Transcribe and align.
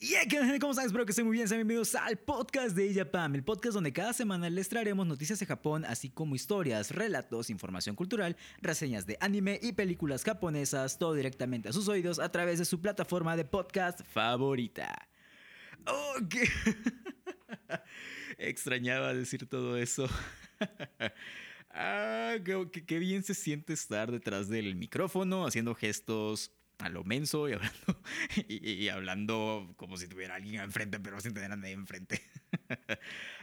Yeah, 0.00 0.20
¿cómo 0.60 0.70
están? 0.70 0.86
Espero 0.86 1.04
que 1.04 1.10
estén 1.10 1.26
muy 1.26 1.34
bien. 1.34 1.48
Sean 1.48 1.58
bienvenidos 1.58 1.96
al 1.96 2.16
podcast 2.18 2.76
de 2.76 2.94
Japam, 2.94 3.34
el 3.34 3.42
podcast 3.42 3.74
donde 3.74 3.92
cada 3.92 4.12
semana 4.12 4.48
les 4.48 4.68
traeremos 4.68 5.04
noticias 5.08 5.40
de 5.40 5.46
Japón, 5.46 5.84
así 5.84 6.08
como 6.08 6.36
historias, 6.36 6.92
relatos, 6.92 7.50
información 7.50 7.96
cultural, 7.96 8.36
reseñas 8.62 9.06
de 9.06 9.18
anime 9.20 9.58
y 9.60 9.72
películas 9.72 10.22
japonesas, 10.22 10.98
todo 10.98 11.14
directamente 11.14 11.70
a 11.70 11.72
sus 11.72 11.88
oídos 11.88 12.20
a 12.20 12.30
través 12.30 12.60
de 12.60 12.64
su 12.64 12.80
plataforma 12.80 13.36
de 13.36 13.44
podcast 13.44 14.02
favorita. 14.04 15.08
Ok. 15.84 16.36
Extrañaba 18.38 19.12
decir 19.12 19.48
todo 19.48 19.76
eso. 19.76 20.08
ah, 21.70 22.36
qué 22.86 22.98
bien 23.00 23.24
se 23.24 23.34
siente 23.34 23.72
estar 23.72 24.12
detrás 24.12 24.48
del 24.48 24.76
micrófono 24.76 25.44
haciendo 25.44 25.74
gestos 25.74 26.52
a 26.78 26.88
lo 26.88 27.04
menso 27.04 27.48
y 27.48 27.52
hablando, 27.52 28.02
y, 28.48 28.88
hablando 28.88 29.74
como 29.76 29.96
si 29.96 30.08
tuviera 30.08 30.36
alguien 30.36 30.60
enfrente, 30.60 31.00
pero 31.00 31.20
sin 31.20 31.34
tener 31.34 31.52
a 31.52 31.56
nadie 31.56 31.72
enfrente. 31.72 32.22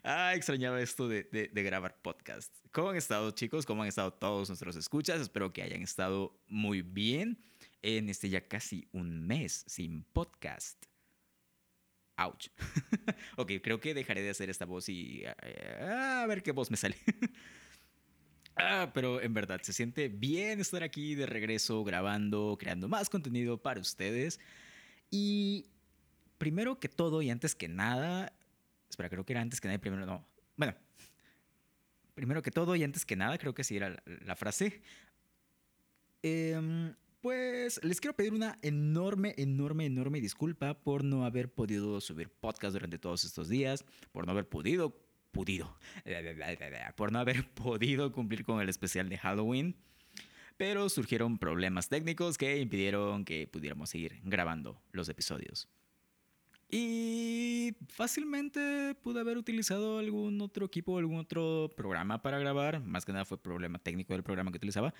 ah, 0.04 0.34
extrañaba 0.36 0.82
esto 0.82 1.08
de, 1.08 1.24
de, 1.24 1.64
grabar 1.64 2.02
podcast. 2.02 2.54
¿Cómo 2.72 2.90
han 2.90 2.96
estado, 2.96 3.32
chicos? 3.32 3.66
¿Cómo 3.66 3.84
han 3.84 3.90
estado 3.90 4.14
todos 4.14 4.50
nuestros 4.50 4.76
escuchas? 4.76 5.20
Espero 5.20 5.52
que 5.52 5.62
hayan 5.62 5.82
estado 5.82 6.42
muy 6.48 6.82
bien 6.82 7.40
en 7.82 8.10
este 8.10 8.30
ya 8.30 8.48
casi 8.48 8.88
un 8.92 9.26
mes 9.28 9.64
sin 9.68 10.04
podcast. 10.04 10.86
Ouch. 12.18 12.48
ok, 13.36 13.52
creo 13.62 13.80
que 13.80 13.94
dejaré 13.94 14.22
de 14.22 14.30
hacer 14.30 14.50
esta 14.50 14.66
voz 14.66 14.88
y 14.88 15.24
eh, 15.26 15.82
a 15.82 16.26
ver 16.28 16.42
qué 16.42 16.52
voz 16.52 16.72
me 16.72 16.78
sale. 16.78 16.96
Ah, 18.56 18.92
pero 18.94 19.22
en 19.22 19.34
verdad, 19.34 19.62
se 19.62 19.74
siente 19.74 20.08
bien 20.08 20.62
estar 20.62 20.82
aquí 20.82 21.16
de 21.16 21.26
regreso 21.26 21.84
grabando, 21.84 22.56
creando 22.58 22.88
más 22.88 23.10
contenido 23.10 23.58
para 23.62 23.82
ustedes. 23.82 24.40
Y 25.12 25.68
primero 26.38 26.80
que 26.80 26.88
todo 26.88 27.22
y 27.22 27.30
antes 27.30 27.54
que 27.54 27.68
nada, 27.68 28.32
espera, 28.90 29.10
creo 29.10 29.26
que 29.26 29.34
era 29.34 29.42
antes 29.42 29.60
que 29.60 29.68
nada, 29.68 29.80
primero 29.80 30.06
no. 30.06 30.26
Bueno, 30.56 30.74
primero 32.14 32.42
que 32.42 32.52
todo 32.52 32.76
y 32.76 32.84
antes 32.84 33.06
que 33.06 33.18
nada, 33.18 33.38
creo 33.38 33.54
que 33.54 33.64
sí 33.64 33.76
era 33.76 34.02
la, 34.06 34.36
frase. 34.38 34.82
Em, 36.24 36.96
pues 37.20 37.84
les 37.84 38.00
quiero 38.00 38.16
pedir 38.16 38.34
una 38.34 38.58
enorme, 38.62 39.36
enorme, 39.38 39.86
enorme 39.86 40.22
disculpa 40.22 40.76
por 40.76 41.04
no 41.04 41.26
haber 41.26 41.52
podido 41.52 42.00
subir 42.00 42.30
podcast 42.30 42.74
durante 42.74 43.00
todos 43.00 43.26
estos 43.26 43.50
días, 43.50 43.84
por 44.14 44.26
no 44.26 44.32
haber 44.32 44.48
podido 44.48 44.98
podido, 45.36 45.78
por 46.96 47.12
no 47.12 47.20
haber 47.20 47.46
podido 47.54 48.12
cumplir 48.14 48.46
con 48.46 48.62
el 48.62 48.70
especial 48.70 49.10
de 49.10 49.18
Halloween. 49.18 49.76
Pero 50.58 50.88
surgieron 50.88 51.38
problemas 51.38 51.90
técnicos 51.90 52.38
que 52.38 52.58
impidieron 52.58 53.26
que 53.26 53.46
pudiéramos 53.46 53.90
seguir 53.90 54.22
grabando 54.24 54.82
los 54.94 55.10
episodios. 55.10 55.68
Y 56.72 57.76
fácilmente 57.90 58.96
pude 59.04 59.20
haber 59.20 59.38
utilizado 59.38 60.00
algún 60.00 60.40
otro 60.40 60.66
equipo 60.66 60.94
o 60.94 60.98
algún 60.98 61.20
otro 61.20 61.74
programa 61.76 62.22
para 62.22 62.40
grabar. 62.40 62.80
Más 62.80 63.06
que 63.06 63.12
nada 63.12 63.26
fue 63.26 63.38
problema 63.38 63.80
técnico 63.80 64.14
del 64.14 64.24
programa 64.24 64.52
que 64.52 64.58
utilizaba. 64.58 64.94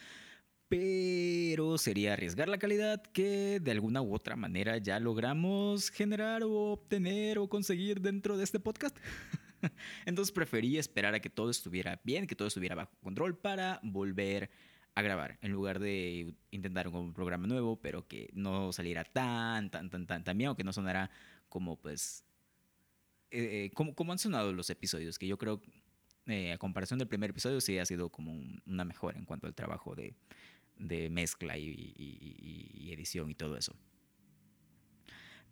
Pero 0.68 1.78
sería 1.78 2.14
arriesgar 2.14 2.50
la 2.50 2.58
calidad 2.58 3.02
que 3.02 3.60
de 3.62 3.72
alguna 3.72 4.02
u 4.02 4.14
otra 4.14 4.36
manera 4.36 4.78
ya 4.78 5.00
logramos 5.00 5.90
generar 5.90 6.44
o 6.44 6.74
obtener 6.74 7.38
o 7.38 7.48
conseguir 7.48 8.02
dentro 8.02 8.36
de 8.36 8.44
este 8.44 8.60
podcast. 8.60 8.98
Entonces 10.06 10.32
preferí 10.32 10.78
esperar 10.78 11.16
a 11.16 11.20
que 11.20 11.30
todo 11.30 11.50
estuviera 11.50 12.02
bien, 12.04 12.28
que 12.28 12.36
todo 12.36 12.48
estuviera 12.48 12.76
bajo 12.76 12.96
control 13.02 13.38
para 13.38 13.80
volver 13.84 14.50
a 14.96 15.02
grabar, 15.02 15.38
en 15.42 15.52
lugar 15.52 15.80
de 15.80 16.34
intentar 16.52 16.88
un 16.88 17.14
programa 17.14 17.48
nuevo, 17.48 17.80
pero 17.82 18.08
que 18.08 18.30
no 18.34 18.72
saliera 18.72 19.04
tan, 19.04 19.70
tan, 19.70 19.90
tan, 19.90 20.08
tan, 20.08 20.24
tan 20.24 20.38
bien, 20.38 20.50
o 20.50 20.56
que 20.56 20.64
no 20.64 20.72
sonara 20.72 21.12
como, 21.50 21.76
pues, 21.76 22.26
eh, 23.32 23.66
eh, 23.66 23.72
como, 23.74 23.94
como, 23.94 24.14
han 24.14 24.20
sonado 24.20 24.54
los 24.54 24.70
episodios, 24.70 25.20
que 25.20 25.28
yo 25.28 25.38
creo, 25.38 25.62
eh, 26.28 26.54
a 26.54 26.58
comparación 26.58 26.98
del 26.98 27.10
primer 27.10 27.32
episodio, 27.32 27.60
sí 27.60 27.78
ha 27.78 27.86
sido 27.86 28.10
como 28.10 28.42
una 28.66 28.86
mejora 28.86 29.20
en 29.20 29.26
cuanto 29.26 29.48
al 29.48 29.54
trabajo 29.54 29.96
de, 29.96 30.16
de 30.78 31.10
mezcla 31.10 31.58
y 31.58 32.90
edición 32.90 33.30
y 33.30 33.36
todo 33.36 33.58
eso. 33.58 33.76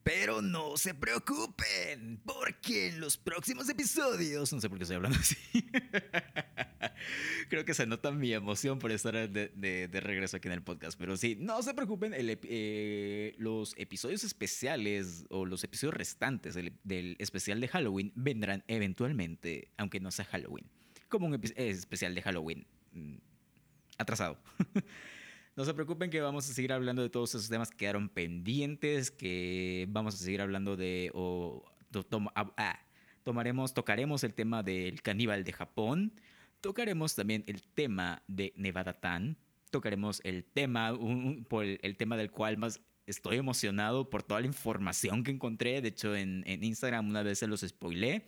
Pero 0.04 0.42
no 0.42 0.76
se 0.76 0.94
preocupen, 0.94 2.20
porque 2.26 2.90
en 2.90 3.00
los 3.00 3.18
próximos 3.18 3.70
episodios, 3.70 4.52
no 4.52 4.60
sé 4.60 4.68
por 4.68 4.78
qué 4.78 4.84
estoy 4.84 4.98
hablando 4.98 5.18
así, 5.18 5.38
creo 7.50 7.64
que 7.64 7.74
se 7.74 7.86
nota 7.86 8.12
mi 8.12 8.34
emoción 8.34 8.80
por 8.80 8.92
estar 8.92 9.30
de, 9.30 9.90
regreso 9.94 10.38
aquí 10.38 10.50
en 10.50 10.56
el 10.56 10.62
podcast, 10.62 11.00
pero 11.00 11.16
sí, 11.16 11.38
no 11.40 11.64
se 11.64 11.74
preocupen, 11.74 12.14
eh, 12.16 13.34
los 13.38 13.76
episodios 13.78 14.26
especiales 14.26 15.26
o 15.30 15.46
los 15.46 15.64
episodios 15.64 15.94
restantes 15.94 16.56
del, 16.56 17.16
especial 17.20 17.62
de 17.62 17.70
Halloween 17.70 18.12
vendrán 18.16 18.66
eventualmente, 18.68 19.70
aunque 19.78 20.02
no 20.02 20.12
sea 20.12 20.26
Halloween, 20.26 20.70
como 21.08 21.28
un 21.28 21.42
especial 21.56 22.14
de 22.14 22.22
Halloween 22.22 22.68
mm, 22.92 23.16
atrasado. 23.98 24.38
No 25.56 25.66
se 25.66 25.74
preocupen 25.76 26.10
que 26.10 26.20
vamos 26.20 26.50
a 26.50 26.54
seguir 26.54 26.74
hablando 26.74 27.04
de 27.04 27.10
todos 27.12 27.36
esos 27.36 27.48
temas 27.48 27.70
que 27.70 27.78
quedaron 27.78 28.10
pendientes, 28.10 29.12
que 29.12 29.86
vamos 29.90 30.16
a 30.16 30.18
seguir 30.18 30.42
hablando 30.42 30.76
de... 30.76 31.12
O, 31.14 31.64
ah, 32.34 32.80
tomaremos, 33.22 33.76
tocaremos 33.76 34.24
el 34.24 34.34
tema 34.34 34.64
del 34.64 35.04
caníbal 35.04 35.44
de 35.44 35.54
Japón, 35.54 36.14
tocaremos 36.60 37.14
también 37.14 37.44
el 37.46 37.62
tema 37.62 38.24
de 38.28 38.52
Nevada 38.56 38.94
Tan, 38.94 39.38
tocaremos 39.70 40.22
el 40.24 40.44
tema, 40.44 40.98
por 41.48 41.66
el, 41.66 41.98
tema 41.98 42.18
del 42.18 42.32
cual 42.32 42.58
más 42.58 42.82
estoy 43.06 43.38
emocionado 43.38 44.10
por 44.10 44.24
toda 44.24 44.42
la 44.42 44.48
información 44.48 45.24
que 45.24 45.30
encontré. 45.30 45.82
De 45.82 45.90
hecho, 45.90 46.16
en, 46.16 46.44
Instagram 46.48 47.08
una 47.08 47.22
vez 47.22 47.38
se 47.38 47.48
los 47.48 47.62
spoilé. 47.62 48.26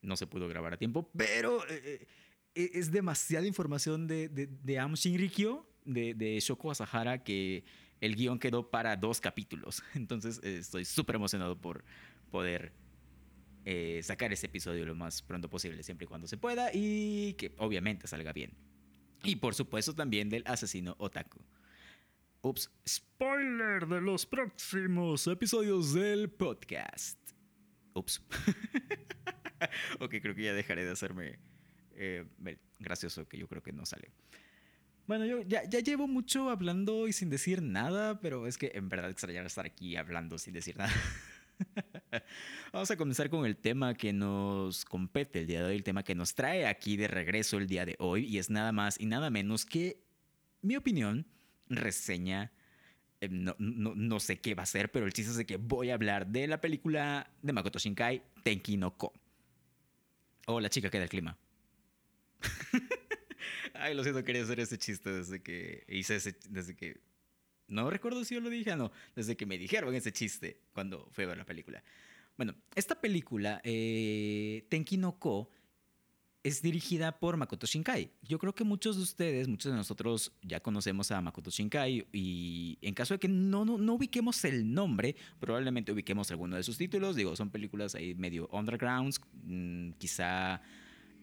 No 0.00 0.16
se 0.16 0.26
pudo 0.26 0.48
grabar 0.48 0.72
a 0.72 0.76
tiempo, 0.78 1.10
pero 1.16 1.66
eh, 1.68 2.06
eh, 2.54 2.70
es 2.74 2.90
demasiada 2.90 3.46
información 3.46 4.06
de, 4.06 4.28
de, 4.28 4.46
de 4.46 4.78
Am 4.78 4.94
Shinrikyo 4.94 5.66
de, 5.84 6.14
de 6.14 6.38
Shoko 6.40 6.70
Asahara 6.70 7.22
que 7.22 7.64
el 8.00 8.16
guion 8.16 8.38
quedó 8.38 8.70
para 8.70 8.96
dos 8.96 9.20
capítulos. 9.20 9.82
Entonces 9.94 10.40
eh, 10.42 10.58
estoy 10.58 10.84
súper 10.84 11.16
emocionado 11.16 11.60
por 11.60 11.84
poder 12.30 12.72
eh, 13.64 14.00
sacar 14.02 14.32
ese 14.32 14.46
episodio 14.46 14.84
lo 14.84 14.94
más 14.94 15.22
pronto 15.22 15.48
posible, 15.48 15.82
siempre 15.82 16.04
y 16.04 16.08
cuando 16.08 16.26
se 16.26 16.36
pueda, 16.36 16.70
y 16.72 17.34
que 17.34 17.54
obviamente 17.58 18.06
salga 18.06 18.32
bien. 18.32 18.52
Y 19.22 19.36
por 19.36 19.54
supuesto 19.54 19.94
también 19.94 20.28
del 20.28 20.44
asesino 20.46 20.96
Otaku. 20.98 21.40
Ups, 22.42 22.70
spoiler 22.86 23.86
de 23.86 24.02
los 24.02 24.26
próximos 24.26 25.26
episodios 25.26 25.94
del 25.94 26.28
podcast. 26.28 27.18
Ups. 27.94 28.22
ok, 30.00 30.16
creo 30.20 30.34
que 30.34 30.42
ya 30.42 30.52
dejaré 30.52 30.84
de 30.84 30.90
hacerme 30.90 31.38
eh, 31.92 32.26
gracioso, 32.78 33.26
que 33.26 33.38
yo 33.38 33.48
creo 33.48 33.62
que 33.62 33.72
no 33.72 33.86
sale. 33.86 34.10
Bueno, 35.06 35.26
yo 35.26 35.42
ya, 35.42 35.62
llevo 35.62 36.08
mucho 36.08 36.48
hablando 36.48 37.06
y 37.06 37.12
sin 37.12 37.28
decir 37.28 37.60
nada, 37.60 38.20
pero 38.20 38.46
es 38.46 38.56
que 38.56 38.72
en 38.74 38.88
verdad 38.88 39.10
extrañaba 39.10 39.46
estar 39.46 39.66
aquí 39.66 39.96
hablando 39.96 40.38
sin 40.38 40.54
decir 40.54 40.78
nada. 40.78 40.92
Vamos 42.72 42.90
a 42.90 42.96
comenzar 42.96 43.28
con 43.28 43.44
el 43.44 43.56
tema 43.56 43.94
que 43.94 44.14
nos 44.14 44.86
compete 44.86 45.40
el 45.40 45.46
día 45.46 45.60
de 45.60 45.66
hoy, 45.66 45.76
el 45.76 45.84
tema 45.84 46.02
que 46.04 46.14
nos 46.14 46.34
trae 46.34 46.66
aquí 46.66 46.96
de 46.96 47.08
regreso 47.08 47.58
el 47.58 47.66
día 47.66 47.84
de 47.84 47.96
hoy, 47.98 48.24
y 48.24 48.38
es 48.38 48.48
nada 48.48 48.72
más 48.72 48.98
y 48.98 49.04
nada 49.04 49.28
menos 49.28 49.66
que 49.66 50.02
mi 50.62 50.76
opinión, 50.76 51.26
reseña. 51.68 52.50
Eh, 53.20 53.28
no, 53.28 53.54
no, 53.58 54.20
sé 54.20 54.40
qué 54.40 54.54
va 54.54 54.62
a 54.62 54.66
ser, 54.66 54.90
pero 54.90 55.04
el 55.04 55.12
chiste 55.12 55.32
es 55.32 55.36
de 55.36 55.44
que 55.44 55.58
voy 55.58 55.90
a 55.90 55.94
hablar 55.94 56.26
de 56.26 56.46
la 56.46 56.62
película 56.62 57.30
de 57.42 57.52
Makoto 57.52 57.78
Shinkai, 57.78 58.22
Tenki 58.42 58.78
no 58.78 58.96
Ko. 58.96 59.12
O 60.46 60.60
La 60.60 60.70
chica 60.70 60.88
que 60.88 60.98
da 60.98 61.04
el 61.04 61.10
clima. 61.10 61.36
Ay, 63.74 63.94
lo 63.94 64.02
siento, 64.02 64.22
quería 64.24 64.42
hacer 64.42 64.60
ese 64.60 64.78
chiste 64.78 65.10
desde 65.10 65.42
que 65.42 65.84
hice 65.88 66.16
ese. 66.16 66.36
Desde 66.48 66.74
que. 66.76 67.00
No 67.66 67.90
recuerdo 67.90 68.24
si 68.24 68.34
yo 68.34 68.40
lo 68.40 68.50
dije 68.50 68.72
o 68.72 68.76
no. 68.76 68.92
Desde 69.16 69.36
que 69.36 69.46
me 69.46 69.58
dijeron 69.58 69.94
ese 69.94 70.12
chiste 70.12 70.60
cuando 70.72 71.08
fui 71.12 71.24
a 71.24 71.28
ver 71.28 71.38
la 71.38 71.44
película. 71.44 71.82
Bueno, 72.36 72.54
esta 72.74 73.00
película, 73.00 73.60
eh, 73.64 74.66
Tenki 74.68 74.96
no 74.96 75.18
Ko, 75.18 75.50
es 76.42 76.60
dirigida 76.60 77.18
por 77.18 77.36
Makoto 77.36 77.66
Shinkai. 77.66 78.10
Yo 78.22 78.38
creo 78.38 78.54
que 78.54 78.64
muchos 78.64 78.96
de 78.96 79.02
ustedes, 79.02 79.48
muchos 79.48 79.72
de 79.72 79.78
nosotros 79.78 80.32
ya 80.42 80.60
conocemos 80.60 81.10
a 81.10 81.20
Makoto 81.20 81.50
Shinkai 81.50 82.06
y 82.12 82.78
en 82.82 82.94
caso 82.94 83.14
de 83.14 83.20
que 83.20 83.28
no, 83.28 83.64
no, 83.64 83.78
no 83.78 83.94
ubiquemos 83.94 84.44
el 84.44 84.72
nombre, 84.72 85.16
probablemente 85.40 85.90
ubiquemos 85.90 86.30
alguno 86.30 86.56
de 86.56 86.62
sus 86.62 86.76
títulos. 86.76 87.16
Digo, 87.16 87.34
son 87.34 87.50
películas 87.50 87.94
ahí 87.94 88.14
medio 88.14 88.48
undergrounds, 88.52 89.20
mm, 89.44 89.92
quizá 89.92 90.60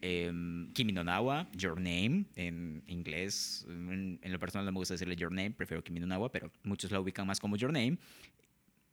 Em, 0.04 0.72
Kimi 0.72 0.92
no 0.92 1.04
Nawa, 1.04 1.48
Your 1.56 1.76
Name, 1.76 2.26
en 2.34 2.82
inglés. 2.88 3.64
En, 3.68 4.18
lo 4.20 4.38
personal 4.40 4.66
no 4.66 4.72
me 4.72 4.78
gusta 4.78 4.94
decirle 4.94 5.14
Your 5.14 5.30
Name, 5.30 5.52
prefiero 5.52 5.82
Kimi 5.84 6.00
no 6.00 6.08
Nawa, 6.08 6.32
pero 6.32 6.50
muchos 6.64 6.90
la 6.90 6.98
ubican 6.98 7.24
más 7.24 7.38
como 7.38 7.56
Your 7.56 7.72
Name. 7.72 7.98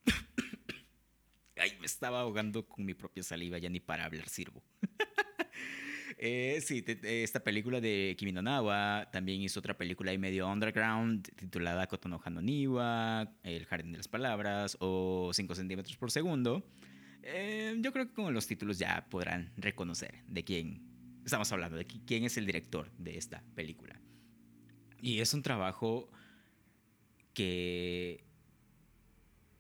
Ay, 1.58 1.74
me 1.80 1.88
estaba 1.88 2.22
ahogando 2.22 2.64
con 2.68 2.86
mi 2.86 2.94
propia 2.94 3.24
saliva, 3.24 3.58
ya 3.58 3.70
ni 3.70 3.80
para 3.80 4.06
hablar 4.06 4.30
sirvo. 4.30 4.64
Eh, 6.22 6.60
sí, 6.62 6.84
esta 7.04 7.42
película 7.42 7.80
de 7.80 8.14
Kimi 8.18 8.34
no 8.34 8.42
Nawa 8.42 9.08
también 9.10 9.42
hizo 9.42 9.62
otra 9.62 9.78
película 9.78 10.12
ahí 10.12 10.18
medio 10.18 10.50
underground 10.50 11.30
titulada 11.38 11.88
Kotono 11.88 12.20
Hanoniwa, 12.22 13.32
El 13.42 13.66
Jardín 13.66 13.94
de 13.94 14.00
las 14.00 14.10
Palabras 14.10 14.76
o 14.82 15.32
5 15.34 15.56
centímetros 15.56 15.96
por 15.96 16.12
segundo. 16.12 16.68
Eh, 17.24 17.74
yo 17.80 17.94
creo 17.94 18.08
que 18.08 18.14
con 18.14 18.34
los 18.34 18.48
títulos 18.48 18.78
ya 18.78 19.08
podrán 19.10 19.54
reconocer 19.56 20.24
de 20.28 20.44
quién 20.44 20.89
estamos 21.26 21.52
hablando, 21.52 21.78
de 21.78 21.86
quién 21.86 22.24
es 22.24 22.38
el 22.38 22.46
director 22.46 22.92
de 22.98 23.18
esta 23.18 23.44
película. 23.56 24.00
Y 25.02 25.20
es 25.20 25.34
un 25.34 25.42
trabajo 25.42 26.10
que 27.34 28.26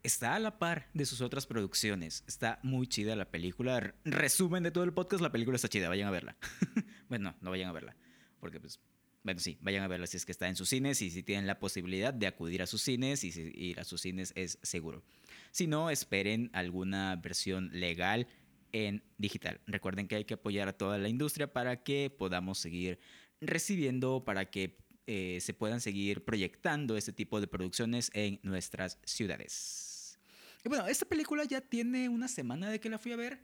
está 0.04 0.36
a 0.36 0.40
la 0.40 0.60
par 0.60 0.90
de 0.94 1.06
sus 1.06 1.22
otras 1.22 1.46
producciones. 1.46 2.24
Está 2.28 2.60
muy 2.64 2.88
chida 2.88 3.16
la 3.16 3.32
película. 3.32 3.94
Resumen 4.04 4.64
de 4.64 4.72
todo 4.72 4.84
el 4.84 4.94
podcast, 4.94 5.22
la 5.22 5.32
película 5.32 5.56
está 5.56 5.70
chida, 5.70 5.90
vayan 5.90 6.08
a 6.08 6.12
verla. 6.12 6.38
bueno, 7.10 7.36
no 7.42 7.52
vayan 7.52 7.70
a 7.70 7.74
verla, 7.74 7.96
porque 8.40 8.60
pues, 8.60 8.80
bueno, 9.24 9.40
sí, 9.40 9.58
vayan 9.62 9.84
a 9.84 9.88
verla 9.88 10.08
si 10.08 10.18
es 10.18 10.26
que 10.26 10.32
está 10.32 10.48
en 10.48 10.56
sus 10.56 10.70
cines 10.70 11.02
y 11.02 11.12
si 11.12 11.24
tienen 11.24 11.48
la 11.48 11.60
posibilidad 11.60 12.14
de 12.14 12.28
acudir 12.28 12.62
a 12.62 12.68
sus 12.68 12.82
cines 12.82 13.24
y 13.24 13.32
si 13.32 13.52
ir 13.54 13.80
a 13.80 13.84
sus 13.84 14.02
cines 14.02 14.34
es 14.36 14.60
seguro. 14.62 15.04
Si 15.52 15.68
no, 15.68 15.90
esperen 15.90 16.50
alguna 16.54 17.16
versión 17.18 17.70
legal 17.74 18.28
en 18.72 19.04
digital. 19.18 19.62
Recuerden 19.68 20.08
que 20.08 20.16
hay 20.16 20.26
que 20.26 20.36
apoyar 20.36 20.68
a 20.68 20.74
toda 20.74 20.98
la 20.98 21.10
industria 21.10 21.52
para 21.52 21.84
que 21.84 22.10
podamos 22.10 22.58
seguir 22.60 23.00
recibiendo, 23.42 24.24
para 24.26 24.50
que 24.50 24.78
eh, 25.08 25.40
se 25.42 25.54
puedan 25.54 25.82
seguir 25.82 26.24
proyectando 26.24 26.96
este 26.98 27.14
tipo 27.14 27.42
de 27.42 27.48
producciones 27.48 28.12
en 28.14 28.40
nuestras 28.44 29.00
ciudades. 29.04 30.20
Bueno, 30.66 30.88
esta 30.88 31.06
película 31.06 31.46
ya 31.46 31.62
tiene 31.62 32.10
una 32.10 32.28
semana 32.28 32.70
de 32.70 32.80
que 32.80 32.90
la 32.90 33.00
fui 33.00 33.14
a 33.14 33.16
ver, 33.16 33.40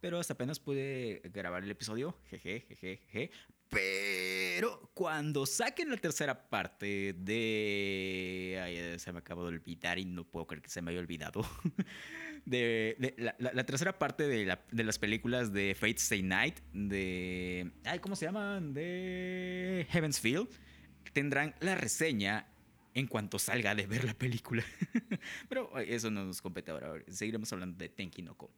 pero 0.00 0.18
hasta 0.20 0.34
apenas 0.34 0.60
pude 0.60 1.22
grabar 1.32 1.64
el 1.64 1.70
episodio. 1.70 2.16
Jeje, 2.30 2.60
jeje, 2.68 3.00
jeje. 3.08 3.30
Pero 3.68 4.90
cuando 4.94 5.46
saquen 5.46 5.90
la 5.90 5.96
tercera 5.96 6.48
parte 6.48 7.14
de... 7.18 8.60
Ay, 8.62 8.98
se 8.98 9.12
me 9.12 9.18
acabó 9.18 9.42
de 9.42 9.48
olvidar 9.48 9.98
y 9.98 10.04
no 10.04 10.24
puedo 10.24 10.46
creer 10.46 10.62
que 10.62 10.70
se 10.70 10.82
me 10.82 10.90
haya 10.90 11.00
olvidado. 11.00 11.42
De, 12.46 13.14
la, 13.18 13.64
tercera 13.66 13.98
parte 13.98 14.26
de, 14.26 14.46
las 14.70 14.98
películas 14.98 15.52
de 15.52 15.74
Fate 15.74 15.96
Stay 15.96 16.22
Night, 16.22 16.60
de... 16.72 17.72
Ay, 17.84 17.98
¿cómo 17.98 18.16
se 18.16 18.24
llaman? 18.24 18.72
De 18.72 19.86
Heaven's 19.90 20.18
Field 20.18 20.48
tendrán 21.12 21.54
la 21.60 21.74
reseña 21.74 22.46
en 22.94 23.06
cuanto 23.06 23.38
salga 23.38 23.74
de 23.74 23.86
ver 23.86 24.04
la 24.04 24.14
película. 24.14 24.64
Pero 25.48 25.76
eso 25.78 26.10
no 26.10 26.24
nos 26.24 26.40
compete 26.40 26.70
ahora. 26.70 26.94
Seguiremos 27.08 27.52
hablando 27.52 27.76
de 27.76 27.88
Tenki 27.88 28.22
no 28.22 28.36
Ko. 28.36 28.50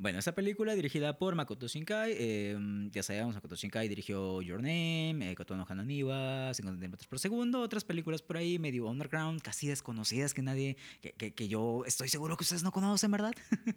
Bueno, 0.00 0.20
esa 0.20 0.32
película 0.32 0.76
dirigida 0.76 1.18
por 1.18 1.34
Makoto 1.34 1.66
Shinkai, 1.66 2.14
em, 2.16 2.88
ya 2.92 3.02
sabemos, 3.02 3.34
Makoto 3.34 3.56
Shinkai 3.56 3.88
dirigió 3.88 4.40
Your 4.42 4.58
Name, 4.62 5.18
eh, 5.28 5.34
Kotono 5.34 5.66
Hananiwa, 5.68 6.54
50 6.54 6.88
metros 6.88 7.08
por 7.08 7.18
segundo, 7.18 7.60
otras 7.60 7.82
películas 7.84 8.22
por 8.22 8.36
ahí 8.36 8.60
medio 8.60 8.86
underground, 8.86 9.42
casi 9.42 9.66
desconocidas 9.66 10.34
que 10.34 10.42
nadie, 10.42 10.76
que, 11.00 11.34
que, 11.34 11.48
yo 11.48 11.82
estoy 11.84 12.08
seguro 12.08 12.36
que 12.36 12.44
ustedes 12.44 12.62
no 12.62 12.70
conocen, 12.70 13.10
¿verdad? 13.10 13.32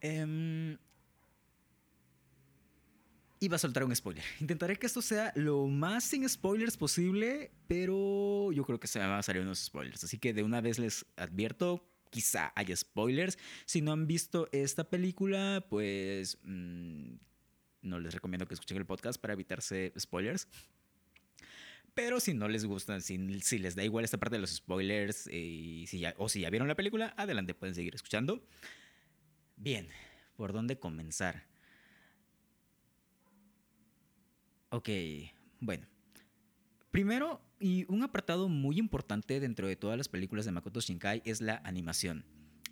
eh, 0.00 0.76
Iba 3.38 3.56
a 3.56 3.58
soltar 3.58 3.84
un 3.84 3.94
spoiler. 3.94 4.24
Intentaré 4.40 4.76
que 4.76 4.86
esto 4.86 5.02
sea 5.02 5.32
lo 5.36 5.66
más 5.66 6.04
sin 6.04 6.28
spoilers 6.28 6.76
posible, 6.76 7.52
pero 7.68 8.50
yo 8.50 8.64
creo 8.64 8.80
que 8.80 8.86
se 8.86 8.98
van 8.98 9.10
a 9.10 9.22
salir 9.22 9.42
unos 9.42 9.58
spoilers. 9.58 10.02
Así 10.02 10.18
que 10.18 10.32
de 10.32 10.42
una 10.42 10.60
vez 10.60 10.78
les 10.78 11.06
advierto, 11.16 11.86
quizá 12.10 12.52
haya 12.54 12.74
spoilers. 12.76 13.38
Si 13.64 13.80
no 13.82 13.92
han 13.92 14.06
visto 14.06 14.48
esta 14.52 14.88
película, 14.88 15.64
pues 15.68 16.38
mm, 16.42 17.14
no 17.82 18.00
les 18.00 18.14
recomiendo 18.14 18.46
que 18.46 18.54
escuchen 18.54 18.76
el 18.76 18.86
podcast 18.86 19.20
para 19.20 19.34
evitarse 19.34 19.92
spoilers. 19.98 20.48
Pero 21.94 22.20
si 22.20 22.34
no 22.34 22.46
les 22.46 22.66
gustan, 22.66 23.00
si, 23.00 23.16
les 23.16 23.74
da 23.74 23.82
igual 23.82 24.04
esta 24.04 24.18
parte 24.18 24.36
de 24.36 24.40
los 24.40 24.50
spoilers 24.50 25.30
eh, 25.32 25.86
o 26.18 26.28
si 26.28 26.40
ya 26.40 26.50
vieron 26.50 26.68
la 26.68 26.74
película, 26.74 27.14
adelante, 27.16 27.54
pueden 27.54 27.74
seguir 27.74 27.94
escuchando. 27.94 28.46
Bien, 29.56 29.88
¿por 30.36 30.52
dónde 30.52 30.78
comenzar? 30.78 31.46
Ok, 34.68 34.90
bueno. 35.60 35.86
Primero, 36.90 37.42
y 37.60 37.84
un 37.92 38.02
apartado 38.02 38.48
muy 38.48 38.78
importante 38.78 39.40
dentro 39.40 39.66
de 39.66 39.76
todas 39.76 39.98
las 39.98 40.08
películas 40.08 40.44
de 40.44 40.52
Makoto 40.52 40.80
Shinkai 40.80 41.22
es 41.24 41.40
la 41.40 41.60
animación. 41.64 42.24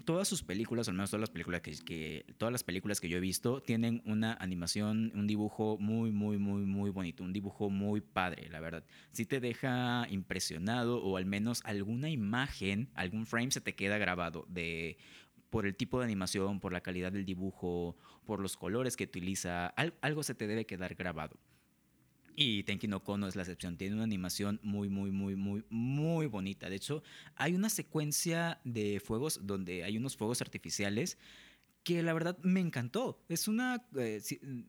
Todas 0.04 0.28
sus 0.28 0.42
películas, 0.42 0.88
al 0.88 0.94
menos 0.94 1.10
todas 1.10 1.20
las 1.20 1.30
películas 1.30 1.60
que, 1.60 2.26
todas 2.36 2.52
las 2.52 2.64
películas 2.64 3.00
que 3.00 3.08
yo 3.08 3.16
he 3.16 3.20
visto, 3.20 3.62
tienen 3.62 4.02
una 4.04 4.34
animación, 4.34 5.12
un 5.14 5.26
dibujo 5.26 5.78
muy, 5.78 6.10
muy, 6.10 6.36
muy, 6.36 6.66
muy 6.66 6.90
bonito, 6.90 7.22
un 7.22 7.32
dibujo 7.32 7.70
muy 7.70 8.00
padre, 8.00 8.48
la 8.50 8.60
verdad. 8.60 8.84
Si 9.12 9.24
te 9.24 9.40
deja 9.40 10.06
impresionado 10.10 11.02
o 11.02 11.16
al 11.16 11.26
menos 11.26 11.62
alguna 11.64 12.10
imagen, 12.10 12.90
algún 12.94 13.24
frame 13.24 13.50
se 13.50 13.60
te 13.60 13.74
queda 13.74 13.98
grabado 13.98 14.46
de 14.48 14.98
por 15.48 15.66
el 15.66 15.76
tipo 15.76 16.00
de 16.00 16.06
animación, 16.06 16.58
por 16.58 16.72
la 16.72 16.80
calidad 16.80 17.12
del 17.12 17.24
dibujo, 17.24 17.96
por 18.26 18.40
los 18.40 18.56
colores 18.56 18.96
que 18.96 19.04
utiliza, 19.04 19.68
algo 20.00 20.24
se 20.24 20.34
te 20.34 20.48
debe 20.48 20.66
quedar 20.66 20.96
grabado. 20.96 21.38
Y 22.36 22.64
Tenki 22.64 22.88
no 22.88 23.00
es 23.28 23.36
la 23.36 23.42
excepción. 23.42 23.76
Tiene 23.76 23.94
una 23.94 24.04
animación 24.04 24.58
muy, 24.62 24.88
muy, 24.88 25.10
muy, 25.10 25.36
muy, 25.36 25.64
muy 25.70 26.26
bonita. 26.26 26.68
De 26.68 26.76
hecho, 26.76 27.02
hay 27.36 27.54
una 27.54 27.68
secuencia 27.68 28.60
de 28.64 29.00
fuegos 29.00 29.40
donde 29.42 29.84
hay 29.84 29.96
unos 29.96 30.16
fuegos 30.16 30.40
artificiales 30.40 31.18
que 31.84 32.02
la 32.02 32.12
verdad 32.12 32.36
me 32.42 32.60
encantó. 32.60 33.22
Es 33.28 33.46
una... 33.46 33.86
Eh, 33.96 34.20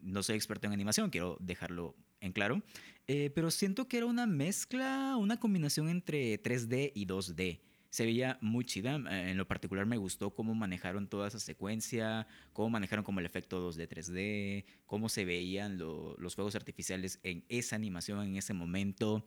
no 0.01 0.21
soy 0.21 0.35
experto 0.35 0.67
en 0.67 0.73
animación, 0.73 1.09
quiero 1.09 1.37
dejarlo 1.39 1.95
en 2.19 2.33
claro. 2.33 2.61
Eh, 3.07 3.31
pero 3.33 3.49
siento 3.51 3.87
que 3.87 3.97
era 3.97 4.05
una 4.05 4.27
mezcla, 4.27 5.15
una 5.17 5.39
combinación 5.39 5.89
entre 5.89 6.41
3D 6.41 6.91
y 6.93 7.07
2D 7.07 7.61
se 7.95 8.05
veía 8.05 8.37
muy 8.41 8.65
chida. 8.65 8.97
Eh, 9.09 9.31
en 9.31 9.37
lo 9.37 9.47
particular 9.47 9.85
me 9.85 9.95
gustó 9.95 10.31
cómo 10.31 10.53
manejaron 10.53 11.07
toda 11.07 11.29
esa 11.29 11.39
secuencia, 11.39 12.27
cómo 12.51 12.69
manejaron 12.69 13.05
como 13.05 13.21
el 13.21 13.25
efecto 13.25 13.71
2D, 13.71 13.87
3D, 13.87 14.65
cómo 14.85 15.07
se 15.07 15.23
veían 15.23 15.77
los 15.77 16.35
fuegos 16.35 16.55
artificiales 16.55 17.21
en 17.23 17.45
esa 17.47 17.77
animación, 17.77 18.21
en 18.21 18.35
ese 18.35 18.53
momento. 18.53 19.25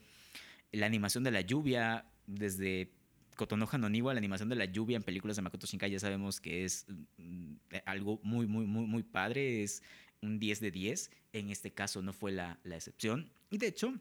La 0.71 0.85
animación 0.85 1.25
de 1.25 1.31
la 1.31 1.41
lluvia, 1.41 2.05
desde 2.27 2.93
Kotonoha 3.37 3.79
no 3.79 3.89
la 3.89 4.19
animación 4.19 4.51
de 4.51 4.57
la 4.57 4.67
lluvia 4.67 4.99
en 4.99 5.03
películas 5.03 5.37
de 5.37 5.43
Makoto 5.43 5.67
Shinkai 5.67 5.91
ya 5.91 6.01
sabemos 6.01 6.39
que 6.39 6.67
es 6.67 6.85
mm, 7.17 7.55
algo 7.87 8.21
muy, 8.23 8.47
muy, 8.47 8.67
muy, 8.67 8.85
muy 8.87 9.03
padre. 9.03 9.63
Es 9.63 9.83
un 10.21 10.39
10 10.39 10.61
de 10.61 10.71
10. 10.71 11.11
En 11.33 11.49
este 11.49 11.73
caso 11.73 12.03
no 12.03 12.13
fue 12.13 12.33
la, 12.33 12.61
la 12.65 12.77
excepción. 12.77 13.33
Y 13.49 13.57
de 13.57 13.69
hecho, 13.69 13.95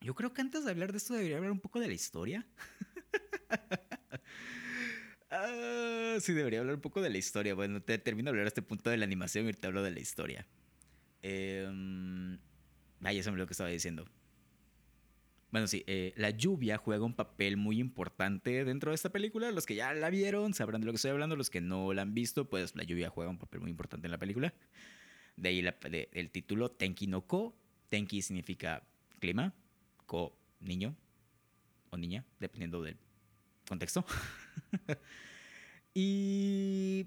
yo 0.00 0.16
creo 0.16 0.34
que 0.34 0.40
antes 0.40 0.64
de 0.64 0.72
hablar 0.72 0.90
de 0.90 0.98
esto 0.98 1.14
debería 1.14 1.36
hablar 1.36 1.52
un 1.52 1.60
poco 1.60 1.78
de 1.78 1.86
la 1.86 1.94
historia. 1.94 2.44
ah, 5.34 6.16
sí, 6.20 6.32
debería 6.32 6.60
hablar 6.60 6.76
un 6.76 6.80
poco 6.80 7.02
de 7.02 7.10
la 7.10 7.18
historia. 7.18 7.54
Bueno, 7.54 7.82
te 7.82 7.98
termino 7.98 8.26
de 8.26 8.30
hablar 8.30 8.46
a 8.46 8.48
este 8.48 8.62
punto 8.62 8.90
de 8.90 8.96
la 8.96 9.04
animación 9.04 9.48
y 9.48 9.52
te 9.52 9.66
hablo 9.66 9.82
de 9.82 9.90
la 9.90 10.00
historia. 10.00 10.46
Eh, 11.22 11.66
ay, 13.02 13.18
eso 13.18 13.30
es 13.30 13.36
lo 13.36 13.46
que 13.46 13.52
estaba 13.52 13.70
diciendo. 13.70 14.04
Bueno, 15.50 15.68
sí, 15.68 15.84
eh, 15.86 16.12
la 16.16 16.30
lluvia 16.30 16.78
juega 16.78 17.04
un 17.04 17.14
papel 17.14 17.56
muy 17.56 17.78
importante 17.78 18.64
dentro 18.64 18.90
de 18.90 18.96
esta 18.96 19.10
película. 19.10 19.52
Los 19.52 19.66
que 19.66 19.76
ya 19.76 19.94
la 19.94 20.10
vieron 20.10 20.52
sabrán 20.52 20.80
de 20.80 20.86
lo 20.86 20.92
que 20.92 20.96
estoy 20.96 21.12
hablando. 21.12 21.36
Los 21.36 21.48
que 21.48 21.60
no 21.60 21.92
la 21.92 22.02
han 22.02 22.12
visto, 22.12 22.50
pues 22.50 22.74
la 22.74 22.82
lluvia 22.82 23.08
juega 23.08 23.30
un 23.30 23.38
papel 23.38 23.60
muy 23.60 23.70
importante 23.70 24.08
en 24.08 24.10
la 24.10 24.18
película. 24.18 24.52
De 25.36 25.50
ahí 25.50 25.64
el 26.12 26.30
título 26.30 26.70
Tenki 26.72 27.06
no 27.06 27.26
Ko. 27.28 27.56
Tenki 27.88 28.20
significa 28.20 28.82
clima, 29.20 29.54
Ko 30.06 30.36
niño 30.58 30.96
o 31.90 31.96
niña, 31.96 32.24
dependiendo 32.40 32.82
del 32.82 32.96
contexto. 33.68 34.04
y 35.94 37.06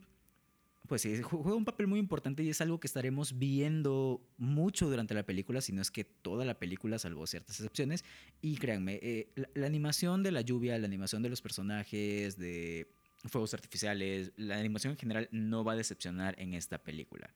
pues 0.87 1.01
sí, 1.01 1.21
juega 1.21 1.55
un 1.55 1.65
papel 1.65 1.87
muy 1.87 1.99
importante 1.99 2.43
y 2.43 2.49
es 2.49 2.61
algo 2.61 2.79
que 2.79 2.87
estaremos 2.87 3.37
viendo 3.37 4.21
mucho 4.37 4.89
durante 4.89 5.13
la 5.13 5.23
película, 5.23 5.59
si 5.59 5.73
no 5.73 5.81
es 5.81 5.91
que 5.91 6.05
toda 6.05 6.45
la 6.45 6.57
película, 6.57 6.97
salvo 6.97 7.27
ciertas 7.27 7.59
excepciones. 7.59 8.05
Y 8.41 8.55
créanme, 8.55 8.99
eh, 9.03 9.29
la, 9.53 9.67
animación 9.67 10.23
de 10.23 10.31
la 10.31 10.41
lluvia, 10.41 10.77
la 10.77 10.87
animación 10.87 11.21
de 11.21 11.29
los 11.29 11.41
personajes, 11.41 12.37
de 12.37 12.87
fuegos 13.25 13.53
artificiales, 13.53 14.31
la 14.37 14.57
animación 14.57 14.91
en 14.91 14.97
general 14.97 15.27
no 15.31 15.65
va 15.65 15.73
a 15.73 15.75
decepcionar 15.75 16.39
en 16.39 16.53
esta 16.53 16.77
película. 16.77 17.29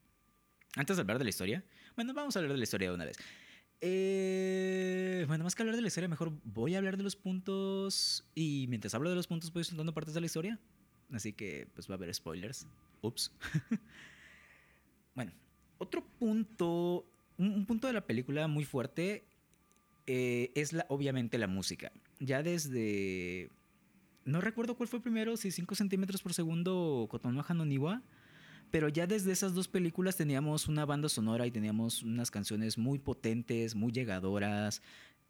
Antes 0.74 0.96
de 0.96 1.02
hablar 1.02 1.18
de 1.18 1.24
la 1.24 1.30
historia, 1.30 1.62
bueno, 1.94 2.14
vamos 2.14 2.34
a 2.34 2.38
hablar 2.38 2.52
de 2.52 2.58
la 2.58 2.64
historia 2.64 2.88
de 2.88 2.94
una 2.94 3.04
vez. 3.04 3.18
Eh, 3.82 5.24
bueno, 5.28 5.44
más 5.44 5.54
que 5.54 5.62
hablar 5.62 5.76
de 5.76 5.82
la 5.82 5.88
historia, 5.88 6.08
mejor 6.08 6.32
voy 6.44 6.74
a 6.74 6.78
hablar 6.78 6.96
de 6.96 7.02
los 7.02 7.16
puntos. 7.16 8.24
Y 8.34 8.66
mientras 8.70 8.94
hablo 8.94 9.10
de 9.10 9.16
los 9.16 9.26
puntos, 9.26 9.52
voy 9.52 9.64
soltando 9.64 9.92
partes 9.92 10.14
de 10.14 10.20
la 10.20 10.26
historia. 10.26 10.58
Así 11.12 11.32
que, 11.32 11.68
pues 11.74 11.88
va 11.88 11.94
a 11.94 11.96
haber 11.96 12.12
spoilers. 12.14 12.66
Ups. 13.02 13.32
bueno, 15.14 15.32
otro 15.78 16.04
punto. 16.18 17.06
Un, 17.38 17.66
punto 17.66 17.86
de 17.86 17.92
la 17.92 18.06
película 18.06 18.46
muy 18.48 18.64
fuerte 18.64 19.24
eh, 20.06 20.50
es 20.54 20.72
la, 20.72 20.86
obviamente 20.88 21.38
la 21.38 21.48
música. 21.48 21.92
Ya 22.20 22.42
desde. 22.42 23.50
No 24.24 24.40
recuerdo 24.40 24.76
cuál 24.76 24.88
fue 24.88 25.00
primero, 25.00 25.36
si 25.36 25.50
5 25.50 25.74
centímetros 25.74 26.22
por 26.22 26.32
segundo 26.32 27.08
Kotono 27.10 27.44
Hanoniwa 27.46 28.02
Pero 28.70 28.88
ya 28.88 29.08
desde 29.08 29.32
esas 29.32 29.52
dos 29.52 29.66
películas 29.66 30.16
teníamos 30.16 30.68
una 30.68 30.86
banda 30.86 31.08
sonora 31.08 31.44
y 31.44 31.50
teníamos 31.50 32.04
unas 32.04 32.30
canciones 32.30 32.78
muy 32.78 33.00
potentes, 33.00 33.74
muy 33.74 33.90
llegadoras, 33.90 34.80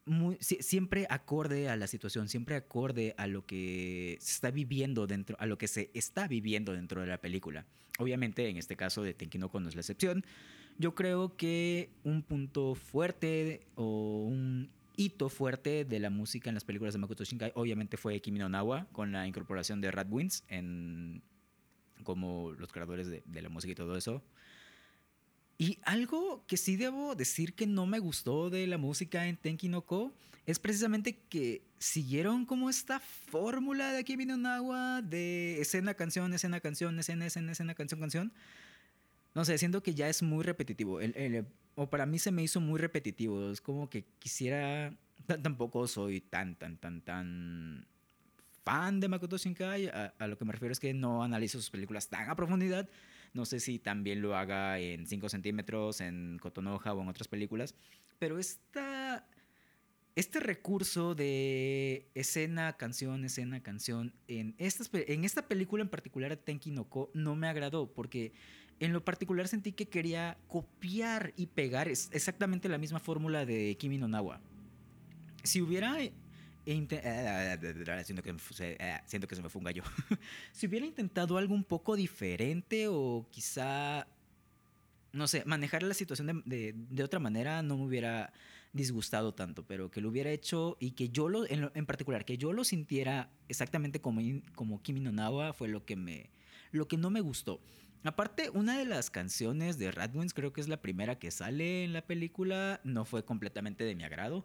muy, 0.04 0.36
siempre 0.40 1.06
acorde 1.10 1.68
a 1.68 1.76
la 1.76 1.86
situación, 1.86 2.28
siempre 2.28 2.56
acorde 2.56 3.14
a 3.18 3.26
lo 3.26 3.46
que 3.46 4.18
se 4.20 4.32
está 4.32 4.50
viviendo 4.50 5.06
dentro, 5.06 5.36
a 5.38 5.46
lo 5.46 5.58
que 5.58 5.68
se 5.68 5.90
está 5.94 6.28
viviendo 6.28 6.72
dentro 6.72 7.00
de 7.00 7.06
la 7.06 7.20
película. 7.20 7.66
Obviamente, 7.98 8.48
en 8.48 8.56
este 8.56 8.76
caso 8.76 9.02
de 9.02 9.14
Tenkinoko 9.14 9.60
no 9.60 9.68
es 9.68 9.74
la 9.74 9.80
excepción. 9.80 10.24
Yo 10.78 10.94
creo 10.94 11.36
que 11.36 11.90
un 12.04 12.22
punto 12.22 12.74
fuerte 12.74 13.66
o 13.74 14.24
un 14.24 14.70
hito 14.96 15.28
fuerte 15.28 15.84
de 15.84 16.00
la 16.00 16.10
música 16.10 16.50
en 16.50 16.54
las 16.54 16.64
películas 16.64 16.94
de 16.94 16.98
Makoto 16.98 17.24
Shinkai 17.24 17.52
obviamente 17.54 17.96
fue 17.96 18.20
Kimi 18.20 18.38
no 18.38 18.48
Nawa 18.48 18.86
con 18.92 19.12
la 19.12 19.26
incorporación 19.26 19.80
de 19.80 19.90
Radwinds 19.90 20.44
en 20.48 21.22
como 22.02 22.52
los 22.52 22.72
creadores 22.72 23.08
de, 23.08 23.42
la 23.42 23.48
música 23.48 23.72
y 23.72 23.74
todo 23.74 23.96
eso. 23.96 24.22
Y 25.58 25.78
algo 25.82 26.44
que 26.46 26.56
sí 26.56 26.76
debo 26.76 27.14
decir 27.14 27.54
que 27.54 27.66
no 27.66 27.86
me 27.86 27.98
gustó 27.98 28.50
de 28.50 28.66
la 28.66 28.78
música 28.78 29.26
en 29.26 29.36
Tenki 29.36 29.68
no 29.68 29.82
Ko 29.82 30.12
es 30.44 30.58
precisamente 30.58 31.18
que 31.28 31.62
siguieron 31.78 32.46
como 32.46 32.68
esta 32.68 32.98
fórmula 33.00 33.92
de 33.92 33.98
aquí 33.98 34.16
viene 34.16 34.34
un 34.34 34.46
agua 34.46 35.00
de 35.02 35.60
escena, 35.60 35.94
canción, 35.94 36.32
escena, 36.34 36.60
canción, 36.60 36.98
escena, 36.98 37.26
escena, 37.26 37.52
escena, 37.52 37.74
canción, 37.74 38.00
canción. 38.00 38.32
No 39.34 39.44
sé, 39.44 39.56
siento 39.58 39.82
que 39.82 39.94
ya 39.94 40.08
es 40.08 40.22
muy 40.22 40.42
repetitivo. 40.42 40.98
o 41.76 41.88
para 41.88 42.06
mí 42.06 42.18
se 42.18 42.32
me 42.32 42.42
hizo 42.42 42.60
muy 42.60 42.78
repetitivo. 42.80 43.50
Es 43.50 43.60
como 43.60 43.88
que 43.88 44.04
quisiera. 44.18 44.96
Tampoco 45.42 45.86
soy 45.86 46.20
tan, 46.20 46.56
tan, 46.56 46.76
tan, 46.76 47.00
tan 47.02 47.86
fan 48.64 49.00
de 49.00 49.08
Makoto 49.08 49.36
Shinkai. 49.36 49.88
A, 49.88 50.26
lo 50.26 50.36
que 50.36 50.44
me 50.44 50.52
refiero 50.52 50.72
es 50.72 50.80
que 50.80 50.94
no 50.94 51.22
analizo 51.22 51.58
sus 51.58 51.70
películas 51.70 52.08
tan 52.08 52.28
a 52.30 52.36
profundidad. 52.36 52.88
No 53.34 53.44
sé 53.44 53.60
si 53.60 53.78
también 53.78 54.20
lo 54.20 54.36
haga 54.36 54.78
en 54.78 55.06
5 55.06 55.28
centímetros, 55.28 56.00
en 56.00 56.38
Kotonoha 56.40 56.92
o 56.92 57.02
en 57.02 57.08
otras 57.08 57.28
películas. 57.28 57.74
Pero 58.18 58.38
esta, 58.38 59.26
este 60.14 60.40
recurso 60.40 61.14
de 61.14 62.08
escena, 62.14 62.74
canción, 62.74 63.24
escena, 63.24 63.62
canción, 63.62 64.12
en, 64.28 64.54
estas, 64.58 64.90
en 64.92 65.24
esta 65.24 65.48
película 65.48 65.82
en 65.82 65.88
particular, 65.88 66.36
Tenki 66.36 66.70
no 66.70 66.84
Ko, 66.84 67.10
no 67.14 67.34
me 67.34 67.48
agradó 67.48 67.90
porque 67.90 68.32
en 68.80 68.92
lo 68.92 69.04
particular 69.04 69.48
sentí 69.48 69.72
que 69.72 69.88
quería 69.88 70.36
copiar 70.48 71.32
y 71.36 71.46
pegar 71.46 71.88
exactamente 71.88 72.68
la 72.68 72.78
misma 72.78 72.98
fórmula 72.98 73.46
de 73.46 73.76
Kimi 73.78 73.96
no 73.96 74.08
Nawa. 74.08 74.40
Si 75.44 75.62
hubiera 75.62 75.96
siento, 76.64 78.22
que 78.22 78.34
se, 78.50 78.78
siento 79.06 79.28
que 79.28 79.36
se 79.36 79.42
me 79.42 79.48
fue 79.48 79.60
un 79.60 79.64
gallo. 79.64 79.82
si 80.52 80.66
hubiera 80.66 80.86
intentado 80.86 81.36
algo 81.38 81.54
un 81.54 81.64
poco 81.64 81.96
diferente 81.96 82.88
o 82.88 83.26
quizá, 83.30 84.06
no 85.12 85.26
sé, 85.26 85.44
manejar 85.44 85.82
la 85.82 85.94
situación 85.94 86.42
de, 86.44 86.74
de, 86.74 87.02
otra 87.02 87.20
manera 87.20 87.62
no 87.62 87.76
me 87.76 87.84
hubiera 87.84 88.32
disgustado 88.72 89.34
tanto, 89.34 89.66
pero 89.66 89.90
que 89.90 90.00
lo 90.00 90.08
hubiera 90.08 90.30
hecho 90.30 90.76
y 90.80 90.92
que 90.92 91.10
yo 91.10 91.28
lo, 91.28 91.44
en, 91.48 91.86
particular, 91.86 92.24
que 92.24 92.38
yo 92.38 92.52
lo 92.52 92.64
sintiera 92.64 93.30
exactamente 93.48 94.00
como, 94.00 94.22
como 94.54 94.82
Kimi 94.82 95.00
no 95.00 95.12
Nawa 95.12 95.52
fue 95.52 95.68
lo 95.68 95.84
que, 95.84 95.96
me, 95.96 96.30
lo 96.70 96.88
que 96.88 96.96
no 96.96 97.10
me 97.10 97.20
gustó. 97.20 97.60
Aparte, 98.04 98.50
una 98.50 98.76
de 98.78 98.84
las 98.84 99.10
canciones 99.10 99.78
de 99.78 99.92
Radwins, 99.92 100.34
creo 100.34 100.52
que 100.52 100.60
es 100.60 100.68
la 100.68 100.80
primera 100.80 101.18
que 101.18 101.30
sale 101.30 101.84
en 101.84 101.92
la 101.92 102.02
película, 102.02 102.80
no 102.82 103.04
fue 103.04 103.24
completamente 103.24 103.84
de 103.84 103.94
mi 103.94 104.02
agrado. 104.02 104.44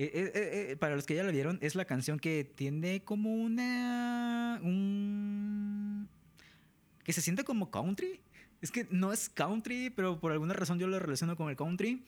Eh, 0.00 0.12
eh, 0.14 0.70
eh, 0.70 0.76
para 0.76 0.94
los 0.94 1.06
que 1.06 1.16
ya 1.16 1.24
la 1.24 1.32
vieron, 1.32 1.58
es 1.60 1.74
la 1.74 1.84
canción 1.84 2.20
que 2.20 2.44
tiene 2.44 3.02
como 3.02 3.34
una. 3.34 4.60
Un, 4.62 6.08
que 7.02 7.12
se 7.12 7.20
siente 7.20 7.42
como 7.42 7.72
country. 7.72 8.20
Es 8.60 8.70
que 8.70 8.86
no 8.90 9.12
es 9.12 9.28
country, 9.28 9.90
pero 9.90 10.20
por 10.20 10.30
alguna 10.30 10.54
razón 10.54 10.78
yo 10.78 10.86
lo 10.86 11.00
relaciono 11.00 11.36
con 11.36 11.48
el 11.50 11.56
country. 11.56 12.04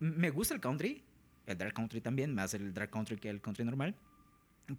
Me 0.00 0.30
gusta 0.30 0.54
el 0.54 0.60
country, 0.60 1.02
el 1.46 1.58
dark 1.58 1.74
country 1.74 2.00
también, 2.00 2.34
más 2.34 2.54
el 2.54 2.72
dark 2.72 2.90
country 2.90 3.16
que 3.16 3.28
el 3.28 3.42
country 3.42 3.64
normal. 3.64 3.94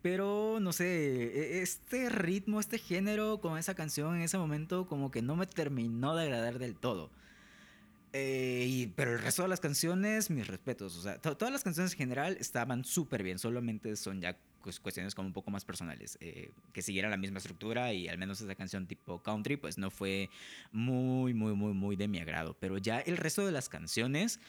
Pero 0.01 0.57
no 0.59 0.73
sé, 0.73 0.85
e, 0.85 1.61
este 1.61 2.09
ritmo, 2.09 2.59
este 2.59 2.79
género 2.79 3.41
con 3.41 3.59
esa 3.59 3.75
canción 3.75 4.15
en 4.15 4.21
ese 4.23 4.39
momento 4.39 4.87
como 4.87 5.11
que 5.11 5.21
no 5.21 5.35
me 5.35 5.45
terminó 5.45 6.15
de 6.15 6.23
agradar 6.23 6.57
del 6.57 6.75
todo. 6.75 7.11
Eh, 8.15 8.91
pero 8.95 9.13
el 9.13 9.19
resto 9.19 9.41
de 9.41 9.47
las 9.47 9.59
canciones, 9.59 10.29
mis 10.29 10.45
respetos. 10.45 10.95
O 10.97 11.01
sea, 11.01 11.19
todas 11.19 11.51
las 11.51 11.63
canciones 11.63 11.93
en 11.93 11.97
general 11.97 12.37
estaban 12.39 12.85
súper 12.85 13.23
bien. 13.23 13.39
Solamente 13.39 13.95
son 13.95 14.21
ya 14.21 14.37
cuestiones 14.81 15.15
como 15.15 15.27
un 15.27 15.33
poco 15.33 15.49
más 15.49 15.65
personales. 15.65 16.19
Eh, 16.21 16.51
que 16.71 16.83
siguieran 16.83 17.09
la 17.09 17.17
misma 17.17 17.39
estructura 17.39 17.91
y 17.91 18.07
al 18.07 18.19
menos 18.19 18.39
esa 18.39 18.53
canción 18.53 18.85
tipo 18.85 19.21
country, 19.23 19.57
pues 19.57 19.79
no 19.79 19.89
fue 19.89 20.29
muy, 20.71 21.33
muy, 21.33 21.53
muy, 21.53 21.73
muy 21.73 21.95
de 21.95 22.07
mi 22.07 22.19
agrado. 22.19 22.55
Pero 22.59 22.77
ya 22.77 22.99
el 22.99 23.17
resto 23.17 23.45
de 23.47 23.51
las 23.51 23.67
canciones, 23.67 24.39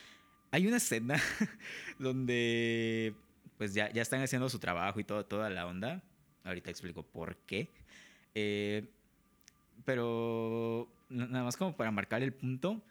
hay 0.51 0.67
una 0.67 0.77
escena 0.77 1.19
donde 1.99 3.15
pues 3.57 3.73
ya, 3.73 3.91
ya 3.91 4.03
están 4.03 4.21
haciendo 4.21 4.47
su 4.47 4.59
trabajo 4.59 4.99
y 4.99 5.03
todo, 5.03 5.25
toda 5.25 5.49
la 5.49 5.65
onda. 5.65 6.03
Ahorita 6.43 6.69
explico 6.69 7.01
por 7.01 7.35
qué. 7.37 7.71
Eh, 8.35 8.85
pero 9.85 10.87
nada 11.09 11.43
más 11.43 11.57
como 11.57 11.75
para 11.75 11.89
marcar 11.89 12.21
el 12.21 12.31
punto 12.31 12.83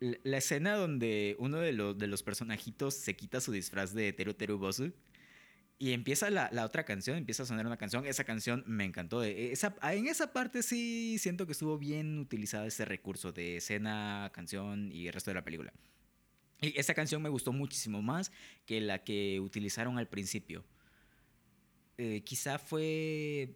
la 0.00 0.38
escena 0.38 0.74
donde 0.74 1.36
uno 1.38 1.58
de, 1.58 1.72
los, 1.72 1.96
de 1.96 2.08
personajitos 2.24 2.94
se 2.94 3.16
quita 3.16 3.40
su 3.40 3.52
disfraz 3.52 3.94
de 3.94 4.12
Teru 4.12 4.34
Teru 4.34 4.58
Bosu 4.58 4.92
y 5.78 5.92
empieza 5.92 6.30
la, 6.30 6.64
otra 6.64 6.84
canción, 6.84 7.18
empieza 7.18 7.42
a 7.42 7.46
sonar 7.46 7.66
una 7.66 7.76
canción. 7.76 8.06
Esa 8.06 8.24
canción 8.24 8.64
me 8.66 8.84
encantó. 8.84 9.22
E, 9.22 9.52
esa, 9.52 9.76
en 9.82 10.06
esa 10.06 10.32
parte 10.32 10.62
sí 10.62 11.18
siento 11.18 11.46
que 11.46 11.52
estuvo 11.52 11.78
bien 11.78 12.18
utilizado 12.18 12.66
ese 12.66 12.84
recurso 12.84 13.32
de 13.32 13.58
escena, 13.58 14.30
canción 14.32 14.90
y 14.92 15.06
el 15.06 15.12
resto 15.12 15.30
de 15.30 15.34
la 15.34 15.44
película. 15.44 15.72
Y 16.60 16.78
esa 16.78 16.94
canción 16.94 17.20
me 17.20 17.28
gustó 17.28 17.52
muchísimo 17.52 18.00
más 18.00 18.32
que 18.64 18.80
la 18.80 19.04
que 19.04 19.40
utilizaron 19.40 19.98
al 19.98 20.08
principio. 20.08 20.64
Eh, 21.98 22.22
quizá 22.24 22.58
fue 22.58 23.54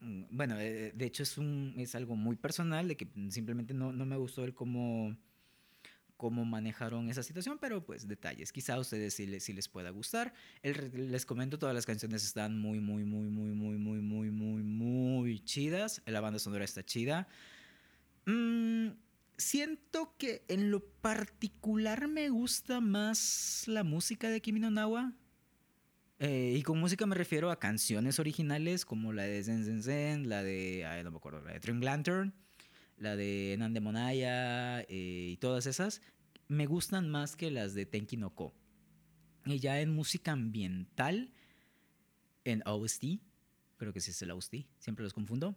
mm, 0.00 0.24
bueno, 0.30 0.58
eh, 0.58 0.92
de 0.94 1.06
hecho 1.06 1.22
es, 1.22 1.36
un, 1.36 1.74
es 1.76 1.94
algo 1.94 2.16
muy 2.16 2.36
personal, 2.36 2.88
de 2.88 2.96
que 2.96 3.08
simplemente 3.28 3.74
no, 3.74 3.92
no 3.92 4.06
me 4.06 4.16
gustó 4.16 4.44
el 4.44 4.54
cómo 4.54 5.14
cómo 6.18 6.44
manejaron 6.44 7.08
esa 7.08 7.22
situación, 7.22 7.58
pero 7.58 7.86
pues 7.86 8.06
detalles. 8.06 8.52
Quizá 8.52 8.74
a 8.74 8.80
ustedes 8.80 9.14
sí 9.14 9.26
les, 9.26 9.48
les 9.48 9.68
pueda 9.68 9.90
gustar. 9.90 10.34
les 10.62 11.24
comento, 11.24 11.58
todas 11.58 11.74
las 11.74 11.86
canciones 11.86 12.24
están 12.24 12.58
muy, 12.58 12.80
muy, 12.80 13.04
muy, 13.04 13.30
muy, 13.30 13.54
muy, 13.54 13.78
muy, 13.78 14.00
muy, 14.00 14.30
muy, 14.30 14.62
muy 14.62 15.40
chidas. 15.44 16.02
La 16.04 16.20
banda 16.20 16.40
sonora 16.40 16.64
está 16.64 16.84
chida. 16.84 17.28
Mm, 18.26 18.88
siento 19.38 20.16
que 20.18 20.44
en 20.48 20.72
lo 20.72 20.80
particular 20.80 22.08
me 22.08 22.28
gusta 22.30 22.80
más 22.80 23.62
la 23.68 23.84
música 23.84 24.28
de 24.28 24.42
Kimi 24.42 24.58
no 24.58 24.70
Nawa. 24.72 25.14
Eh, 26.18 26.56
y 26.58 26.62
con 26.64 26.80
música 26.80 27.06
me 27.06 27.14
refiero 27.14 27.52
a 27.52 27.60
canciones 27.60 28.18
originales 28.18 28.84
como 28.84 29.12
la 29.12 29.22
de 29.22 29.44
Zen 29.44 29.64
Zen 29.64 29.84
Zen, 29.84 30.28
la 30.28 30.42
de, 30.42 30.84
ay, 30.84 31.04
no 31.04 31.12
me 31.12 31.18
acuerdo, 31.18 31.40
la 31.42 31.52
de 31.52 31.60
Dream 31.60 31.80
Lantern 31.80 32.34
la 32.98 33.16
de 33.16 33.56
Nande 33.58 33.80
Monaya 33.80 34.80
eh, 34.82 35.30
y 35.32 35.36
todas 35.38 35.66
esas, 35.66 36.02
me 36.48 36.66
gustan 36.66 37.08
más 37.08 37.36
que 37.36 37.50
las 37.50 37.74
de 37.74 37.86
Tenki 37.86 38.16
no 38.16 38.34
Ko. 38.34 38.54
Y 39.44 39.58
ya 39.58 39.80
en 39.80 39.94
música 39.94 40.32
ambiental, 40.32 41.32
en 42.44 42.62
OST, 42.66 43.04
creo 43.76 43.92
que 43.92 44.00
sí 44.00 44.10
es 44.10 44.22
el 44.22 44.30
OST, 44.30 44.54
siempre 44.78 45.04
los 45.04 45.14
confundo. 45.14 45.56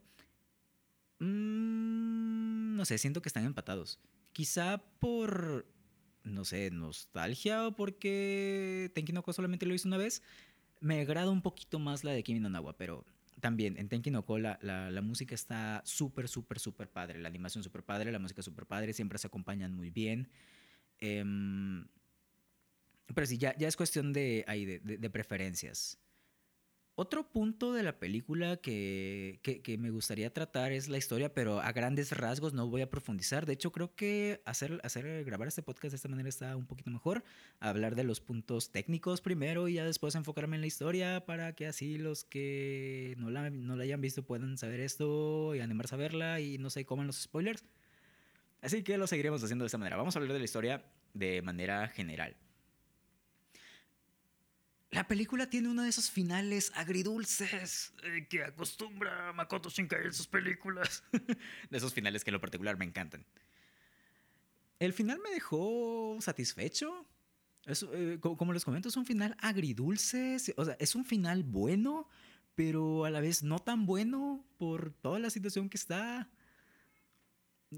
Mm, 1.19 2.75
no 2.75 2.85
sé, 2.85 2.97
siento 2.97 3.21
que 3.21 3.29
están 3.29 3.45
empatados. 3.45 3.99
Quizá 4.33 4.77
por, 4.99 5.67
no 6.23 6.45
sé, 6.45 6.71
nostalgia 6.71 7.67
o 7.67 7.75
porque 7.75 8.91
Tenki 8.95 9.13
no 9.13 9.23
Ko 9.23 9.33
solamente 9.33 9.65
lo 9.65 9.73
hizo 9.73 9.87
una 9.87 9.97
vez. 9.97 10.21
Me 10.79 11.01
agrada 11.01 11.29
un 11.29 11.41
poquito 11.41 11.79
más 11.79 12.03
la 12.03 12.11
de 12.11 12.23
Kimi 12.23 12.39
no 12.39 12.73
pero 12.73 13.05
también 13.41 13.77
en 13.77 13.89
Tenki 13.89 14.11
no 14.11 14.25
Ko 14.25 14.37
la, 14.39 14.57
la, 14.61 15.01
música 15.01 15.35
está 15.35 15.81
súper, 15.85 16.27
súper, 16.27 16.59
súper 16.59 16.89
padre. 16.89 17.19
La 17.19 17.27
animación 17.27 17.63
súper 17.63 17.83
padre, 17.83 18.11
la 18.11 18.19
música 18.19 18.41
súper 18.41 18.65
padre, 18.65 18.93
siempre 18.93 19.17
se 19.17 19.27
acompañan 19.27 19.73
muy 19.73 19.89
bien. 19.89 20.29
Em, 20.99 21.85
pero 23.13 23.27
sí, 23.27 23.37
ya, 23.37 23.55
ya 23.57 23.67
es 23.67 23.75
cuestión 23.75 24.13
de, 24.13 24.45
ahí, 24.47 24.65
de, 24.65 24.79
de 24.79 25.09
preferencias. 25.09 25.99
Otro 27.01 27.27
punto 27.27 27.73
de 27.73 27.81
la 27.81 27.97
película 27.97 28.57
que, 28.57 29.39
me 29.79 29.89
gustaría 29.89 30.31
tratar 30.31 30.71
es 30.71 30.87
la 30.87 30.99
historia, 30.99 31.33
pero 31.33 31.59
a 31.59 31.71
grandes 31.71 32.15
rasgos 32.15 32.53
no 32.53 32.67
voy 32.67 32.83
a 32.83 32.91
profundizar. 32.91 33.47
De 33.47 33.53
hecho, 33.53 33.71
creo 33.71 33.95
que 33.95 34.43
hacer, 34.45 34.79
hacer 34.83 35.23
grabar 35.23 35.47
este 35.47 35.63
podcast 35.63 35.93
de 35.93 35.95
esta 35.95 36.09
manera 36.09 36.29
está 36.29 36.55
un 36.55 36.67
poquito 36.67 36.91
mejor. 36.91 37.23
Hablar 37.59 37.95
de 37.95 38.03
los 38.03 38.21
puntos 38.21 38.71
técnicos 38.71 39.19
primero 39.19 39.67
y 39.67 39.73
ya 39.73 39.83
después 39.83 40.13
enfocarme 40.13 40.57
en 40.57 40.61
la 40.61 40.67
historia 40.67 41.25
para 41.25 41.55
que 41.55 41.65
así 41.65 41.97
los 41.97 42.23
que 42.23 43.15
no 43.17 43.31
la, 43.31 43.49
no 43.49 43.75
la 43.75 43.81
hayan 43.81 43.99
visto 43.99 44.21
puedan 44.21 44.59
saber 44.59 44.79
esto 44.79 45.55
y 45.55 45.59
animarse 45.59 45.95
a 45.95 45.97
verla 45.97 46.39
y 46.39 46.59
no 46.59 46.69
se 46.69 46.85
coman 46.85 47.07
los 47.07 47.19
spoilers. 47.19 47.65
Así 48.61 48.83
que 48.83 48.99
lo 48.99 49.07
seguiremos 49.07 49.43
haciendo 49.43 49.63
de 49.63 49.67
esta 49.69 49.79
manera. 49.79 49.97
Vamos 49.97 50.15
a 50.15 50.19
hablar 50.19 50.33
de 50.33 50.39
la 50.39 50.45
historia 50.45 50.85
de 51.15 51.41
manera 51.41 51.87
general. 51.87 52.35
La 54.91 55.07
película 55.07 55.49
tiene 55.49 55.69
uno 55.69 55.83
de 55.83 55.89
esos 55.89 56.11
finales 56.11 56.71
agridulces 56.75 57.93
eh, 58.03 58.27
que 58.29 58.43
acostumbra 58.43 59.31
Makoto 59.33 59.69
Shinkai 59.69 60.05
en 60.05 60.13
sus 60.13 60.27
películas. 60.27 61.03
de 61.69 61.77
esos 61.77 61.93
finales 61.93 62.23
que 62.23 62.29
en 62.29 62.33
lo 62.33 62.41
particular 62.41 62.77
me 62.77 62.85
encantan. 62.85 63.25
El 64.79 64.93
final 64.93 65.19
me 65.23 65.31
dejó 65.31 66.17
satisfecho. 66.19 67.05
Eh, 67.67 68.17
como 68.19 68.51
les 68.51 68.65
comento, 68.65 68.89
es 68.89 68.97
un 68.97 69.05
final 69.05 69.37
agridulce. 69.39 70.37
O 70.57 70.65
sea, 70.65 70.75
es 70.79 70.95
un 70.95 71.05
final 71.05 71.43
bueno, 71.43 72.09
pero 72.55 73.05
a 73.05 73.09
la 73.09 73.21
vez 73.21 73.43
no 73.43 73.59
tan 73.59 73.85
bueno 73.85 74.45
por 74.57 74.91
toda 74.91 75.19
la 75.19 75.29
situación 75.29 75.69
que 75.69 75.77
está. 75.77 76.29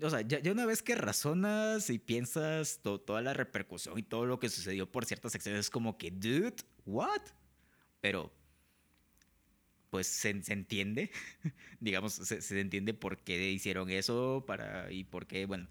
O 0.01 0.09
sea, 0.09 0.21
ya, 0.21 0.39
una 0.51 0.65
vez 0.65 0.81
que 0.81 0.95
razonas 0.95 1.91
y 1.91 1.99
piensas 1.99 2.79
toda 2.81 3.21
la 3.21 3.33
repercusión 3.33 3.99
y 3.99 4.03
todo 4.03 4.25
lo 4.25 4.39
que 4.39 4.49
sucedió 4.49 4.91
por 4.91 5.05
ciertas 5.05 5.33
secciones, 5.33 5.59
es 5.59 5.69
como 5.69 5.99
que, 5.99 6.09
dude, 6.09 6.55
what? 6.85 7.21
Pero, 8.01 8.31
pues 9.89 10.07
se, 10.07 10.29
entiende, 10.29 11.11
digamos, 11.79 12.13
se, 12.13 12.59
entiende 12.59 12.93
por 12.93 13.19
qué 13.23 13.51
hicieron 13.51 13.89
eso 13.89 14.43
para, 14.47 14.91
y 14.91 15.03
por 15.03 15.27
qué, 15.27 15.45
bueno, 15.45 15.67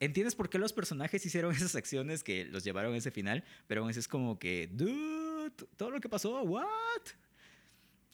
entiendes 0.00 0.34
por 0.34 0.48
qué 0.48 0.58
los 0.58 0.72
personajes 0.72 1.24
hicieron 1.26 1.52
esas 1.54 1.76
acciones 1.76 2.24
que 2.24 2.46
los 2.46 2.64
llevaron 2.64 2.94
a 2.94 2.96
ese 2.96 3.10
final, 3.10 3.44
pero 3.66 3.82
aún 3.82 3.90
así 3.90 4.00
es 4.00 4.08
como 4.08 4.38
que, 4.38 4.68
dude, 4.72 5.50
todo 5.76 5.90
lo 5.90 6.00
que 6.00 6.08
pasó, 6.08 6.42
what? 6.42 7.02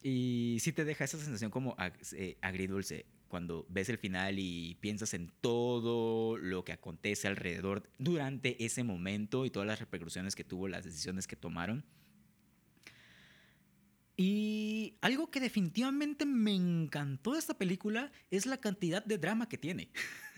Y 0.03 0.59
sí 0.61 0.73
te 0.73 0.85
deja 0.85 1.05
esa 1.05 1.19
sensación 1.19 1.51
como 1.51 1.77
eh, 2.13 2.39
agridulce 2.41 3.07
cuando 3.29 3.67
ves 3.69 3.89
el 3.89 3.99
final 3.99 4.39
y 4.39 4.77
piensas 4.81 5.15
en 5.15 5.31
todo 5.41 6.37
lo 6.39 6.65
que 6.65 6.73
acontece 6.73 7.29
alrededor 7.29 7.89
durante 7.99 8.65
ese 8.65 8.83
momento 8.83 9.45
y 9.45 9.51
todas 9.51 9.69
las 9.69 9.79
repercusiones 9.79 10.35
que 10.35 10.45
tuvo, 10.45 10.69
las 10.69 10.85
decisiones 10.85 11.27
que 11.27 11.37
tomaron. 11.37 11.85
Y 14.17 14.97
algo 15.01 15.31
que 15.31 15.39
definitivamente 15.39 16.27
me 16.27 16.55
encantó 16.55 17.35
de 17.35 17.39
esta 17.39 17.57
película 17.57 18.11
es 18.31 18.47
la 18.47 18.57
cantidad 18.57 19.05
de 19.05 19.19
drama 19.19 19.49
que 19.49 19.59
tiene. 19.59 19.91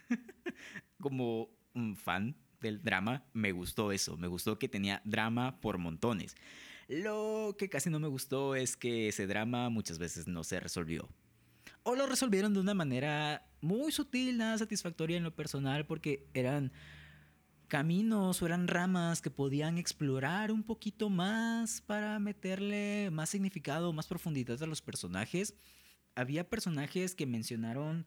Como 1.01 1.49
fan 1.97 2.37
del 2.61 2.83
drama, 2.83 3.25
me 3.33 3.53
gustó 3.53 3.91
eso, 3.91 4.19
me 4.19 4.29
gustó 4.29 4.59
que 4.59 4.69
tenía 4.69 5.01
drama 5.07 5.61
por 5.61 5.79
montones. 5.79 6.37
Lo 6.89 7.55
que 7.59 7.71
casi 7.71 7.89
no 7.89 8.01
me 8.01 8.09
gustó 8.09 8.55
es 8.55 8.77
que 8.77 9.09
ese 9.09 9.27
drama 9.27 9.71
muchas 9.71 9.99
veces 9.99 10.27
no 10.27 10.45
se 10.45 10.61
resolvió 10.61 11.09
o 11.83 11.95
lo 11.95 12.07
resolvieron 12.07 12.55
de 12.55 12.61
una 12.61 12.75
manera 12.75 13.47
muy 13.61 13.93
sutil, 13.93 14.39
nada 14.39 14.59
satisfactoria 14.59 15.17
en 15.17 15.25
lo 15.25 15.35
personal, 15.35 15.87
porque 15.87 16.29
eran 16.35 16.73
caminos 17.69 18.43
o 18.43 18.47
eran 18.47 18.69
ramas 18.69 19.23
que 19.23 19.31
podían 19.31 19.79
explorar 19.79 20.51
un 20.51 20.63
poquito 20.63 21.09
más 21.09 21.81
para 21.81 22.19
meterle 22.19 23.11
más 23.13 23.31
significado, 23.31 23.93
más 23.93 24.09
profundidad 24.09 24.63
a 24.63 24.67
los 24.67 24.83
personajes. 24.83 25.55
Había 26.17 26.49
personajes 26.49 27.15
que 27.15 27.27
mencionaron 27.27 28.07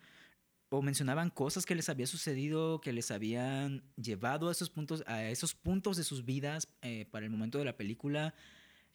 o 0.70 0.82
mencionaban 0.82 1.30
cosas 1.30 1.65
que 1.65 1.75
les 1.75 1.88
había 1.88 2.08
sucedido, 2.08 2.82
que 2.82 2.92
les 2.92 3.10
habían 3.12 3.84
llevado 3.96 4.50
a 4.50 4.51
esos 4.51 4.70
puntos, 4.70 5.03
a 5.08 5.24
esos 5.25 5.53
puntos 5.53 5.98
de 5.98 6.03
sus 6.03 6.25
vidas 6.25 6.68
eh, 6.82 7.06
para 7.10 7.25
el 7.25 7.32
momento 7.32 7.58
de 7.60 7.65
la 7.65 7.77
película 7.77 8.34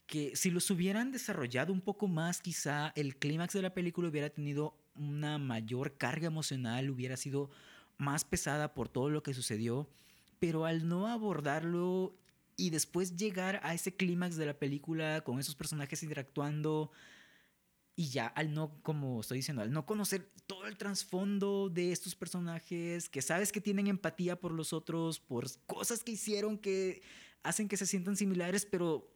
que 0.09 0.35
si 0.35 0.49
los 0.49 0.69
hubieran 0.71 1.11
desarrollado 1.11 1.71
un 1.71 1.81
poco 1.81 2.07
más, 2.07 2.41
quizá 2.41 2.91
el 2.95 3.15
clímax 3.17 3.53
de 3.53 3.61
la 3.61 3.75
película 3.75 4.09
hubiera 4.09 4.31
tenido 4.31 4.75
una 4.95 5.37
mayor 5.37 5.97
carga 5.97 6.25
emocional, 6.25 6.89
hubiera 6.89 7.15
sido 7.15 7.51
más 7.99 8.25
pesada 8.25 8.73
por 8.73 8.89
todo 8.89 9.11
lo 9.11 9.21
que 9.21 9.35
sucedió, 9.35 9.87
pero 10.39 10.65
al 10.65 10.87
no 10.87 11.07
abordarlo 11.07 12.17
y 12.57 12.71
después 12.71 13.17
llegar 13.17 13.59
a 13.61 13.75
ese 13.75 13.95
clímax 13.95 14.35
de 14.35 14.47
la 14.47 14.57
película 14.57 15.21
con 15.21 15.39
esos 15.39 15.53
personajes 15.55 16.01
interactuando 16.01 16.91
y 17.95 18.09
ya 18.09 18.25
al 18.27 18.51
no, 18.51 18.81
como 18.81 19.21
estoy 19.21 19.37
diciendo, 19.37 19.61
al 19.61 19.71
no 19.71 19.85
conocer 19.85 20.27
todo 20.47 20.65
el 20.65 20.75
trasfondo 20.75 21.69
de 21.69 21.91
estos 21.91 22.15
personajes, 22.15 23.09
que 23.09 23.21
sabes 23.21 23.51
que 23.51 23.61
tienen 23.61 23.85
empatía 23.85 24.39
por 24.39 24.53
los 24.53 24.73
otros, 24.73 25.19
por 25.19 25.45
cosas 25.67 26.03
que 26.03 26.13
hicieron 26.13 26.57
que 26.57 27.03
hacen 27.43 27.67
que 27.67 27.77
se 27.77 27.85
sientan 27.85 28.15
similares, 28.15 28.65
pero 28.65 29.07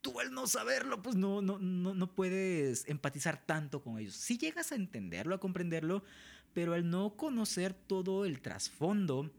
tú 0.00 0.18
al 0.20 0.32
no 0.32 0.46
saberlo, 0.46 1.02
pues 1.02 1.16
no, 1.16 1.42
no, 1.42 1.58
no, 1.58 1.94
no 1.94 2.14
puedes 2.14 2.88
empatizar 2.88 3.44
tanto 3.44 3.82
con 3.82 3.98
ellos. 3.98 4.14
Si 4.14 4.38
llegas 4.38 4.72
a 4.72 4.76
entenderlo, 4.76 5.34
a 5.34 5.40
comprenderlo, 5.40 6.02
pero 6.52 6.74
al 6.74 6.88
no 6.88 7.16
conocer 7.16 7.74
todo 7.74 8.24
el 8.24 8.40
trasfondo, 8.40 9.30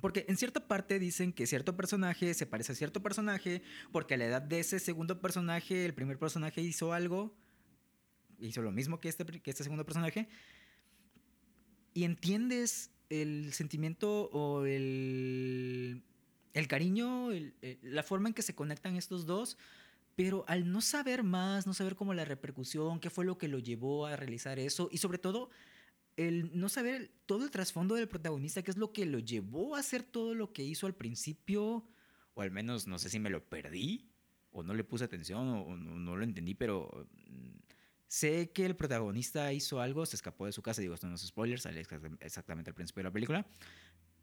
porque 0.00 0.26
en 0.28 0.36
cierta 0.36 0.66
parte 0.66 0.98
dicen 0.98 1.32
que 1.32 1.46
cierto 1.46 1.76
personaje 1.76 2.34
se 2.34 2.46
parece 2.46 2.72
a 2.72 2.74
cierto 2.74 3.02
personaje, 3.02 3.62
porque 3.92 4.14
a 4.14 4.16
la 4.18 4.26
edad 4.26 4.42
de 4.42 4.60
ese 4.60 4.78
segundo 4.78 5.20
personaje, 5.20 5.84
el 5.84 5.94
primer 5.94 6.18
personaje 6.18 6.60
hizo 6.60 6.92
algo, 6.92 7.34
hizo 8.38 8.62
lo 8.62 8.72
mismo 8.72 9.00
que 9.00 9.08
este, 9.08 9.24
que 9.24 9.50
este 9.50 9.64
segundo 9.64 9.84
personaje, 9.84 10.28
y 11.94 12.04
entiendes 12.04 12.90
el 13.08 13.52
sentimiento 13.54 14.28
o 14.32 14.66
el, 14.66 16.02
el 16.52 16.68
cariño, 16.68 17.30
la 17.82 18.02
forma 18.02 18.28
en 18.28 18.34
que 18.34 18.42
se 18.42 18.54
conectan 18.54 18.96
estos 18.96 19.24
dos, 19.24 19.56
pero 20.16 20.44
al 20.48 20.72
no 20.72 20.80
saber 20.80 21.22
más, 21.22 21.66
no 21.66 21.74
saber 21.74 21.94
cómo 21.94 22.14
la 22.14 22.24
repercusión, 22.24 22.98
qué 22.98 23.10
fue 23.10 23.26
lo 23.26 23.36
que 23.38 23.48
lo 23.48 23.58
llevó 23.58 24.06
a 24.06 24.16
realizar 24.16 24.58
eso 24.58 24.88
y 24.90 24.98
sobre 24.98 25.18
todo 25.18 25.50
el 26.16 26.58
no 26.58 26.70
saber 26.70 27.12
todo 27.26 27.44
el 27.44 27.50
trasfondo 27.50 27.94
del 27.94 28.08
protagonista, 28.08 28.62
qué 28.62 28.70
es 28.70 28.78
lo 28.78 28.92
que 28.92 29.04
lo 29.04 29.18
llevó 29.18 29.76
a 29.76 29.80
hacer 29.80 30.02
todo 30.02 30.34
lo 30.34 30.54
que 30.54 30.64
hizo 30.64 30.86
al 30.86 30.94
principio, 30.94 31.86
o 32.32 32.40
al 32.40 32.50
menos 32.50 32.86
no 32.86 32.98
sé 32.98 33.10
si 33.10 33.18
me 33.18 33.28
lo 33.28 33.44
perdí, 33.44 34.10
o 34.50 34.62
no 34.62 34.72
le 34.72 34.82
puse 34.82 35.04
atención, 35.04 35.46
o, 35.46 35.76
no, 35.76 36.16
lo 36.16 36.24
entendí, 36.24 36.54
pero 36.54 37.06
mm, 37.26 37.58
sé 38.06 38.50
que 38.52 38.64
el 38.64 38.74
protagonista 38.74 39.52
hizo 39.52 39.82
algo, 39.82 40.06
se 40.06 40.16
escapó 40.16 40.46
de 40.46 40.52
su 40.52 40.62
casa, 40.62 40.80
digo, 40.80 40.94
esto 40.94 41.06
no 41.06 41.16
es 41.16 41.20
spoilers, 41.20 41.62
sale 41.62 41.84
exactamente 42.20 42.70
al 42.70 42.74
principio 42.74 43.00
de 43.02 43.08
la 43.10 43.12
película, 43.12 43.46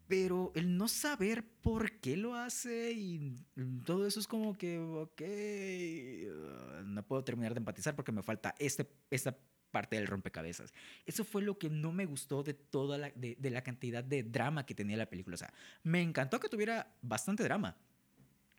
pero 0.06 0.52
el 0.54 0.76
no 0.76 0.88
saber 0.88 1.44
por 1.62 1.92
qué 2.00 2.16
lo 2.16 2.34
hace 2.34 2.92
y 2.92 3.36
todo 3.84 4.06
eso 4.06 4.20
es 4.20 4.26
como 4.26 4.56
que, 4.56 4.78
ok, 4.78 5.22
uh, 5.22 6.84
no 6.84 7.06
puedo 7.06 7.24
terminar 7.24 7.54
de 7.54 7.58
empatizar 7.58 7.96
porque 7.96 8.12
me 8.12 8.22
falta 8.22 8.54
este, 8.58 8.86
esta 9.10 9.36
parte 9.70 9.96
del 9.96 10.06
rompecabezas. 10.06 10.72
Eso 11.04 11.24
fue 11.24 11.42
lo 11.42 11.58
que 11.58 11.68
no 11.68 11.92
me 11.92 12.06
gustó 12.06 12.42
de 12.42 12.54
toda 12.54 12.96
la, 12.96 13.10
de, 13.10 13.36
la 13.50 13.62
cantidad 13.62 14.04
de 14.04 14.22
drama 14.22 14.66
que 14.66 14.74
tenía 14.74 14.96
la 14.96 15.10
película. 15.10 15.34
O 15.34 15.38
sea, 15.38 15.52
me 15.82 16.00
encantó 16.00 16.38
que 16.38 16.48
tuviera 16.48 16.94
bastante 17.02 17.42
drama. 17.42 17.76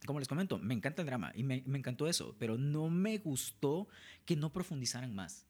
Como 0.06 0.20
les 0.20 0.28
comento, 0.28 0.58
me 0.58 0.74
encanta 0.74 1.02
el 1.02 1.06
drama 1.06 1.32
y 1.34 1.44
me, 1.44 1.64
me 1.66 1.78
encantó 1.78 2.08
eso, 2.08 2.36
pero 2.38 2.58
no 2.58 2.90
me 2.90 3.18
gustó 3.18 3.88
que 4.26 4.36
no 4.36 4.52
profundizaran 4.52 5.16
más. 5.16 5.48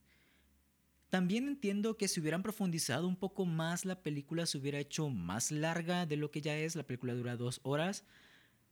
También 1.15 1.47
entiendo 1.47 1.95
que 1.95 2.09
si 2.09 2.19
hubieran 2.19 2.43
profundizado 2.43 3.07
un 3.07 3.15
poco 3.15 3.45
más 3.45 3.85
la 3.85 4.03
película 4.03 4.45
se 4.45 4.57
hubiera 4.57 4.79
hecho 4.79 5.09
más 5.09 5.49
larga 5.49 6.05
de 6.05 6.17
lo 6.17 6.29
que 6.29 6.41
ya 6.41 6.57
es. 6.57 6.75
La 6.75 6.83
película 6.83 7.13
dura 7.13 7.37
dos 7.37 7.61
horas. 7.63 8.03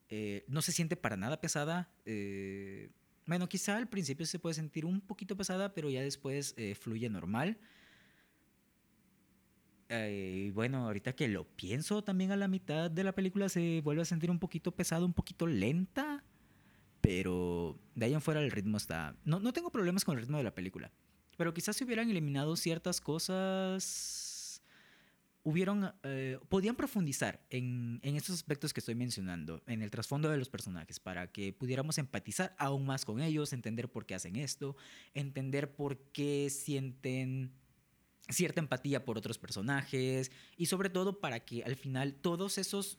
Eh, 0.09 0.43
no 0.49 0.61
se 0.61 0.73
siente 0.73 0.97
para 0.97 1.15
nada 1.15 1.39
pesada. 1.39 1.89
Eh, 2.03 2.89
bueno, 3.25 3.47
quizá 3.47 3.77
al 3.77 3.87
principio 3.87 4.25
se 4.25 4.39
puede 4.39 4.55
sentir 4.55 4.83
un 4.83 4.99
poquito 4.99 5.37
pesada, 5.37 5.73
pero 5.73 5.89
ya 5.89 6.01
después 6.01 6.53
eh, 6.57 6.75
fluye 6.75 7.09
normal. 7.09 7.59
Y 9.89 10.49
bueno, 10.49 10.85
ahorita 10.85 11.13
que 11.13 11.29
lo 11.29 11.45
pienso, 11.45 12.03
también 12.03 12.33
a 12.33 12.35
la 12.35 12.49
mitad 12.49 12.91
de 12.91 13.05
la 13.05 13.15
película 13.15 13.47
se 13.47 13.79
vuelve 13.85 14.01
a 14.01 14.05
sentir 14.05 14.29
un 14.29 14.39
poquito 14.39 14.75
pesada, 14.75 15.05
un 15.05 15.13
poquito 15.13 15.47
lenta. 15.47 16.25
Pero 16.99 17.79
de 17.95 18.07
ahí 18.07 18.13
en 18.13 18.19
fuera 18.19 18.41
el 18.41 18.51
ritmo 18.51 18.75
está... 18.75 19.15
No, 19.23 19.39
no 19.39 19.53
tengo 19.53 19.71
problemas 19.71 20.03
con 20.03 20.17
el 20.17 20.23
ritmo 20.23 20.39
de 20.39 20.43
la 20.43 20.53
película. 20.53 20.91
Pero 21.37 21.53
quizás 21.53 21.75
si 21.75 21.83
hubieran 21.83 22.09
eliminado 22.09 22.55
ciertas 22.55 23.01
cosas, 23.01 24.61
hubieron, 25.43 25.93
eh, 26.03 26.39
podían 26.49 26.75
profundizar 26.75 27.45
en, 27.49 27.99
en, 28.03 28.15
estos 28.15 28.35
aspectos 28.35 28.73
que 28.73 28.79
estoy 28.79 28.95
mencionando, 28.95 29.61
en 29.67 29.81
el 29.81 29.91
trasfondo 29.91 30.29
de 30.29 30.37
los 30.37 30.49
personajes, 30.49 30.99
para 30.99 31.31
que 31.31 31.53
pudiéramos 31.53 31.97
empatizar 31.97 32.55
aún 32.57 32.85
más 32.85 33.05
con 33.05 33.21
ellos, 33.21 33.51
entender 33.53 33.89
por 33.89 34.05
qué 34.05 34.15
hacen 34.15 34.35
esto, 34.35 34.75
entender 35.13 35.73
por 35.75 35.97
qué 36.11 36.49
sienten 36.49 37.51
cierta 38.29 38.61
empatía 38.61 39.03
por 39.03 39.17
otros 39.17 39.37
personajes 39.37 40.31
y 40.55 40.67
sobre 40.67 40.89
todo 40.89 41.19
para 41.19 41.41
que 41.41 41.63
al 41.63 41.75
final 41.75 42.13
todos 42.13 42.57
esos, 42.57 42.97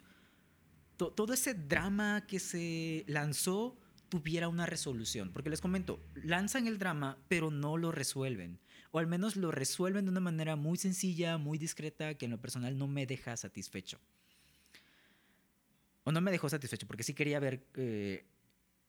todo 0.96 1.32
ese 1.32 1.54
drama 1.54 2.26
que 2.26 2.38
se 2.38 3.04
lanzó 3.08 3.76
tuviera 4.08 4.48
una 4.48 4.66
resolución. 4.66 5.32
Porque 5.32 5.50
les 5.50 5.60
comento, 5.60 6.00
lanzan 6.14 6.66
el 6.66 6.78
drama, 6.78 7.18
pero 7.28 7.50
no 7.50 7.76
lo 7.76 7.92
resuelven. 7.92 8.58
O 8.90 8.98
al 8.98 9.06
menos 9.06 9.36
lo 9.36 9.50
resuelven 9.50 10.04
de 10.04 10.10
una 10.10 10.20
manera 10.20 10.56
muy 10.56 10.78
sencilla, 10.78 11.38
muy 11.38 11.58
discreta, 11.58 12.14
que 12.14 12.26
en 12.26 12.30
lo 12.30 12.40
personal 12.40 12.78
no 12.78 12.86
me 12.86 13.06
deja 13.06 13.36
satisfecho. 13.36 13.98
O 16.04 16.12
no 16.12 16.20
me 16.20 16.30
dejó 16.30 16.48
satisfecho, 16.48 16.86
porque 16.86 17.02
sí 17.02 17.14
quería 17.14 17.40
ver 17.40 17.66
eh, 17.74 18.24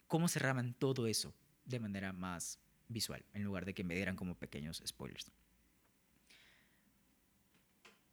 cómo 0.07 0.27
cerraban 0.27 0.73
todo 0.73 1.07
eso 1.07 1.33
de 1.65 1.79
manera 1.79 2.13
más 2.13 2.59
visual, 2.87 3.25
en 3.33 3.43
lugar 3.43 3.65
de 3.65 3.73
que 3.73 3.83
me 3.83 3.95
dieran 3.95 4.15
como 4.15 4.35
pequeños 4.35 4.83
spoilers. 4.85 5.31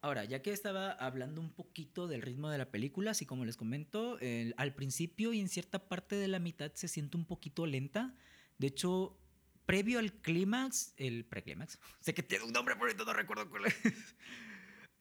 Ahora, 0.03 0.25
ya 0.25 0.43
que 0.43 0.53
estaba 0.53 0.91
hablando 0.91 1.41
un 1.41 1.51
poquito 1.51 2.09
del 2.09 2.23
ritmo 2.23 2.51
de 2.51 2.59
la 2.59 2.71
película, 2.71 3.12
así 3.12 3.25
como 3.25 3.45
les 3.45 3.57
comento, 3.57 4.19
al 4.57 4.75
principio 4.75 5.33
y 5.33 5.41
en 5.41 5.49
cierta 5.49 5.88
parte 5.88 6.17
de 6.17 6.27
la 6.29 6.41
mitad 6.41 6.73
se 6.75 6.88
siente 6.88 7.17
un 7.17 7.25
poquito 7.25 7.67
lenta. 7.67 8.12
De 8.59 8.67
hecho, 8.67 9.17
previo 9.65 10.01
al 10.01 10.12
clímax, 10.12 10.93
el 10.97 11.25
preclímax, 11.25 11.79
sé 12.01 12.15
que 12.15 12.23
tiene 12.23 12.45
un 12.45 12.53
nombre, 12.53 12.77
por 12.77 12.88
ahorita 12.88 13.05
no 13.05 13.12
recuerdo 13.12 13.49
cuál 13.49 13.67
es. 13.67 13.75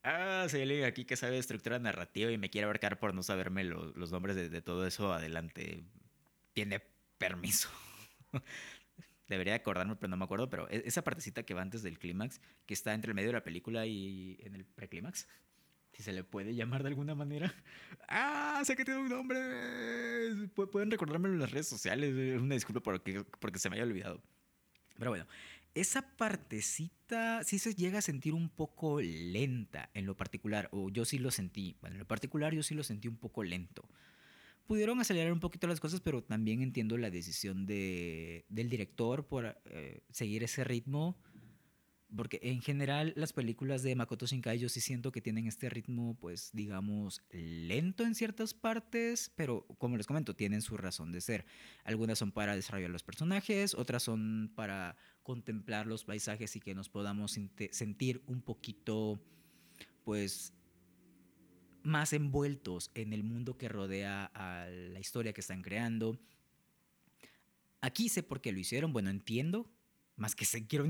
Ah, 0.04 0.48
sí, 0.50 0.60
alguien 0.60 0.86
aquí 0.86 1.06
que 1.06 1.16
sabe 1.16 1.34
de 1.34 1.38
estructura 1.38 1.78
narrativa 1.78 2.32
y 2.32 2.38
me 2.40 2.50
quiere 2.50 2.66
abarcar 2.66 2.98
por 2.98 3.14
no 3.14 3.22
saberme 3.22 3.64
los 3.64 4.12
nombres 4.12 4.36
de, 4.36 4.62
todo 4.64 4.88
eso, 4.88 5.14
adelante. 5.14 5.84
Tiene 6.54 6.82
permiso. 7.20 7.70
Debería 9.32 9.56
acordarme, 9.56 9.96
pero 9.96 10.10
no 10.10 10.18
me 10.18 10.26
acuerdo. 10.26 10.50
Pero 10.50 10.70
e, 10.70 10.84
esa 10.86 11.04
partecita 11.04 11.44
que 11.44 11.54
va 11.54 11.62
antes 11.62 11.84
del 11.84 11.98
clímax, 11.98 12.42
que 12.66 12.74
está 12.74 12.94
entre 12.94 13.12
el 13.12 13.16
medio 13.16 13.30
de 13.30 13.34
la 13.34 13.44
película 13.44 13.86
y 13.86 14.38
en 14.42 14.56
el 14.56 14.66
preclímax, 14.66 15.26
si 15.94 16.04
se 16.04 16.12
le 16.12 16.26
puede 16.26 16.54
llamar 16.54 16.84
de 16.84 16.90
alguna 16.90 17.16
manera. 17.16 17.54
¡Ah! 18.10 18.62
Sé 18.66 18.76
que 18.76 18.84
tiene 18.84 19.00
un 19.00 19.08
nombre. 19.08 19.40
Pueden 20.54 20.92
recordármelo 20.92 21.34
en 21.34 21.40
las 21.40 21.52
redes 21.52 21.70
sociales. 21.70 22.14
Una 22.42 22.56
disculpa 22.56 22.82
porque, 22.82 23.24
porque 23.40 23.58
se 23.58 23.70
me 23.70 23.78
haya 23.78 23.86
olvidado. 23.86 24.22
Pero 24.98 25.12
bueno, 25.12 25.26
esa 25.76 26.02
partecita 26.18 27.46
sí 27.46 27.58
se 27.58 27.74
llega 27.74 28.00
a 28.00 28.02
sentir 28.02 28.34
un 28.34 28.50
poco 28.50 29.00
lenta 29.00 29.90
en 29.94 30.06
lo 30.06 30.18
particular, 30.18 30.68
o 30.74 30.90
yo 30.90 31.06
sí 31.06 31.20
lo 31.20 31.32
sentí, 31.32 31.78
bueno, 31.80 31.96
en 31.96 32.00
lo 32.00 32.08
particular 32.08 32.54
yo 32.54 32.64
sí 32.64 32.76
lo 32.76 32.84
sentí 32.84 33.08
un 33.08 33.16
poco 33.16 33.44
lento. 33.44 33.88
Pudieron 34.68 35.00
acelerar 35.00 35.34
un 35.34 35.40
poquito 35.40 35.68
las 35.68 35.80
cosas, 35.80 36.00
pero 36.02 36.24
también 36.24 36.62
entiendo 36.62 36.98
la 36.98 37.10
decisión 37.10 37.66
de, 37.66 38.46
del 38.50 38.70
director 38.70 39.28
por 39.28 39.58
eh, 39.66 40.02
seguir 40.12 40.44
ese 40.44 40.64
ritmo 40.64 41.18
porque 42.16 42.40
en 42.44 42.62
general 42.62 43.14
las 43.16 43.34
películas 43.34 43.84
de 43.84 43.96
Makoto 43.96 44.26
Shinkai 44.26 44.60
yo 44.60 44.70
sí 44.70 44.82
siento 44.82 45.12
que 45.12 45.22
tienen 45.22 45.48
este 45.48 45.70
ritmo, 45.70 46.18
pues 46.20 46.50
digamos, 46.54 47.22
lento 47.32 48.04
en 48.04 48.16
ciertas 48.16 48.54
partes, 48.54 49.32
pero 49.36 49.66
como 49.78 49.98
les 49.98 50.08
comento, 50.08 50.36
tienen 50.36 50.62
su 50.62 50.78
razón 50.78 51.12
de 51.12 51.22
ser. 51.22 51.46
Algunas 51.84 52.20
son 52.20 52.32
para 52.32 52.56
desarrollar 52.56 52.90
los 52.90 53.04
personajes, 53.04 53.74
otras 53.74 54.04
son 54.04 54.52
para 54.56 54.98
contemplar 55.24 55.88
los 55.88 56.04
paisajes 56.04 56.56
y 56.56 56.60
que 56.60 56.76
nos 56.76 56.90
podamos 56.90 57.40
sentir 57.72 58.22
un 58.28 58.42
poquito, 58.42 59.22
pues, 60.04 60.54
más 61.84 62.14
envueltos 62.14 62.92
en 62.96 63.14
el 63.14 63.24
mundo 63.24 63.58
que 63.58 63.70
rodea 63.70 64.32
a 64.34 64.68
la 64.70 65.00
historia 65.00 65.34
que 65.34 65.42
están 65.42 65.62
creando. 65.62 66.20
Aquí 67.82 68.10
sé 68.10 68.24
por 68.24 68.42
qué 68.42 68.52
lo 68.52 68.60
hicieron, 68.60 68.94
bueno, 68.94 69.10
entiendo, 69.10 69.70
más 70.16 70.36
que 70.36 70.46
sé, 70.46 70.68
quiero 70.68 70.86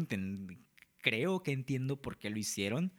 creo 1.02 1.44
que 1.44 1.52
entiendo 1.52 2.02
por 2.02 2.18
qué 2.18 2.30
lo 2.30 2.38
hicieron. 2.38 2.92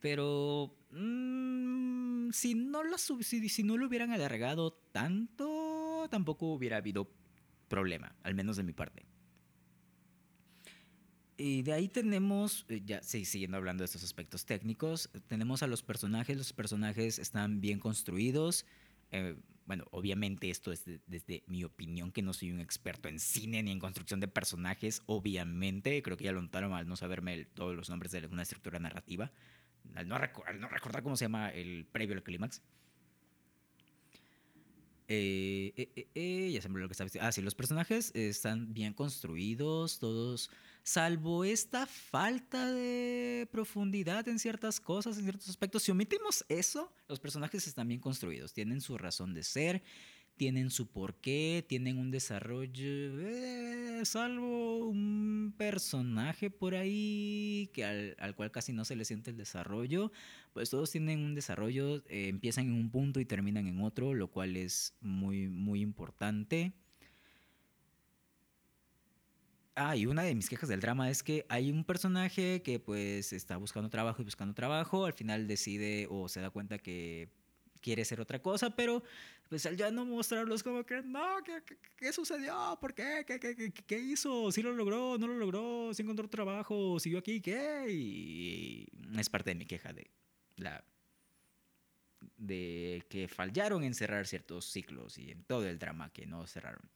Pero 0.00 0.76
mm, 0.90 2.30
si 2.32 2.54
no 2.54 3.76
lo 3.76 3.86
hubieran 3.86 4.12
alargado 4.12 4.72
tanto, 4.92 6.06
tampoco 6.10 6.52
hubiera 6.52 6.78
habido 6.78 7.10
problema, 7.68 8.14
al 8.22 8.34
menos 8.34 8.56
de 8.56 8.62
mi 8.62 8.72
parte. 8.72 9.06
Y 11.38 11.62
de 11.62 11.74
ahí 11.74 11.88
tenemos, 11.88 12.64
eh, 12.68 12.82
ya 12.84 13.02
siguiendo 13.02 13.58
hablando 13.58 13.82
de 13.82 13.86
estos 13.86 14.02
aspectos 14.02 14.46
técnicos, 14.46 15.10
tenemos 15.26 15.62
a 15.62 15.66
los 15.66 15.82
personajes, 15.82 16.36
los 16.36 16.52
personajes 16.52 17.18
están 17.18 17.60
bien 17.60 17.78
construidos, 17.78 18.64
eh, 19.10 19.36
bueno, 19.66 19.84
obviamente 19.90 20.48
esto 20.48 20.72
es 20.72 20.84
desde 21.06 21.42
mi 21.46 21.62
opinión, 21.64 22.10
que 22.10 22.22
no 22.22 22.32
soy 22.32 22.52
un 22.52 22.60
experto 22.60 23.08
en 23.08 23.18
cine 23.18 23.62
ni 23.62 23.72
en 23.72 23.80
construcción 23.80 24.20
de 24.20 24.28
personajes, 24.28 25.02
obviamente, 25.06 26.02
creo 26.02 26.16
que 26.16 26.24
ya 26.24 26.32
lo 26.32 26.40
notaron 26.40 26.72
al 26.72 26.88
no 26.88 26.96
saberme 26.96 27.44
todos 27.44 27.76
los 27.76 27.90
nombres 27.90 28.12
de 28.12 28.26
una 28.28 28.42
estructura 28.42 28.78
narrativa, 28.78 29.30
al 29.94 30.08
no, 30.08 30.18
recordar 30.18 31.02
cómo 31.02 31.16
se 31.16 31.26
llama 31.26 31.50
el 31.50 31.84
previo 31.84 32.14
al 32.14 32.22
clímax. 32.22 32.62
Eh, 35.08 36.50
ya 36.52 36.62
se 36.62 36.68
me 36.68 36.80
lo 36.80 36.88
que 36.88 36.92
estaba 36.92 37.06
diciendo. 37.06 37.28
Ah, 37.28 37.32
sí, 37.32 37.42
los 37.42 37.54
personajes 37.54 38.10
están 38.14 38.72
bien 38.74 38.94
construidos, 38.94 40.00
todos, 40.00 40.50
salvo 40.86 41.44
esta 41.44 41.84
falta 41.84 42.72
de 42.72 43.48
profundidad 43.50 44.28
en 44.28 44.38
ciertas 44.38 44.78
cosas, 44.78 45.18
en 45.18 45.24
ciertos 45.24 45.48
aspectos. 45.48 45.82
Si 45.82 45.90
omitimos 45.90 46.44
eso, 46.48 46.92
los 47.08 47.18
personajes 47.18 47.66
están 47.66 47.88
bien 47.88 48.00
construidos, 48.00 48.52
tienen 48.52 48.80
su 48.80 48.96
razón 48.96 49.34
de 49.34 49.42
ser, 49.42 49.82
tienen 50.36 50.70
su 50.70 50.86
porqué, 50.86 51.64
tienen 51.68 51.98
un 51.98 52.12
desarrollo, 52.12 52.84
eh, 53.20 54.04
salvo 54.04 54.86
un 54.86 55.52
personaje 55.58 56.50
por 56.50 56.76
ahí 56.76 57.68
que 57.74 57.84
al, 57.84 58.36
cual 58.36 58.52
casi 58.52 58.72
no 58.72 58.84
se 58.84 58.94
le 58.94 59.04
siente 59.04 59.30
el 59.30 59.36
desarrollo, 59.36 60.12
pues 60.52 60.70
todos 60.70 60.92
tienen 60.92 61.18
un 61.24 61.34
desarrollo, 61.34 61.96
eh, 62.06 62.28
empiezan 62.28 62.66
en 62.66 62.74
un 62.74 62.92
punto 62.92 63.18
y 63.18 63.24
terminan 63.24 63.66
en 63.66 63.80
otro, 63.80 64.14
lo 64.14 64.28
cual 64.28 64.56
es 64.56 64.94
muy, 65.00 65.48
muy 65.48 65.80
importante. 65.80 66.74
Ah, 69.78 69.94
y 69.94 70.06
una 70.06 70.22
de 70.22 70.34
mis 70.34 70.48
quejas 70.48 70.70
del 70.70 70.80
drama 70.80 71.10
es 71.10 71.22
que 71.22 71.44
hay 71.50 71.70
un 71.70 71.84
personaje 71.84 72.62
que 72.62 72.80
pues 72.80 73.34
está 73.34 73.58
buscando 73.58 73.90
trabajo 73.90 74.22
y 74.22 74.24
buscando 74.24 74.54
trabajo, 74.54 75.04
al 75.04 75.12
final 75.12 75.46
decide 75.46 76.08
o 76.10 76.30
se 76.30 76.40
da 76.40 76.48
cuenta 76.48 76.78
que 76.78 77.28
quiere 77.82 78.02
ser 78.06 78.22
otra 78.22 78.40
cosa, 78.40 78.74
pero 78.74 79.02
pues 79.50 79.66
al 79.66 79.76
ya 79.76 79.90
no 79.90 80.06
mostrarlos 80.06 80.62
como 80.62 80.84
que, 80.84 81.02
no, 81.02 81.42
¿qué, 81.44 81.62
qué, 81.94 82.10
sucedió? 82.10 82.78
¿Por 82.80 82.94
qué? 82.94 83.24
¿Qué, 83.26 83.38
qué? 83.38 83.70
qué, 83.70 83.98
hizo? 83.98 84.50
¿Sí 84.50 84.62
lo 84.62 84.72
logró? 84.72 85.18
¿No 85.18 85.26
lo 85.26 85.34
logró? 85.34 85.92
¿Sí 85.92 86.02
encontró 86.02 86.26
trabajo? 86.26 86.98
¿Siguió 86.98 87.18
aquí? 87.18 87.42
¿Qué? 87.42 87.86
Y 87.90 88.88
es 89.18 89.28
parte 89.28 89.50
de 89.50 89.56
mi 89.56 89.66
queja 89.66 89.92
de 89.92 90.10
la 90.56 90.82
de 92.38 93.04
que 93.10 93.28
fallaron 93.28 93.84
en 93.84 93.92
cerrar 93.92 94.26
ciertos 94.26 94.64
ciclos 94.64 95.18
y 95.18 95.30
en 95.30 95.44
todo 95.44 95.68
el 95.68 95.78
drama 95.78 96.10
que 96.14 96.24
no 96.26 96.46
cerraron. 96.46 96.90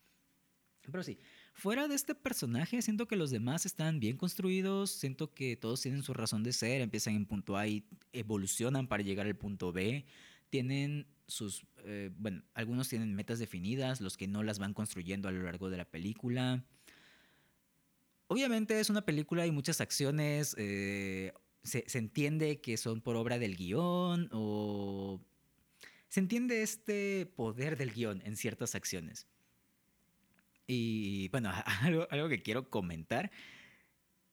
Pero 0.83 1.03
sí, 1.03 1.19
fuera 1.53 1.89
de 1.89 1.95
este 1.95 2.15
personaje, 2.15 2.81
siento 2.83 3.07
que 3.07 3.17
los 3.17 3.31
demás 3.31 3.67
están 3.67 4.01
bien 4.01 4.17
construidos, 4.17 4.91
siento 4.91 5.33
que 5.35 5.57
todos 5.57 5.81
tienen 5.83 6.03
su 6.03 6.15
razón 6.15 6.43
de 6.43 6.53
ser, 6.53 6.81
empiezan 6.81 7.15
en 7.15 7.27
punto 7.27 7.57
A 7.57 7.67
y 7.69 7.85
evolucionan 8.13 8.89
para 8.89 9.03
llegar 9.03 9.27
al 9.27 9.37
punto 9.37 9.73
B 9.73 10.05
tienen 10.51 11.07
sus, 11.27 11.65
eh, 11.85 12.11
bueno, 12.17 12.43
algunos 12.55 12.89
tienen 12.89 13.15
metas 13.15 13.39
definidas, 13.39 14.01
los 14.01 14.17
que 14.17 14.27
no 14.27 14.43
las 14.43 14.59
van 14.59 14.75
construyendo 14.75 15.29
a 15.29 15.33
lo 15.33 15.43
largo 15.43 15.71
de 15.71 15.79
la 15.79 15.85
película. 15.85 16.65
Obviamente 18.27 18.79
es 18.79 18.91
una 18.91 19.07
película 19.07 19.47
y 19.47 19.53
muchas 19.53 19.81
acciones, 19.81 20.55
eh, 20.59 21.33
se, 21.63 21.85
se, 21.87 21.99
entiende 21.99 22.61
que 22.61 22.77
son 22.77 23.01
por 23.01 23.17
obra 23.17 23.39
del 23.39 23.57
guion 23.57 24.29
o 24.33 25.21
se 26.09 26.21
entiende 26.21 26.63
este 26.63 27.27
poder 27.27 27.77
del 27.77 27.93
guion 27.93 28.21
en 28.25 28.37
ciertas 28.37 28.75
acciones. 28.75 29.27
Y 30.73 31.29
bueno, 31.31 31.51
algo, 31.83 32.07
algo 32.11 32.29
que 32.29 32.43
quiero 32.43 32.71
comentar 32.71 33.33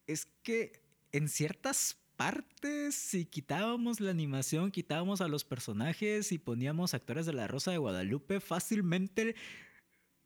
es 0.06 0.28
que 0.44 0.84
en 1.12 1.30
ciertas 1.30 1.98
partes, 2.16 2.94
si 2.94 3.26
quitábamos 3.26 4.00
la 4.00 4.12
animación, 4.12 4.70
quitábamos 4.70 5.22
a 5.22 5.28
los 5.28 5.44
personajes 5.44 6.32
y 6.32 6.38
poníamos 6.38 6.94
actores 6.94 7.26
de 7.26 7.34
La 7.34 7.48
Rosa 7.48 7.72
de 7.72 7.78
Guadalupe, 7.78 8.40
fácilmente... 8.40 9.36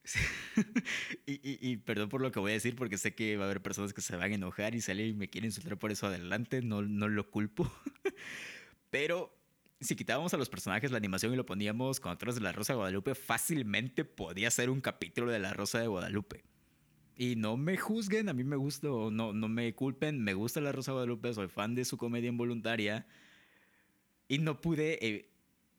y, 1.28 1.78
perdón 1.78 2.10
por 2.10 2.22
lo 2.22 2.32
que 2.32 2.40
voy 2.40 2.52
a 2.52 2.56
decir, 2.56 2.76
porque 2.76 2.98
sé 2.98 3.14
que 3.14 3.38
va 3.38 3.44
a 3.44 3.46
haber 3.46 3.62
personas 3.62 3.94
que 3.94 4.02
se 4.02 4.16
van 4.16 4.32
a 4.32 4.36
enojar 4.36 4.74
y 4.74 4.82
salen 4.82 5.10
y 5.10 5.14
me 5.14 5.30
quieren 5.30 5.50
insultar 5.50 5.78
por 5.78 5.92
eso 5.92 6.08
adelante, 6.08 6.64
no, 6.64 6.82
no 6.82 7.08
lo 7.08 7.30
culpo. 7.30 7.72
Pero 8.90 9.32
si 9.82 9.96
quitábamos 9.96 10.34
a 10.34 10.38
los 10.38 10.50
personajes 10.50 10.92
la 10.92 10.98
animación 10.98 11.34
y 11.34 11.36
lo 11.36 11.46
poníamos 11.46 12.00
con 12.00 12.12
actores 12.12 12.36
de 12.36 12.42
La 12.42 12.52
Rosa 12.52 12.74
de 12.74 12.78
Guadalupe, 12.78 13.16
fácilmente 13.16 14.06
podía 14.06 14.52
ser 14.52 14.70
un 14.70 14.80
capítulo 14.80 15.32
de 15.32 15.40
La 15.40 15.54
Rosa 15.54 15.80
de 15.80 15.88
Guadalupe. 15.88 16.44
Y 17.16 17.36
no 17.36 17.58
me 17.58 17.78
juzguen, 17.78 18.30
a 18.30 18.34
mí 18.34 18.44
me 18.44 18.56
gusta, 18.56 18.88
no, 18.88 19.10
no 19.10 19.48
me 19.48 19.74
culpen, 19.74 20.24
me 20.24 20.36
gusta 20.36 20.62
La 20.62 20.72
Rosa 20.72 20.92
Guadalupe, 20.92 21.34
soy 21.34 21.48
fan 21.48 21.74
de 21.74 21.84
su 21.84 21.98
comedia 21.98 22.30
involuntaria. 22.30 23.08
Y 24.28 24.38
no 24.38 24.62
pude 24.62 25.06
e, 25.06 25.32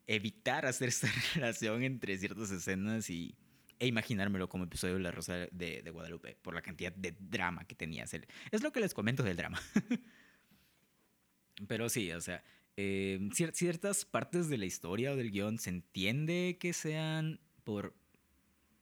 evitar 0.05 0.65
hacer 0.65 0.89
esta 0.89 1.07
relación 1.35 1.83
entre 1.83 2.17
ciertas 2.17 2.51
escenas 2.51 3.09
y, 3.09 3.35
e 3.79 3.87
imaginármelo 3.87 4.49
como 4.49 4.65
episodio 4.65 4.95
de 4.95 4.99
La 4.99 5.11
Rosa 5.11 5.47
de, 5.51 5.81
de 5.81 5.91
Guadalupe, 5.91 6.37
por 6.41 6.53
la 6.53 6.61
cantidad 6.61 6.91
de 6.91 7.15
drama 7.17 7.65
que 7.65 7.75
tenía. 7.75 8.03
Es 8.03 8.61
lo 8.61 8.71
que 8.73 8.81
les 8.81 8.93
comento 8.93 9.23
del 9.23 9.37
drama. 9.37 9.61
Pero 11.67 11.87
sí, 11.87 12.11
o 12.11 12.19
sea, 12.19 12.43
eh, 12.77 13.29
ciertas 13.53 14.05
partes 14.05 14.49
de 14.49 14.57
la 14.57 14.65
historia 14.65 15.11
o 15.11 15.15
del 15.15 15.31
guion 15.31 15.59
se 15.59 15.69
entiende 15.69 16.57
que 16.59 16.73
sean 16.73 17.39
por 17.63 17.95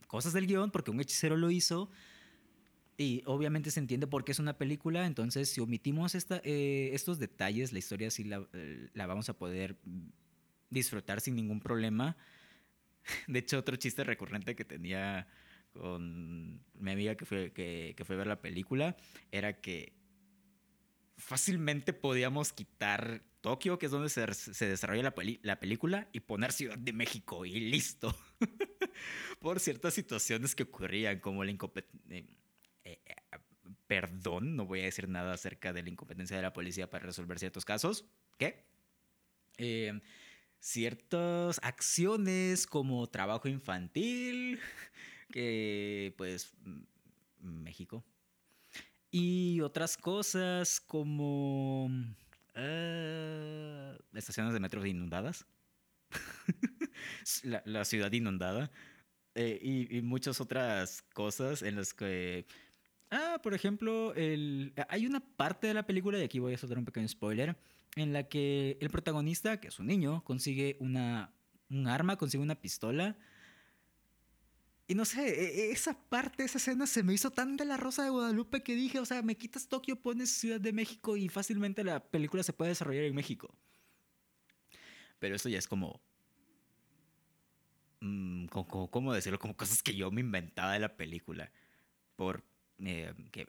cosas 0.08 0.34
del 0.34 0.48
guion, 0.48 0.72
porque 0.72 0.92
un 0.92 1.00
hechicero 1.00 1.38
lo 1.38 1.52
hizo, 1.52 1.90
y 2.98 3.24
obviamente 3.26 3.72
se 3.72 3.80
entiende 3.80 4.08
por 4.08 4.24
qué 4.24 4.32
es 4.32 4.40
una 4.40 4.58
película, 4.58 5.06
entonces 5.06 5.50
si 5.50 5.60
omitimos 5.60 6.14
eh, 6.16 6.92
estos 6.94 7.20
detalles, 7.20 7.74
la 7.74 7.80
historia 7.80 8.12
sí 8.12 8.24
la, 8.24 8.48
eh, 8.54 8.90
la, 8.94 9.08
vamos 9.08 9.28
a 9.30 9.38
poder 9.38 9.78
disfrutar 10.70 11.20
sin 11.20 11.36
ningún 11.36 11.60
problema. 11.60 12.16
De 13.28 13.40
hecho, 13.40 13.58
otro 13.58 13.76
chiste 13.76 14.04
recurrente 14.04 14.56
que 14.56 14.66
tenía 14.66 15.28
con 15.74 16.62
mi 16.74 16.92
amiga 16.92 17.16
que 17.16 17.26
fue, 17.26 17.52
que 17.52 18.04
fue 18.06 18.16
a 18.16 18.20
ver 18.20 18.28
la 18.28 18.42
película 18.42 18.98
era 19.32 19.62
que 19.62 19.94
fácilmente 21.18 21.94
podíamos 21.94 22.52
quitar 22.52 23.24
Tokio, 23.42 23.78
que 23.78 23.88
es 23.88 23.92
donde 23.92 24.10
se, 24.10 24.66
desarrolla 24.68 25.04
la, 25.04 25.14
la, 25.42 25.60
película, 25.60 26.08
y 26.14 26.22
poner 26.22 26.52
Ciudad 26.52 26.78
de 26.78 26.94
México 26.94 27.46
y 27.46 27.60
listo. 27.60 28.16
Por 29.40 29.60
ciertas 29.60 29.94
situaciones 29.94 30.56
que 30.56 30.64
ocurrían, 30.64 31.20
como 31.20 31.44
la 31.44 31.52
incompetencia. 31.52 32.20
Eh, 32.84 33.02
eh, 33.06 33.16
perdón, 33.88 34.56
no 34.56 34.66
voy 34.66 34.82
a 34.82 34.86
decir 34.86 35.10
nada 35.10 35.34
acerca 35.34 35.74
de 35.74 35.84
la 35.84 35.90
incompetencia 35.90 36.38
de 36.38 36.44
la 36.44 36.54
policía 36.54 36.90
para 36.90 37.06
resolver 37.06 37.40
ciertos 37.40 37.66
casos. 37.66 38.06
¿Qué? 38.38 38.64
Eh, 39.58 40.00
ciertas 40.60 41.60
acciones 41.64 42.68
como 42.68 43.08
trabajo 43.08 43.50
infantil, 43.50 44.60
que 45.32 46.14
pues 46.18 46.54
México. 47.40 48.06
Y 49.10 49.60
otras 49.60 49.98
cosas 49.98 50.80
como 50.80 51.90
uh, 52.56 54.18
estaciones 54.18 54.54
de 54.54 54.60
metro 54.60 54.86
inundadas, 54.86 55.46
la, 57.44 57.86
ciudad 57.86 58.12
inundada 58.12 58.72
eh, 59.36 59.60
y, 59.62 59.98
y, 59.98 60.02
muchas 60.02 60.42
otras 60.42 61.04
cosas 61.14 61.62
en 61.62 61.76
las 61.76 61.94
que... 61.94 62.46
Ah, 63.10 63.40
por 63.44 63.54
ejemplo, 63.54 64.14
el, 64.16 64.74
hay 64.88 65.06
una 65.06 65.20
parte 65.20 65.68
de 65.68 65.74
la 65.74 65.86
película, 65.86 66.18
y 66.18 66.24
aquí 66.24 66.40
voy 66.40 66.54
a 66.54 66.58
soltar 66.58 66.78
un 66.78 66.86
pequeño 66.86 67.08
spoiler, 67.08 67.58
en 67.96 68.14
la 68.14 68.24
que 68.24 68.78
el 68.80 68.90
protagonista, 68.90 69.60
que 69.60 69.68
es 69.68 69.80
un 69.80 69.88
niño, 69.88 70.24
consigue 70.24 70.78
una, 70.80 71.34
un 71.70 71.88
arma, 71.88 72.18
consigue 72.18 72.42
una 72.42 72.56
pistola. 72.56 73.18
Y 74.92 74.94
no 74.94 75.06
sé, 75.06 75.22
e, 75.26 75.70
e, 75.70 75.72
esa 75.72 75.98
parte, 76.10 76.44
esa 76.44 76.58
escena 76.58 76.86
se 76.86 77.02
me 77.02 77.14
hizo 77.14 77.32
tan 77.32 77.56
de 77.56 77.64
la 77.64 77.78
Rosa 77.78 78.04
de 78.04 78.10
Guadalupe 78.10 78.62
que 78.62 78.76
dije, 78.76 79.00
o 79.00 79.06
sea, 79.06 79.22
me 79.22 79.38
quitas 79.38 79.70
Tokio, 79.70 79.96
pones 79.96 80.32
Ciudad 80.32 80.60
de 80.60 80.74
México 80.74 81.16
y 81.16 81.30
fácilmente 81.30 81.86
la 81.86 82.02
película 82.02 82.44
se 82.44 82.52
puede 82.52 82.72
desarrollar 82.72 83.06
en 83.06 83.16
México. 83.16 83.56
Pero 85.18 85.38
eso 85.38 85.48
ya 85.48 85.60
es 85.60 85.70
como... 85.70 86.02
Mm, 88.02 88.48
¿Cómo 88.48 89.14
decirlo? 89.14 89.40
Como 89.40 89.56
cosas 89.56 89.82
que 89.82 89.96
yo 89.96 90.12
me 90.12 90.20
inventaba 90.20 90.74
de 90.74 90.80
la 90.80 90.98
película. 90.98 91.54
Por 92.18 92.44
eh, 92.80 93.14
que 93.32 93.48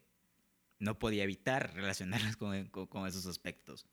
no 0.79 0.97
podía 1.01 1.25
evitar 1.25 1.75
relacionarlas 1.75 2.37
con, 2.37 2.67
con 2.69 3.09
esos 3.09 3.27
aspectos. 3.27 3.85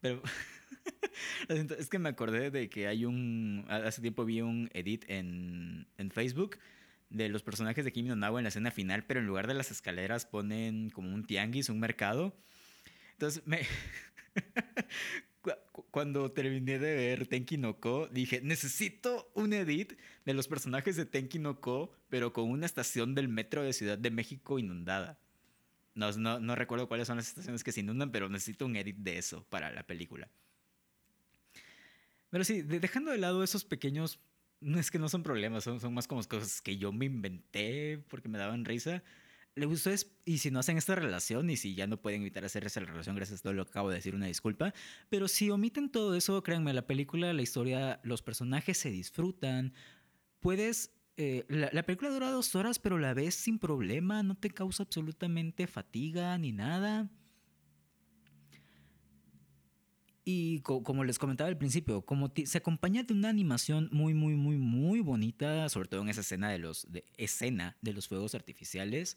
Pero 0.00 0.20
es 1.48 1.88
que 1.88 1.98
me 1.98 2.08
acordé 2.08 2.50
de 2.50 2.68
que 2.68 2.86
hay 2.86 3.04
un. 3.04 3.64
Hace 3.68 4.02
tiempo 4.02 4.24
vi 4.24 4.40
un 4.40 4.70
edit 4.72 5.04
en, 5.08 5.86
en 5.98 6.10
Facebook 6.10 6.58
de 7.12 7.28
los 7.28 7.42
personajes 7.42 7.84
de 7.84 7.92
Kimi 7.92 8.08
no 8.08 8.16
Nawa 8.16 8.40
en 8.40 8.44
la 8.44 8.48
escena 8.48 8.70
final, 8.70 9.04
pero 9.04 9.20
en 9.20 9.26
lugar 9.26 9.46
de 9.46 9.54
las 9.54 9.70
escaleras 9.70 10.24
ponen 10.26 10.90
como 10.90 11.14
un 11.14 11.24
tianguis, 11.24 11.68
un 11.68 11.80
mercado. 11.80 12.34
Entonces 13.12 13.46
me. 13.46 13.60
Cuando 15.90 16.30
terminé 16.30 16.78
de 16.78 16.94
ver 16.94 17.26
Tenki 17.26 17.58
no 17.58 17.80
Ko, 17.80 18.06
dije, 18.06 18.40
necesito 18.42 19.30
un 19.34 19.52
edit 19.52 19.94
de 20.24 20.34
los 20.34 20.46
personajes 20.46 20.94
de 20.96 21.04
Tenki 21.04 21.40
no 21.40 21.60
Ko, 21.60 21.92
pero 22.08 22.32
con 22.32 22.48
una 22.48 22.64
estación 22.64 23.16
del 23.16 23.28
metro 23.28 23.62
de 23.62 23.72
Ciudad 23.72 23.98
de 23.98 24.10
México 24.12 24.60
inundada. 24.60 25.18
No, 25.94 26.12
no, 26.12 26.54
recuerdo 26.54 26.88
cuáles 26.88 27.08
son 27.08 27.16
las 27.16 27.28
estaciones 27.28 27.64
que 27.64 27.72
se 27.72 27.80
inundan, 27.80 28.12
pero 28.12 28.28
necesito 28.28 28.64
un 28.64 28.76
edit 28.76 28.96
de 28.98 29.18
eso 29.18 29.44
para 29.50 29.70
la 29.72 29.82
película. 29.82 30.28
Pero 32.32 32.44
sí, 32.44 32.62
dejando 32.62 33.10
de 33.10 33.18
lado 33.18 33.44
esos 33.44 33.66
pequeños, 33.66 34.18
no 34.60 34.80
es 34.80 34.90
que 34.90 34.98
no 34.98 35.10
son 35.10 35.22
problemas, 35.22 35.64
son, 35.64 35.80
son 35.80 35.92
más 35.92 36.08
como 36.08 36.22
cosas 36.24 36.62
que 36.62 36.78
yo 36.78 36.90
me 36.90 37.04
inventé 37.04 38.02
porque 38.08 38.30
me 38.30 38.38
daban 38.38 38.64
risa. 38.64 39.02
Le 39.54 39.66
gustó 39.66 39.90
es, 39.90 40.10
y 40.24 40.38
si 40.38 40.50
no 40.50 40.60
hacen 40.60 40.78
esta 40.78 40.94
relación 40.94 41.50
y 41.50 41.58
si 41.58 41.74
ya 41.74 41.86
no 41.86 42.00
pueden 42.00 42.22
evitar 42.22 42.42
hacer 42.42 42.64
esa 42.64 42.80
relación 42.80 43.16
gracias 43.16 43.40
a 43.40 43.42
todo 43.42 43.52
lo 43.52 43.66
que 43.66 43.72
acabo 43.72 43.90
de 43.90 43.96
decir, 43.96 44.14
una 44.14 44.28
disculpa. 44.28 44.72
Pero 45.10 45.28
si 45.28 45.50
omiten 45.50 45.90
todo 45.90 46.14
eso, 46.14 46.42
créanme, 46.42 46.72
la 46.72 46.86
película, 46.86 47.34
la 47.34 47.42
historia, 47.42 48.00
los 48.02 48.22
personajes 48.22 48.78
se 48.78 48.90
disfrutan. 48.90 49.74
Puedes 50.40 50.94
eh, 51.18 51.44
la, 51.48 51.82
película 51.82 52.10
dura 52.10 52.30
dos 52.30 52.54
horas, 52.54 52.78
pero 52.78 52.96
la 52.96 53.12
ves 53.12 53.34
sin 53.34 53.58
problema, 53.58 54.22
no 54.22 54.36
te 54.36 54.48
causa 54.48 54.84
absolutamente 54.84 55.66
fatiga 55.66 56.38
ni 56.38 56.52
nada. 56.52 57.10
Y 60.24 60.60
como 60.60 61.02
les 61.02 61.18
comentaba 61.18 61.48
al 61.48 61.58
principio, 61.58 62.02
como 62.02 62.32
se 62.44 62.58
acompaña 62.58 63.02
de 63.02 63.12
una 63.12 63.28
animación 63.28 63.88
muy, 63.90 64.14
muy, 64.14 64.34
muy, 64.34 64.56
muy 64.56 65.00
bonita, 65.00 65.68
sobre 65.68 65.88
todo 65.88 66.02
en 66.02 66.10
esa 66.10 66.20
escena 66.20 66.48
de 66.50 66.58
los, 66.58 66.90
de, 66.92 67.04
escena 67.16 67.76
de 67.80 67.92
los 67.92 68.06
fuegos 68.06 68.36
artificiales. 68.36 69.16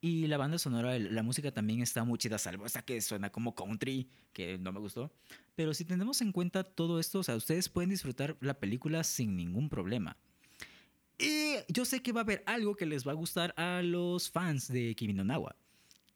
Y 0.00 0.26
la 0.26 0.36
banda 0.36 0.58
sonora, 0.58 0.98
la 0.98 1.22
música 1.22 1.52
también 1.52 1.80
está 1.80 2.04
muy 2.04 2.18
chida, 2.18 2.36
salvo 2.38 2.66
esa 2.66 2.82
que 2.82 3.00
suena 3.00 3.30
como 3.30 3.54
country, 3.54 4.08
que 4.32 4.58
no 4.58 4.72
me 4.72 4.80
gustó. 4.80 5.12
Pero 5.54 5.72
si 5.72 5.84
tenemos 5.84 6.20
en 6.20 6.32
cuenta 6.32 6.64
todo 6.64 6.98
esto, 6.98 7.20
o 7.20 7.22
sea, 7.22 7.36
ustedes 7.36 7.68
pueden 7.68 7.90
disfrutar 7.90 8.36
la 8.40 8.54
película 8.54 9.04
sin 9.04 9.36
ningún 9.36 9.68
problema. 9.68 10.16
Y 11.18 11.54
yo 11.68 11.84
sé 11.84 12.02
que 12.02 12.12
va 12.12 12.20
a 12.20 12.24
haber 12.24 12.42
algo 12.44 12.74
que 12.74 12.86
les 12.86 13.06
va 13.06 13.12
a 13.12 13.14
gustar 13.14 13.54
a 13.56 13.82
los 13.82 14.30
fans 14.30 14.66
de 14.68 14.94
Kimi 14.96 15.12
no 15.12 15.24
Nawa, 15.24 15.54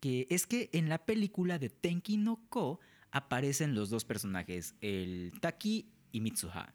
que 0.01 0.27
es 0.29 0.47
que 0.47 0.71
en 0.73 0.89
la 0.89 0.99
película 0.99 1.59
de 1.59 1.71
Tenki 1.71 2.17
no 2.17 2.43
Ko 2.49 2.81
aparecen 3.11 3.75
los 3.75 3.91
dos 3.91 4.05
personajes, 4.05 4.75
el 4.81 5.33
Taki 5.41 5.91
y 6.13 6.21
Mitsuha. 6.21 6.75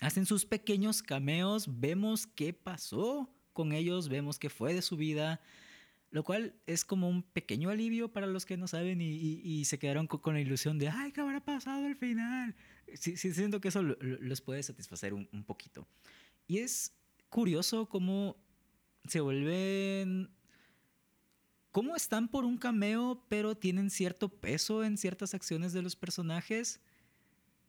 Hacen 0.00 0.26
sus 0.26 0.44
pequeños 0.44 1.02
cameos, 1.02 1.80
vemos 1.80 2.26
qué 2.26 2.52
pasó 2.52 3.30
con 3.52 3.72
ellos, 3.72 4.08
vemos 4.08 4.38
qué 4.38 4.50
fue 4.50 4.74
de 4.74 4.82
su 4.82 4.96
vida, 4.96 5.40
lo 6.10 6.24
cual 6.24 6.54
es 6.66 6.84
como 6.84 7.08
un 7.08 7.22
pequeño 7.22 7.70
alivio 7.70 8.12
para 8.12 8.26
los 8.26 8.44
que 8.44 8.56
no 8.56 8.66
saben 8.66 9.00
y, 9.00 9.64
se 9.64 9.78
quedaron 9.78 10.06
con, 10.06 10.34
la 10.34 10.40
ilusión 10.40 10.78
de, 10.78 10.88
ay, 10.88 11.12
¿qué 11.12 11.20
habrá 11.20 11.44
pasado 11.44 11.86
al 11.86 11.96
final? 11.96 12.54
Sí, 12.94 13.16
siento 13.16 13.60
que 13.60 13.68
eso 13.68 13.82
les 13.82 14.40
puede 14.40 14.62
satisfacer 14.62 15.14
un 15.14 15.44
poquito. 15.44 15.86
Y 16.46 16.58
es 16.58 16.94
curioso 17.28 17.88
cómo 17.88 18.36
se 19.06 19.20
vuelven... 19.20 20.30
cómo 21.72 21.96
están 21.96 22.28
por 22.28 22.44
un 22.44 22.58
cameo, 22.58 23.24
pero 23.28 23.56
tienen 23.56 23.90
cierto 23.90 24.28
peso 24.28 24.84
en 24.84 24.98
ciertas 24.98 25.34
acciones 25.34 25.72
de 25.72 25.82
los 25.82 25.96
personajes. 25.96 26.80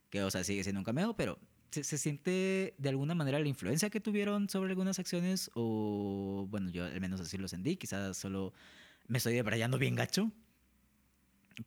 Que, 0.10 0.22
o 0.24 0.30
sea, 0.30 0.44
sigue 0.44 0.63
siendo 0.63 0.82
un 0.82 0.86
cameo, 0.86 1.16
pero 1.16 1.39
se, 1.72 1.98
siente 1.98 2.76
de 2.78 2.89
alguna 2.89 3.16
manera 3.16 3.39
la 3.39 3.48
influencia 3.48 3.89
que 3.89 4.00
tuvieron 4.00 4.50
sobre 4.50 4.70
algunas 4.70 5.00
acciones. 5.00 5.50
O, 5.56 6.46
bueno, 6.50 6.70
yo 6.70 6.86
al 6.86 7.02
menos 7.02 7.22
así 7.22 7.38
lo 7.38 7.48
sentí. 7.48 7.78
Quizás 7.78 8.18
solo 8.18 8.54
me 9.08 9.18
estoy 9.18 9.34
debrayando 9.34 9.80
bien 9.80 9.96
gacho. 9.96 10.32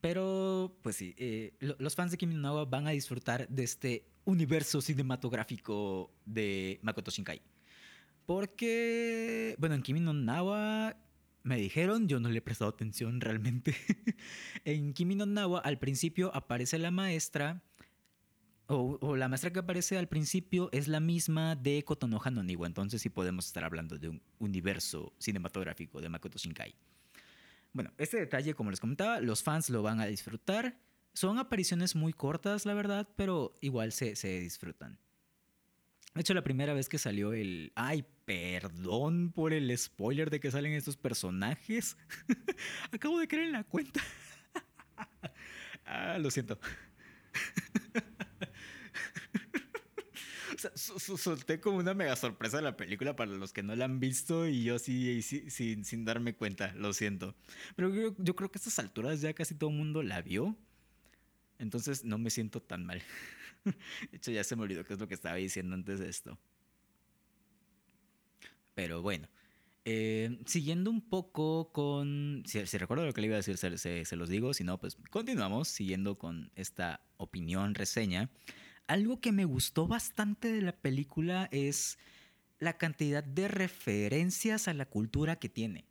Pero, 0.00 0.78
pues 0.82 0.96
sí, 0.96 1.14
eh, 1.16 1.54
los 1.60 1.94
fans 1.94 2.10
de 2.10 2.18
Kimi 2.18 2.34
no 2.34 2.66
van 2.66 2.86
a 2.86 2.90
disfrutar 2.90 3.48
de 3.48 3.64
este 3.64 4.04
universo 4.24 4.80
cinematográfico 4.80 6.12
de 6.24 6.80
Makoto 6.82 7.10
Shinkai. 7.10 7.40
Porque, 8.26 9.54
bueno, 9.58 9.76
en 9.76 9.82
Kimi 9.82 10.00
no 10.00 10.12
Nawa 10.12 10.96
me 11.46 11.56
dijeron, 11.56 12.08
yo 12.08 12.18
no 12.18 12.28
le 12.28 12.38
he 12.38 12.42
prestado 12.42 12.68
atención 12.68 13.20
realmente. 13.20 13.76
en 14.64 14.92
Kimi 14.92 15.14
no 15.14 15.26
Nawa 15.26 15.60
al 15.60 15.78
principio 15.78 16.34
aparece 16.34 16.76
la 16.76 16.90
maestra, 16.90 17.62
o, 18.66 19.14
la 19.14 19.28
maestra 19.28 19.52
que 19.52 19.60
aparece 19.60 19.96
al 19.96 20.08
principio 20.08 20.68
es 20.72 20.88
la 20.88 20.98
misma 20.98 21.54
de 21.54 21.84
Kotonoha 21.84 22.32
no 22.32 22.42
Niwa, 22.42 22.66
entonces 22.66 23.00
sí 23.00 23.10
podemos 23.10 23.46
estar 23.46 23.62
hablando 23.62 23.96
de 23.96 24.08
un 24.08 24.20
universo 24.40 25.14
cinematográfico 25.18 26.00
de 26.00 26.08
Makoto 26.08 26.36
Shinkai. 26.36 26.74
Bueno, 27.72 27.92
este 27.96 28.16
detalle, 28.16 28.54
como 28.54 28.70
les 28.70 28.80
comentaba, 28.80 29.20
los 29.20 29.44
fans 29.44 29.70
lo 29.70 29.82
van 29.82 30.00
a 30.00 30.06
disfrutar. 30.06 30.76
Son 31.12 31.38
apariciones 31.38 31.94
muy 31.94 32.12
cortas, 32.12 32.66
la 32.66 32.74
verdad, 32.74 33.08
pero 33.14 33.54
igual 33.60 33.92
se, 33.92 34.16
se 34.16 34.40
disfrutan. 34.40 34.98
De 36.16 36.22
hecho, 36.22 36.32
la 36.32 36.42
primera 36.42 36.72
vez 36.72 36.88
que 36.88 36.96
salió 36.96 37.34
el... 37.34 37.72
Ay, 37.74 38.06
perdón 38.24 39.32
por 39.32 39.52
el 39.52 39.76
spoiler 39.76 40.30
de 40.30 40.40
que 40.40 40.50
salen 40.50 40.72
estos 40.72 40.96
personajes. 40.96 41.98
Acabo 42.90 43.18
de 43.18 43.28
creer 43.28 43.48
en 43.48 43.52
la 43.52 43.64
cuenta. 43.64 44.00
ah, 45.84 46.16
lo 46.18 46.30
siento. 46.30 46.58
o 50.54 50.58
sea, 50.58 50.70
solté 51.18 51.60
como 51.60 51.76
una 51.76 51.92
mega 51.92 52.16
sorpresa 52.16 52.62
la 52.62 52.78
película 52.78 53.14
para 53.14 53.32
los 53.32 53.52
que 53.52 53.62
no 53.62 53.76
la 53.76 53.84
han 53.84 54.00
visto 54.00 54.48
y 54.48 54.64
yo 54.64 54.78
sí, 54.78 55.20
sin, 55.20 55.84
sin 55.84 56.06
darme 56.06 56.34
cuenta, 56.34 56.72
lo 56.76 56.94
siento. 56.94 57.34
Pero 57.74 57.94
yo, 57.94 58.14
yo 58.16 58.34
creo 58.34 58.50
que 58.50 58.56
a 58.56 58.60
estas 58.60 58.78
alturas 58.78 59.20
ya 59.20 59.34
casi 59.34 59.54
todo 59.54 59.68
el 59.68 59.76
mundo 59.76 60.02
la 60.02 60.22
vio. 60.22 60.56
Entonces 61.58 62.06
no 62.06 62.16
me 62.16 62.30
siento 62.30 62.62
tan 62.62 62.86
mal. 62.86 63.02
De 64.10 64.16
hecho, 64.16 64.30
ya 64.30 64.44
se 64.44 64.56
me 64.56 64.62
olvidó 64.62 64.84
qué 64.84 64.94
es 64.94 65.00
lo 65.00 65.08
que 65.08 65.14
estaba 65.14 65.36
diciendo 65.36 65.74
antes 65.74 65.98
de 65.98 66.08
esto. 66.08 66.38
Pero 68.74 69.02
bueno, 69.02 69.28
eh, 69.84 70.38
siguiendo 70.46 70.90
un 70.90 71.00
poco 71.00 71.72
con... 71.72 72.42
Si, 72.46 72.60
recuerdo 72.76 73.06
lo 73.06 73.12
que 73.12 73.20
le 73.20 73.28
iba 73.28 73.36
a 73.36 73.42
decir, 73.42 73.56
se, 73.56 74.16
los 74.16 74.28
digo. 74.28 74.52
Si 74.52 74.64
no, 74.64 74.78
pues 74.78 74.98
continuamos 75.10 75.68
siguiendo 75.68 76.18
con 76.18 76.50
esta 76.56 77.00
opinión, 77.16 77.74
reseña. 77.74 78.30
Algo 78.86 79.20
que 79.20 79.32
me 79.32 79.44
gustó 79.44 79.86
bastante 79.86 80.52
de 80.52 80.62
la 80.62 80.72
película 80.72 81.48
es 81.52 81.98
la 82.58 82.76
cantidad 82.76 83.24
de 83.24 83.48
referencias 83.48 84.68
a 84.68 84.74
la 84.74 84.86
cultura 84.86 85.36
que 85.36 85.48
tiene. 85.48 85.86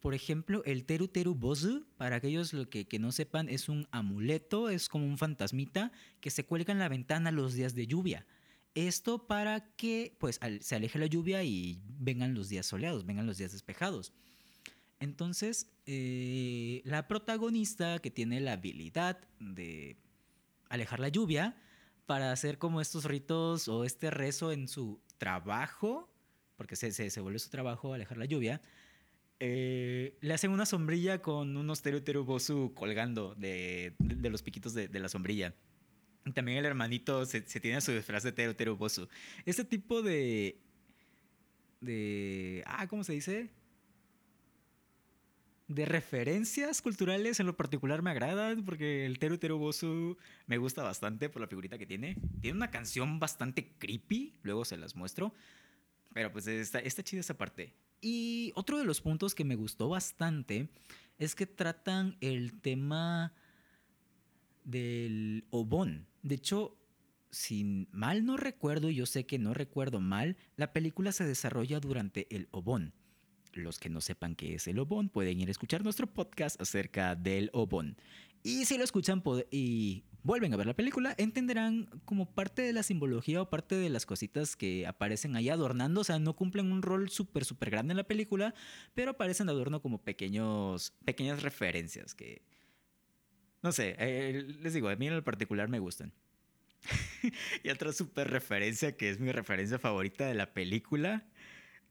Por 0.00 0.14
ejemplo, 0.14 0.62
el 0.64 0.84
Teru 0.86 1.08
Teru 1.08 1.34
Bozu, 1.34 1.84
para 1.98 2.16
aquellos 2.16 2.54
que, 2.70 2.98
no 2.98 3.12
sepan, 3.12 3.50
es 3.50 3.68
un 3.68 3.86
amuleto, 3.90 4.70
es 4.70 4.88
como 4.88 5.04
un 5.04 5.18
fantasmita 5.18 5.92
que 6.20 6.30
se 6.30 6.44
cuelga 6.44 6.72
en 6.72 6.78
la 6.78 6.88
ventana 6.88 7.30
los 7.30 7.52
días 7.52 7.74
de 7.74 7.86
lluvia. 7.86 8.26
Esto 8.74 9.26
para 9.26 9.74
que 9.76 10.16
pues, 10.18 10.40
se 10.60 10.74
aleje 10.74 10.98
la 10.98 11.06
lluvia 11.06 11.44
y 11.44 11.82
vengan 11.86 12.34
los 12.34 12.48
días 12.48 12.64
soleados, 12.64 13.04
vengan 13.04 13.26
los 13.26 13.36
días 13.36 13.52
despejados. 13.52 14.14
Entonces, 15.00 15.70
eh, 15.86 16.80
la 16.84 17.06
protagonista 17.06 17.98
que 17.98 18.10
tiene 18.10 18.40
la 18.40 18.52
habilidad 18.52 19.18
de 19.38 19.98
alejar 20.68 21.00
la 21.00 21.08
lluvia 21.08 21.56
para 22.06 22.32
hacer 22.32 22.58
como 22.58 22.80
estos 22.80 23.04
ritos 23.04 23.68
o 23.68 23.84
este 23.84 24.10
rezo 24.10 24.50
en 24.50 24.66
su 24.66 25.00
trabajo, 25.18 26.10
porque 26.56 26.76
se, 26.76 26.90
se, 26.92 27.20
vuelve 27.20 27.38
su 27.38 27.50
trabajo 27.50 27.92
alejar 27.92 28.18
la 28.18 28.24
lluvia, 28.24 28.62
eh, 29.40 30.18
le 30.20 30.34
hacen 30.34 30.50
una 30.50 30.66
sombrilla 30.66 31.22
con 31.22 31.56
unos 31.56 31.80
teru 31.80 32.02
teru 32.02 32.24
bosu 32.24 32.72
colgando 32.74 33.34
de, 33.34 33.94
de, 33.98 34.30
los 34.30 34.42
piquitos 34.42 34.74
de, 34.74 34.86
de, 34.88 35.00
la 35.00 35.08
sombrilla. 35.08 35.54
También 36.34 36.58
el 36.58 36.66
hermanito 36.66 37.24
se, 37.24 37.40
tiene 37.40 37.80
su 37.80 37.92
disfraz 37.92 38.22
de 38.22 38.32
teru 38.32 38.54
teru 38.54 38.76
bosu. 38.76 39.08
Este 39.46 39.64
tipo 39.64 40.02
de... 40.02 40.60
de... 41.80 42.62
Ah, 42.66 42.86
¿cómo 42.86 43.02
se 43.02 43.14
dice? 43.14 43.50
de 45.68 45.84
referencias 45.84 46.82
culturales 46.82 47.38
en 47.38 47.46
lo 47.46 47.56
particular 47.56 48.02
me 48.02 48.10
agradan 48.10 48.64
porque 48.64 49.06
el 49.06 49.20
Teru 49.20 49.38
Teru 49.38 49.56
Bosu 49.56 50.18
me 50.46 50.58
gusta 50.58 50.82
bastante 50.82 51.28
por 51.28 51.40
la 51.40 51.46
figurita 51.46 51.78
que 51.78 51.86
tiene. 51.86 52.16
Tiene 52.40 52.56
una 52.56 52.72
canción 52.72 53.20
bastante 53.20 53.72
creepy, 53.78 54.34
luego 54.42 54.64
se 54.64 54.76
las 54.76 54.96
muestro. 54.96 55.32
Pero 56.12 56.32
pues 56.32 56.48
está, 56.48 56.80
está 56.80 57.04
chida 57.04 57.20
esa 57.20 57.38
parte. 57.38 57.72
Y 58.00 58.52
otro 58.54 58.78
de 58.78 58.84
los 58.84 59.00
puntos 59.00 59.34
que 59.34 59.44
me 59.44 59.56
gustó 59.56 59.88
bastante 59.88 60.68
es 61.18 61.34
que 61.34 61.46
tratan 61.46 62.16
el 62.20 62.60
tema 62.60 63.32
del 64.64 65.44
obón. 65.50 66.06
De 66.22 66.36
hecho, 66.36 66.76
si 67.30 67.86
mal 67.92 68.24
no 68.24 68.36
recuerdo, 68.36 68.90
yo 68.90 69.06
sé 69.06 69.26
que 69.26 69.38
no 69.38 69.54
recuerdo 69.54 70.00
mal, 70.00 70.36
la 70.56 70.72
película 70.72 71.12
se 71.12 71.24
desarrolla 71.24 71.80
durante 71.80 72.26
el 72.34 72.48
obón. 72.50 72.94
Los 73.52 73.78
que 73.78 73.90
no 73.90 74.00
sepan 74.00 74.36
qué 74.36 74.54
es 74.54 74.68
el 74.68 74.78
obón 74.78 75.08
pueden 75.08 75.40
ir 75.40 75.48
a 75.48 75.50
escuchar 75.50 75.82
nuestro 75.82 76.06
podcast 76.06 76.60
acerca 76.60 77.16
del 77.16 77.50
obón. 77.52 77.96
Y 78.42 78.64
si 78.64 78.78
lo 78.78 78.84
escuchan 78.84 79.22
y 79.50 80.04
vuelven 80.22 80.52
a 80.52 80.56
ver 80.56 80.66
la 80.66 80.74
película, 80.74 81.14
entenderán 81.18 81.86
como 82.04 82.34
parte 82.34 82.62
de 82.62 82.72
la 82.72 82.82
simbología 82.82 83.42
o 83.42 83.50
parte 83.50 83.74
de 83.74 83.90
las 83.90 84.06
cositas 84.06 84.56
que 84.56 84.86
aparecen 84.86 85.36
ahí 85.36 85.48
adornando. 85.48 86.00
O 86.00 86.04
sea, 86.04 86.18
no 86.18 86.36
cumplen 86.36 86.72
un 86.72 86.82
rol 86.82 87.10
súper, 87.10 87.44
súper 87.44 87.70
grande 87.70 87.92
en 87.92 87.98
la 87.98 88.04
película, 88.04 88.54
pero 88.94 89.12
aparecen 89.12 89.46
de 89.46 89.52
adorno 89.52 89.82
como 89.82 90.02
pequeños, 90.02 90.92
pequeñas 91.04 91.42
referencias 91.42 92.14
que... 92.14 92.42
No 93.62 93.72
sé, 93.72 93.94
eh, 93.98 94.42
les 94.60 94.72
digo, 94.72 94.88
a 94.88 94.96
mí 94.96 95.06
en 95.06 95.12
el 95.12 95.22
particular 95.22 95.68
me 95.68 95.80
gustan. 95.80 96.14
y 97.62 97.68
otra 97.68 97.92
súper 97.92 98.30
referencia 98.30 98.96
que 98.96 99.10
es 99.10 99.20
mi 99.20 99.32
referencia 99.32 99.78
favorita 99.78 100.26
de 100.26 100.34
la 100.34 100.54
película. 100.54 101.26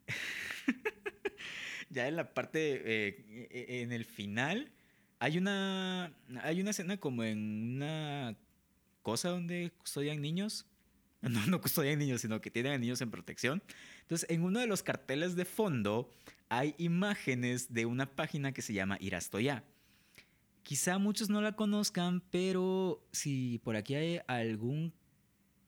ya 1.92 2.08
en 2.08 2.16
la 2.16 2.34
parte, 2.34 2.82
eh, 2.86 3.48
e, 3.52 3.82
en 3.82 3.92
el 3.92 4.06
final, 4.06 4.72
hay 5.20 5.38
una, 5.38 6.12
hay 6.44 6.62
una 6.62 6.72
escena 6.72 6.98
como 6.98 7.24
en 7.24 7.76
una 7.76 8.36
cosa 9.04 9.30
donde 9.30 9.72
custodian 9.78 10.22
niños. 10.22 10.66
No, 11.22 11.46
no 11.48 11.60
custodian 11.60 12.00
niños, 12.00 12.22
sino 12.22 12.40
que 12.40 12.50
tienen 12.50 12.72
a 12.72 12.78
niños 12.78 13.02
en 13.02 13.12
protección. 13.12 13.62
Entonces, 14.04 14.30
en 14.30 14.42
uno 14.42 14.62
de 14.62 14.68
los 14.68 14.84
carteles 14.84 15.36
de 15.36 15.44
fondo 15.44 16.10
hay 16.48 16.76
imágenes 16.78 17.74
de 17.74 17.86
una 17.86 18.06
página 18.06 18.54
que 18.54 18.62
se 18.62 18.72
llama 18.72 18.98
Irastoya. 19.02 19.66
Quizá 20.64 20.98
muchos 20.98 21.30
no 21.30 21.42
la 21.42 21.58
conozcan, 21.58 22.22
pero 22.32 23.06
si 23.12 23.60
por 23.66 23.76
aquí 23.76 23.96
hay 23.96 24.22
algún 24.28 24.94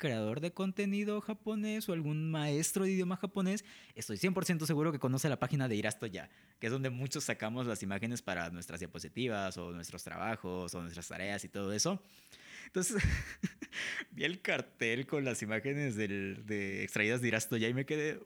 creador 0.01 0.41
de 0.41 0.51
contenido 0.51 1.21
japonés 1.21 1.87
o 1.87 1.93
algún 1.93 2.31
maestro 2.31 2.85
de 2.85 2.91
idioma 2.91 3.17
japonés, 3.17 3.63
estoy 3.93 4.17
100% 4.17 4.65
seguro 4.65 4.91
que 4.91 4.97
conoce 4.97 5.29
la 5.29 5.37
página 5.37 5.67
de 5.67 5.75
Irasto 5.75 6.07
ya, 6.07 6.27
que 6.59 6.67
es 6.67 6.73
donde 6.73 6.89
muchos 6.89 7.23
sacamos 7.23 7.67
las 7.67 7.83
imágenes 7.83 8.23
para 8.23 8.49
nuestras 8.49 8.79
diapositivas 8.79 9.57
o 9.57 9.71
nuestros 9.71 10.03
trabajos 10.03 10.73
o 10.73 10.81
nuestras 10.81 11.07
tareas 11.07 11.45
y 11.45 11.49
todo 11.49 11.71
eso. 11.71 12.01
Entonces, 12.65 13.01
vi 14.11 14.23
el 14.23 14.41
cartel 14.41 15.05
con 15.05 15.23
las 15.23 15.43
imágenes 15.43 15.95
de 15.95 16.83
extraídas 16.83 17.21
de 17.21 17.27
Irasto 17.27 17.57
ya 17.57 17.67
y 17.67 17.73
me 17.75 17.85
quedé, 17.85 18.19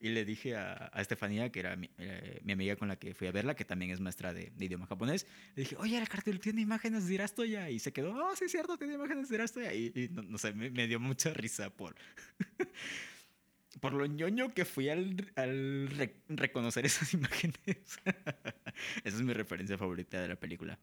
y 0.00 0.08
le 0.10 0.24
dije 0.24 0.56
a, 0.56 0.90
Estefanía, 0.96 1.50
que 1.50 1.60
era 1.60 1.76
eh, 1.98 2.40
mi, 2.44 2.52
amiga 2.52 2.76
con 2.76 2.88
la 2.88 2.96
que 2.96 3.14
fui 3.14 3.26
a 3.26 3.32
verla, 3.32 3.54
que 3.54 3.64
también 3.64 3.90
es 3.90 4.00
maestra 4.00 4.32
de, 4.32 4.52
idioma 4.58 4.86
japonés, 4.86 5.26
le 5.54 5.62
dije, 5.62 5.76
oye, 5.78 5.98
el 5.98 6.08
cartel 6.08 6.40
tiene 6.40 6.60
imágenes 6.60 7.06
de 7.06 7.14
Irastoya. 7.14 7.70
Y 7.70 7.78
se 7.78 7.92
quedó, 7.92 8.12
oh, 8.12 8.36
sí, 8.36 8.46
es 8.46 8.52
cierto, 8.52 8.76
tiene 8.76 8.94
imágenes 8.94 9.28
de 9.28 9.34
Irastoya. 9.36 9.74
Y, 9.74 9.92
y 9.94 10.08
no, 10.08 10.38
sé, 10.38 10.52
me, 10.52 10.86
dio 10.86 11.00
mucha 11.00 11.32
risa 11.32 11.70
por, 11.70 11.94
por 13.80 13.92
lo 13.92 14.06
ñoño 14.06 14.52
que 14.52 14.64
fui 14.64 14.88
al, 14.88 15.32
al 15.36 15.88
reconocer 16.28 16.86
esas 16.86 17.12
imágenes. 17.14 17.56
Esa 19.04 19.16
es 19.16 19.22
mi 19.22 19.32
referencia 19.32 19.78
favorita 19.78 20.20
de 20.20 20.28
la 20.28 20.36
película. 20.36 20.78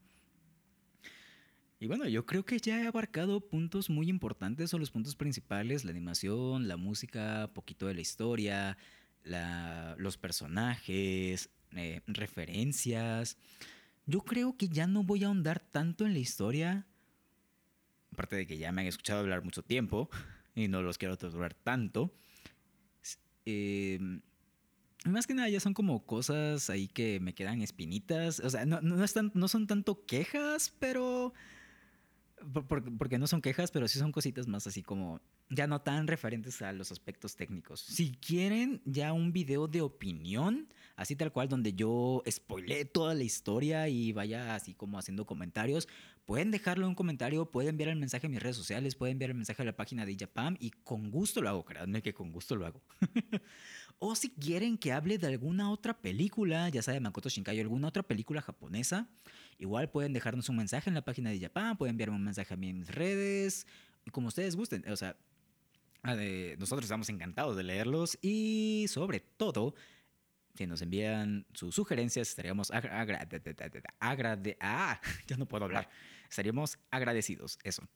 Y 1.83 1.87
bueno, 1.87 2.07
yo 2.07 2.25
creo 2.25 2.45
que 2.45 2.59
ya 2.59 2.81
he 2.81 2.87
abarcado 2.87 3.41
puntos 3.41 3.89
muy 3.89 4.07
importantes 4.07 4.73
o 4.73 4.79
los 4.79 4.89
puntos 4.89 5.17
principales, 5.17 5.83
la 5.83 5.91
animación, 5.91 6.69
la 6.69 6.77
música, 6.77 7.51
poquito 7.53 7.87
de 7.87 7.93
la 7.93 7.99
historia, 7.99 8.77
los 9.97 10.15
personajes, 10.15 11.49
eh, 11.73 11.99
referencias. 12.07 13.35
Yo 14.05 14.21
creo 14.21 14.55
que 14.55 14.69
ya 14.69 14.87
no 14.87 15.03
voy 15.03 15.25
a 15.25 15.27
ahondar 15.27 15.59
tanto 15.59 16.05
en 16.05 16.13
la 16.13 16.19
historia, 16.19 16.87
aparte 18.13 18.37
de 18.37 18.47
que 18.47 18.57
ya 18.57 18.71
me 18.71 18.83
han 18.83 18.87
escuchado 18.87 19.19
hablar 19.19 19.43
mucho 19.43 19.61
tiempo 19.61 20.09
y 20.55 20.69
no 20.69 20.81
los 20.83 20.97
quiero 20.97 21.17
torturar 21.17 21.53
tanto. 21.53 22.15
Em, 23.43 24.21
más 25.03 25.27
que 25.27 25.33
nada 25.33 25.49
ya 25.49 25.59
son 25.59 25.73
como 25.73 26.05
cosas 26.05 26.69
ahí 26.69 26.87
que 26.87 27.19
me 27.19 27.35
quedan 27.35 27.61
espinitas. 27.61 28.39
O 28.39 28.49
sea, 28.49 28.65
no, 28.65 28.79
no, 28.79 29.03
están, 29.03 29.31
no 29.33 29.49
son 29.49 29.67
tanto 29.67 30.05
quejas, 30.05 30.73
pero 30.79 31.33
porque 32.97 33.17
no 33.17 33.27
son 33.27 33.41
quejas, 33.41 33.71
pero 33.71 33.87
sí 33.87 33.99
son 33.99 34.11
cositas 34.11 34.47
más 34.47 34.67
así 34.67 34.83
como 34.83 35.21
ya 35.49 35.67
no 35.67 35.81
tan 35.81 36.07
referentes 36.07 36.61
a 36.61 36.73
los 36.73 36.91
aspectos 36.91 37.35
técnicos. 37.35 37.81
Si 37.81 38.11
quieren 38.11 38.81
ya 38.85 39.13
un 39.13 39.33
video 39.33 39.67
de 39.67 39.81
opinión, 39.81 40.67
así 40.95 41.15
tal 41.15 41.31
cual, 41.31 41.49
donde 41.49 41.73
yo 41.73 42.23
spoilé 42.29 42.85
toda 42.85 43.13
la 43.13 43.23
historia 43.23 43.87
y 43.87 44.11
vaya 44.11 44.55
así 44.55 44.73
como 44.73 44.97
haciendo 44.97 45.25
comentarios, 45.25 45.87
pueden 46.25 46.51
dejarlo 46.51 46.85
en 46.85 46.89
un 46.89 46.95
comentario, 46.95 47.49
pueden 47.49 47.71
enviar 47.71 47.89
el 47.89 47.97
mensaje 47.97 48.27
a 48.27 48.29
mis 48.29 48.41
redes 48.41 48.55
sociales, 48.55 48.95
pueden 48.95 49.13
enviar 49.13 49.31
el 49.31 49.37
mensaje 49.37 49.61
a 49.61 49.65
la 49.65 49.75
página 49.75 50.05
de 50.05 50.15
Japan 50.17 50.57
y 50.59 50.71
con 50.71 51.11
gusto 51.11 51.41
lo 51.41 51.49
hago, 51.49 51.65
créanme 51.65 52.01
que 52.01 52.13
con 52.13 52.31
gusto 52.31 52.55
lo 52.55 52.65
hago. 52.65 52.81
o 53.99 54.15
si 54.15 54.29
quieren 54.29 54.77
que 54.77 54.91
hable 54.91 55.17
de 55.17 55.27
alguna 55.27 55.71
otra 55.71 55.99
película, 55.99 56.69
ya 56.69 56.81
sea 56.81 56.93
de 56.93 56.99
Makoto 56.99 57.29
Shinkai 57.29 57.57
o 57.59 57.61
alguna 57.61 57.87
otra 57.87 58.03
película 58.03 58.41
japonesa, 58.41 59.09
igual 59.57 59.89
pueden 59.89 60.13
dejarnos 60.13 60.49
un 60.49 60.57
mensaje 60.57 60.89
en 60.89 60.95
la 60.95 61.03
página 61.03 61.29
de 61.29 61.39
Japan, 61.39 61.77
pueden 61.77 61.93
enviarme 61.93 62.15
un 62.15 62.23
mensaje 62.23 62.53
a 62.53 62.57
mí 62.57 62.69
en 62.69 62.79
mis 62.79 62.89
redes, 62.89 63.67
como 64.11 64.27
ustedes 64.27 64.55
gusten, 64.55 64.83
o 64.89 64.95
sea, 64.95 65.15
nosotros 66.57 66.83
estamos 66.83 67.07
encantados 67.09 67.55
de 67.55 67.63
leerlos 67.63 68.17
y 68.21 68.85
sobre 68.89 69.21
todo, 69.21 69.73
si 70.55 70.67
nos 70.67 70.81
envían 70.81 71.45
sus 71.53 71.75
sugerencias, 71.75 72.29
estaríamos 72.29 72.71
agrade, 72.71 74.57
ah, 74.59 74.99
ya 75.27 75.37
no 75.37 75.47
puedo 75.47 75.65
hablar. 75.65 75.89
Estaríamos 76.29 76.77
agradecidos, 76.91 77.57
eso. 77.63 77.87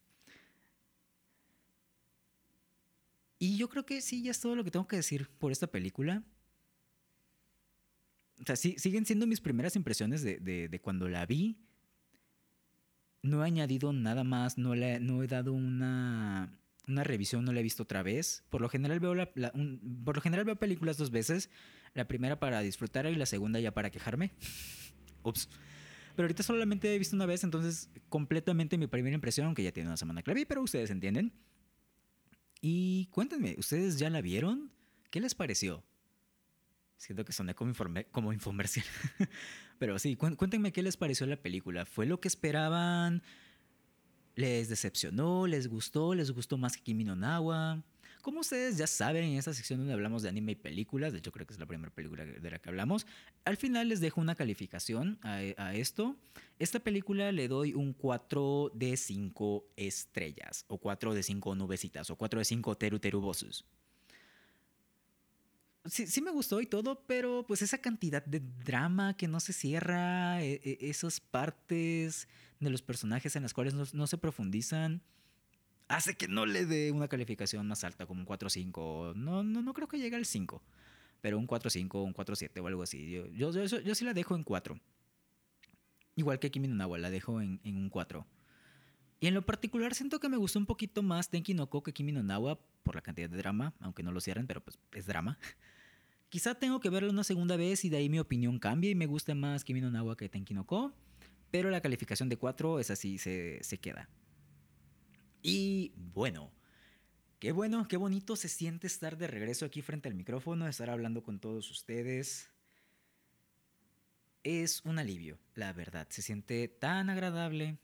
Y 3.40 3.58
yo 3.58 3.70
creo 3.70 3.86
que 3.86 4.02
sí, 4.02 4.24
ya 4.24 4.32
es 4.32 4.40
todo 4.40 4.56
lo 4.56 4.64
que 4.64 4.72
tengo 4.72 4.88
que 4.88 4.96
decir 4.96 5.30
por 5.38 5.52
esta 5.52 5.68
película. 5.68 6.24
O 8.40 8.44
sea, 8.46 8.56
siguen 8.56 9.06
siendo 9.06 9.26
mis 9.28 9.42
primeras 9.42 9.76
impresiones 9.76 10.22
de, 10.22 10.40
de, 10.40 10.80
cuando 10.80 11.10
la 11.10 11.26
vi. 11.26 11.58
No 13.24 13.44
he 13.44 13.48
añadido 13.48 13.94
nada 13.94 14.24
más, 14.24 14.58
no, 14.58 14.76
le, 14.76 15.00
no 15.00 15.24
he 15.24 15.28
dado 15.28 15.54
una, 15.54 16.58
una 16.88 17.04
revisión, 17.04 17.44
no 17.44 17.52
la 17.52 17.60
he 17.60 17.64
visto 17.64 17.84
otra 17.84 18.04
vez. 18.04 18.44
Por 18.50 18.62
lo, 18.62 18.70
general 18.70 19.00
veo 19.00 19.16
la, 19.16 19.32
por 20.06 20.16
lo 20.16 20.22
general 20.22 20.46
veo 20.46 20.56
películas 20.56 20.98
dos 20.98 21.12
veces. 21.12 21.50
La 21.94 22.08
primera 22.08 22.40
para 22.40 22.62
disfrutar 22.62 23.08
y 23.08 23.16
la 23.16 23.26
segunda 23.26 23.60
ya 23.60 23.74
para 23.74 23.90
quejarme. 23.90 24.32
Ups. 25.24 25.50
Pero 26.16 26.26
ahorita 26.26 26.44
solamente 26.44 26.94
he 26.94 26.98
visto 26.98 27.16
una 27.16 27.26
vez, 27.26 27.44
entonces 27.44 27.92
completamente 28.10 28.78
mi 28.78 28.88
primera 28.88 29.14
impresión, 29.14 29.54
que 29.54 29.64
ya 29.64 29.72
tiene 29.72 29.90
una 29.90 29.98
semana 29.98 30.24
que 30.24 30.46
pero 30.46 30.64
ustedes 30.64 30.90
entienden. 30.90 31.32
Y 32.62 33.08
cuéntenme, 33.12 33.56
¿ustedes 33.60 34.00
ya 34.00 34.10
la 34.10 34.22
vieron? 34.22 34.72
¿Qué 35.12 35.20
les 35.20 35.36
pareció? 35.36 35.84
Siento 36.98 37.24
que 37.24 37.32
soné 37.32 37.54
como, 37.54 37.74
como 38.12 38.34
infomercial. 38.34 38.86
pero 39.80 40.00
sí, 40.00 40.16
cuéntenme 40.16 40.72
qué 40.72 40.82
les 40.82 40.98
pareció 40.98 41.28
la 41.28 41.38
película. 41.38 41.86
¿Fue 41.86 42.06
lo 42.06 42.20
que 42.20 42.28
esperaban? 42.28 43.22
¿Les 44.36 44.68
decepcionó? 44.68 45.48
¿Les 45.48 45.68
gustó? 45.68 46.16
¿Les 46.16 46.32
gustó 46.32 46.58
más 46.58 46.76
que 46.76 46.84
Kimi 46.84 47.04
no 47.04 47.16
Nawa? 47.16 47.84
Como 48.24 48.42
ustedes 48.42 48.78
ya 48.78 48.88
saben, 48.88 49.24
en 49.24 49.38
esta 49.38 49.54
sección 49.54 49.80
donde 49.80 49.94
hablamos 49.94 50.22
de 50.22 50.30
anime 50.30 50.52
y 50.52 50.56
películas, 50.56 51.14
de 51.14 51.20
hecho 51.20 51.32
creo 51.32 51.48
que 51.48 51.54
es 51.54 51.60
la 51.60 51.66
primera 51.66 51.94
película 51.94 52.26
de 52.26 52.52
la 52.52 52.60
que 52.60 52.68
hablamos, 52.68 53.06
al 53.46 53.56
final 53.56 53.88
les 53.88 54.02
dejo 54.02 54.20
una 54.20 54.36
calificación 54.36 55.18
a, 55.22 55.38
a 55.56 55.76
esto. 55.76 56.18
Esta 56.60 56.80
película 56.80 57.32
le 57.32 57.48
doy 57.48 57.74
un 57.74 57.94
4 57.94 58.72
de 58.74 58.98
5 58.98 59.68
estrellas, 59.78 60.66
o 60.68 60.78
4 60.78 61.14
de 61.14 61.24
5 61.24 61.56
nubecitas, 61.56 62.10
o 62.10 62.18
4 62.18 62.40
de 62.40 62.46
5 62.46 62.76
teru 62.76 63.00
teru 63.00 63.22
bosses 63.22 63.64
sí, 65.90 66.08
sí 66.08 66.22
me 66.22 66.32
gustó 66.32 66.62
y 66.62 66.66
todo, 66.66 67.04
pero 67.08 67.46
pues 67.48 67.62
esa 67.62 67.80
cantidad 67.80 68.26
de 68.26 68.40
drama 68.40 69.16
que 69.16 69.28
no 69.28 69.40
se 69.40 69.54
cierra, 69.54 70.44
e, 70.44 70.62
e, 70.64 70.78
esas 70.90 71.20
partes 71.20 72.28
de 72.60 72.70
los 72.70 72.82
personajes 72.82 73.36
en 73.36 73.44
las 73.44 73.54
cuales 73.54 73.74
no, 73.74 74.08
se 74.08 74.18
profundizan, 74.18 75.02
hace 75.88 76.16
que 76.16 76.28
no 76.28 76.46
le 76.46 76.66
dé 76.66 76.92
una 76.92 77.08
calificación 77.08 77.68
más 77.68 77.84
alta, 77.84 78.06
como 78.06 78.22
un 78.22 78.28
4-5. 78.28 79.16
No, 79.16 79.44
no, 79.44 79.62
no 79.62 79.74
creo 79.74 79.88
que 79.88 80.00
llegue 80.00 80.16
al 80.16 80.26
5, 80.26 80.62
pero 81.22 81.38
un 81.38 81.48
4-5, 81.48 82.04
un 82.04 82.14
4-7 82.14 82.62
o 82.62 82.68
algo 82.68 82.84
así. 82.84 83.12
Yo, 83.12 83.52
yo, 83.52 83.66
yo, 83.66 83.96
sí 83.96 84.06
la 84.06 84.14
dejo 84.14 84.36
en 84.36 84.44
4. 84.44 84.80
Igual 86.16 86.40
que 86.40 86.50
Kimi 86.50 86.68
no 86.68 86.98
la 86.98 87.10
dejo 87.10 87.42
en, 87.42 87.60
en 87.64 87.78
un 87.78 87.90
4. 87.90 88.26
Y 89.20 89.28
en 89.28 89.34
lo 89.34 89.46
particular 89.46 89.96
siento 89.96 90.20
que 90.20 90.30
me 90.30 90.38
gustó 90.38 90.60
un 90.60 90.66
poquito 90.66 91.02
más 91.02 91.30
Tenki 91.30 91.54
no 91.54 91.70
Ko 91.70 91.82
que 91.82 91.94
Kimi 91.94 92.12
no 92.12 92.22
Nawa 92.22 92.60
por 92.84 92.96
la 92.96 93.02
cantidad 93.02 93.30
de 93.30 93.38
drama, 93.38 93.74
aunque 93.80 94.04
no 94.04 94.12
lo 94.12 94.22
cierren, 94.22 94.48
pero 94.48 94.62
pues 94.62 94.80
es 94.94 95.06
drama. 95.06 95.40
Quizá 96.30 96.56
tengo 96.56 96.80
que 96.80 96.90
verlo 96.90 97.10
una 97.10 97.24
segunda 97.24 97.56
vez 97.56 97.86
y 97.86 97.90
de 97.90 97.98
ahí 97.98 98.10
mi 98.10 98.20
opinión 98.20 98.60
cambie 98.60 98.92
y 98.92 98.96
me 98.96 99.06
guste 99.06 99.34
más 99.34 99.64
Kimi 99.64 99.80
no 99.80 99.90
Nawa 99.90 100.18
que 100.18 100.28
Tenki 100.28 100.54
no 100.54 100.66
Ko. 100.66 100.94
Pero 101.52 101.70
la 101.70 101.82
calificación 101.82 102.28
de 102.28 102.38
4 102.38 102.80
es 102.80 102.92
así, 102.92 103.18
se, 103.18 103.60
se 103.64 103.78
queda. 103.78 104.10
Y 105.42 105.94
bueno, 105.96 106.52
qué 107.40 107.54
bueno, 107.54 107.88
qué 107.88 107.96
bonito 107.96 108.36
se 108.36 108.50
siente 108.50 108.88
estar 108.88 109.18
de 109.18 109.28
regreso 109.28 109.66
aquí 109.66 109.82
frente 109.82 110.10
al 110.10 110.16
micrófono, 110.16 110.68
estar 110.68 110.90
hablando 110.90 111.24
con 111.24 111.40
todos 111.40 111.72
ustedes. 111.72 112.52
Es 114.44 114.82
un 114.84 115.00
alivio, 115.00 115.40
la 115.56 115.72
verdad. 115.72 116.08
Se 116.10 116.22
siente 116.22 116.68
tan 116.68 117.10
agradable. 117.10 117.78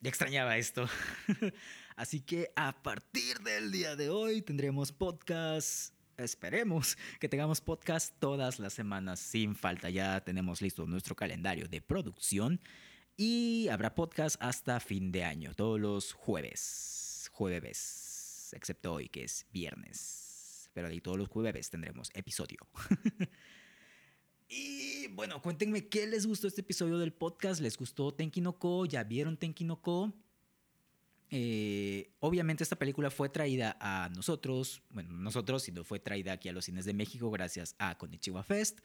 Ya 0.00 0.08
extrañaba 0.08 0.56
esto. 0.56 0.88
Así 1.96 2.22
que 2.22 2.50
a 2.56 2.82
partir 2.82 3.38
del 3.40 3.70
día 3.70 3.94
de 3.96 4.08
hoy 4.08 4.40
tendremos 4.40 4.92
podcast 4.92 5.94
esperemos 6.24 6.96
que 7.20 7.28
tengamos 7.28 7.60
podcast 7.60 8.14
todas 8.18 8.58
las 8.58 8.72
semanas 8.72 9.20
sin 9.20 9.54
falta. 9.54 9.90
Ya 9.90 10.20
tenemos 10.22 10.62
listo 10.62 10.86
nuestro 10.86 11.14
calendario 11.14 11.68
de 11.68 11.80
producción 11.80 12.60
y 13.16 13.68
habrá 13.68 13.94
podcast 13.94 14.36
hasta 14.40 14.80
fin 14.80 15.12
de 15.12 15.24
año, 15.24 15.54
todos 15.54 15.78
los 15.78 16.12
jueves, 16.12 17.30
jueves, 17.32 18.50
excepto 18.52 18.94
hoy 18.94 19.08
que 19.08 19.24
es 19.24 19.46
viernes. 19.52 20.70
Pero 20.72 20.88
ahí 20.88 21.00
todos 21.00 21.18
los 21.18 21.28
jueves 21.28 21.68
tendremos 21.68 22.10
episodio. 22.14 22.58
y 24.48 25.08
bueno, 25.08 25.42
cuéntenme 25.42 25.88
qué 25.88 26.06
les 26.06 26.26
gustó 26.26 26.48
este 26.48 26.62
episodio 26.62 26.98
del 26.98 27.12
podcast. 27.12 27.60
¿Les 27.60 27.76
gustó 27.76 28.14
Tenki 28.14 28.40
no 28.40 28.58
Ko? 28.58 28.86
¿Ya 28.86 29.04
vieron 29.04 29.36
Tenki 29.36 29.64
no 29.64 29.82
Ko? 29.82 30.12
Eh, 31.34 32.12
obviamente 32.20 32.62
esta 32.62 32.76
película 32.76 33.10
fue 33.10 33.30
traída 33.30 33.78
a 33.80 34.10
nosotros, 34.14 34.82
bueno, 34.90 35.14
nosotros, 35.14 35.62
sino 35.62 35.82
fue 35.82 35.98
traída 35.98 36.34
aquí 36.34 36.50
a 36.50 36.52
los 36.52 36.66
cines 36.66 36.84
de 36.84 36.92
México 36.92 37.30
gracias 37.30 37.74
a 37.78 37.96
Konichiwa 37.96 38.42
Fest, 38.42 38.80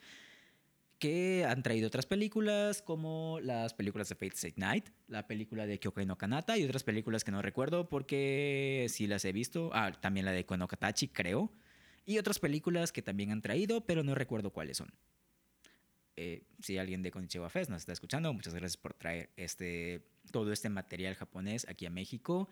que 0.98 1.44
han 1.46 1.62
traído 1.62 1.88
otras 1.88 2.06
películas 2.06 2.82
como 2.82 3.40
las 3.42 3.74
películas 3.74 4.08
de 4.08 4.16
Fate 4.16 4.36
Stay 4.36 4.54
Night, 4.56 4.88
la 5.10 5.28
película 5.28 5.68
de 5.68 5.78
Kyokai 5.78 6.06
no 6.06 6.18
Kanata 6.18 6.58
y 6.58 6.64
otras 6.64 6.86
películas 6.86 7.26
que 7.26 7.32
no 7.32 7.42
recuerdo 7.42 7.90
porque 7.90 8.88
sí 8.88 9.08
las 9.08 9.26
he 9.26 9.34
visto, 9.34 9.70
ah, 9.74 9.92
también 9.92 10.26
la 10.26 10.32
de 10.32 10.46
Konokatachi 10.46 11.10
creo, 11.10 11.52
y 12.06 12.18
otras 12.18 12.40
películas 12.40 12.94
que 12.94 13.02
también 13.02 13.32
han 13.32 13.42
traído, 13.42 13.86
pero 13.86 14.04
no 14.04 14.16
recuerdo 14.16 14.54
cuáles 14.54 14.78
son. 14.78 14.88
Eh, 16.18 16.44
si 16.60 16.78
alguien 16.78 17.04
de 17.04 17.12
Konichiwa 17.12 17.50
Fest 17.50 17.70
nos 17.70 17.84
está 17.84 17.94
escuchando, 17.94 18.34
muchas 18.34 18.54
gracias 18.54 18.76
por 18.76 18.96
traer 18.96 19.30
este, 19.38 20.04
todo 20.32 20.52
este 20.52 20.70
material 20.70 21.16
japonés 21.16 21.68
aquí 21.70 21.86
a 21.86 21.92
México. 21.92 22.50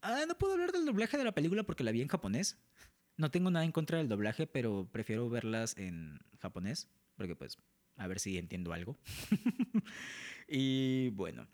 Ah, 0.00 0.24
no 0.28 0.38
puedo 0.38 0.52
hablar 0.52 0.70
del 0.70 0.86
doblaje 0.86 1.18
de 1.18 1.24
la 1.24 1.32
película 1.32 1.64
porque 1.64 1.82
la 1.82 1.90
vi 1.90 2.02
en 2.02 2.08
japonés. 2.08 2.56
No 3.16 3.30
tengo 3.30 3.50
nada 3.50 3.64
en 3.64 3.72
contra 3.72 3.98
del 3.98 4.08
doblaje, 4.08 4.46
pero 4.46 4.88
prefiero 4.92 5.28
verlas 5.28 5.76
en 5.76 6.20
japonés 6.38 6.88
porque 7.16 7.34
pues 7.34 7.58
a 7.96 8.06
ver 8.06 8.20
si 8.20 8.38
entiendo 8.38 8.72
algo. 8.72 8.98
y 10.48 11.10
bueno, 11.10 11.48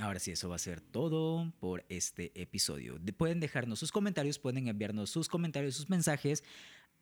ahora 0.00 0.18
sí, 0.18 0.32
eso 0.32 0.48
va 0.48 0.56
a 0.56 0.58
ser 0.58 0.80
todo 0.80 1.52
por 1.60 1.84
este 1.88 2.32
episodio. 2.40 2.98
pueden 3.16 3.40
dejarnos 3.40 3.78
sus 3.78 3.92
comentarios, 3.92 4.38
pueden 4.38 4.68
enviarnos 4.68 5.10
sus 5.10 5.28
comentarios, 5.28 5.76
sus 5.76 5.88
mensajes 5.88 6.42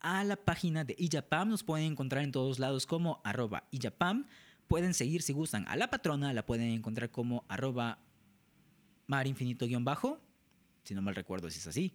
a 0.01 0.25
la 0.25 0.37
página 0.37 0.85
de 0.85 0.95
Ijapam. 0.99 1.49
Nos 1.49 1.63
pueden 1.63 1.93
encontrar 1.93 2.25
en 2.25 2.33
todos 2.33 2.59
lados 2.59 2.87
como 2.87 3.21
arroba 3.25 3.69
Ijapam. 3.71 4.27
Pueden 4.69 4.95
seguir 4.95 5.23
si 5.23 5.33
gustan 5.33 5.67
a 5.69 5.77
la 5.77 5.91
patrona, 5.91 6.33
la 6.33 6.47
pueden 6.47 6.69
encontrar 6.69 7.11
como 7.11 7.45
arroba 7.49 7.99
marinfinito-bajo. 9.07 10.21
Si 10.85 10.95
no 10.95 11.03
mal 11.03 11.15
recuerdo 11.15 11.51
si 11.51 11.59
es 11.59 11.67
así. 11.67 11.93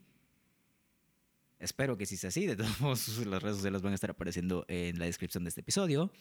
Espero 1.60 1.98
que 1.98 2.06
sí 2.06 2.18
sea 2.18 2.28
así. 2.28 2.46
De 2.46 2.56
todos 2.56 2.80
modos, 2.82 3.08
las 3.26 3.42
redes 3.42 3.58
sociales 3.58 3.82
van 3.82 3.94
a 3.94 3.96
estar 3.96 4.10
apareciendo 4.10 4.66
en 4.68 5.00
la 5.00 5.06
descripción 5.06 5.44
de 5.44 5.50
este 5.50 5.62
episodio. 5.62 6.12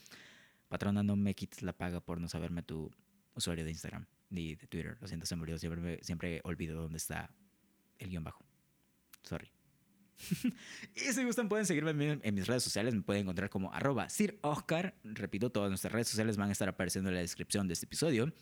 Patrona, 0.69 1.03
no 1.03 1.17
me 1.17 1.35
quites 1.35 1.63
la 1.63 1.73
paga 1.73 2.01
por 2.01 2.21
no 2.21 2.29
saberme 2.29 2.63
tu 2.63 2.91
usuario 3.35 3.65
de 3.65 3.71
Instagram 3.71 4.07
ni 4.31 4.55
de 4.55 4.67
Twitter. 4.67 4.97
Lo 5.01 5.09
siento, 5.09 5.27
se 5.27 5.37
me 5.37 5.59
Siempre, 5.59 5.99
siempre 6.03 6.41
olvido 6.45 6.81
dónde 6.81 6.99
está 6.99 7.31
el 7.99 8.11
guion 8.11 8.25
bajo. 8.25 8.45
Sorry. 9.23 9.54
y 10.95 11.01
si 11.01 11.25
gustan 11.25 11.49
pueden 11.49 11.67
seguirme 11.67 12.19
en, 12.23 12.35
mis 12.35 12.47
redes 12.47 12.63
sociales, 12.63 12.95
me 12.95 13.03
pueden 13.03 13.23
encontrar 13.23 13.51
como 13.51 13.73
arroba 13.73 14.09
Sir 14.09 14.39
Oscar. 14.43 14.95
Repito, 15.05 15.51
todas 15.51 15.69
nuestras 15.69 15.93
redes 15.93 16.09
sociales 16.09 16.37
van 16.37 16.49
a 16.49 16.53
estar 16.53 16.69
apareciendo 16.69 17.11
en 17.11 17.17
la 17.17 17.21
descripción 17.21 17.67
de 17.69 17.75
este 17.75 17.87
episodio. 17.87 18.33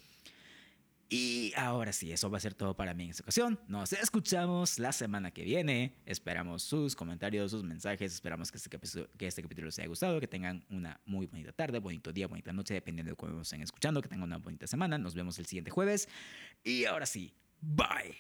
Y 1.09 1.53
ahora 1.57 1.93
sí, 1.93 2.11
eso 2.11 2.31
va 2.31 2.39
a 2.39 2.41
ser 2.41 2.55
todo 2.55 2.75
para 2.75 2.95
mí 2.95 3.05
en 3.05 3.11
esta 3.11 3.23
ocasión. 3.23 3.61
Nos 3.68 3.93
escuchamos 3.93 4.79
la 4.79 4.93
semana 4.93 5.31
que 5.31 5.45
viene. 5.45 5.95
Esperamos 6.07 6.62
sus 6.62 6.97
comentarios, 6.97 7.51
sus 7.51 7.62
mensajes. 7.62 8.14
Esperamos 8.14 8.51
que 8.51 8.57
este, 8.57 8.70
capítulo, 8.70 9.11
que 9.18 9.27
este 9.27 9.43
capítulo 9.43 9.66
les 9.66 9.79
haya 9.79 9.89
gustado, 9.89 10.18
que 10.20 10.27
tengan 10.27 10.64
una 10.70 10.99
muy 11.05 11.27
bonita 11.27 11.53
tarde, 11.53 11.81
bonito 11.81 12.14
día, 12.14 12.29
bonita 12.29 12.55
noche, 12.55 12.73
dependiendo 12.73 13.11
de 13.11 13.16
cómo 13.16 13.43
estén 13.43 13.61
escuchando, 13.61 14.01
que 14.01 14.09
tengan 14.09 14.25
una 14.25 14.39
bonita 14.39 14.66
semana. 14.66 14.97
Nos 14.97 15.14
vemos 15.14 15.39
el 15.39 15.45
siguiente 15.45 15.70
jueves. 15.70 16.09
Y 16.64 16.87
ahora 16.87 17.05
sí, 17.05 17.35
bye. 17.61 18.16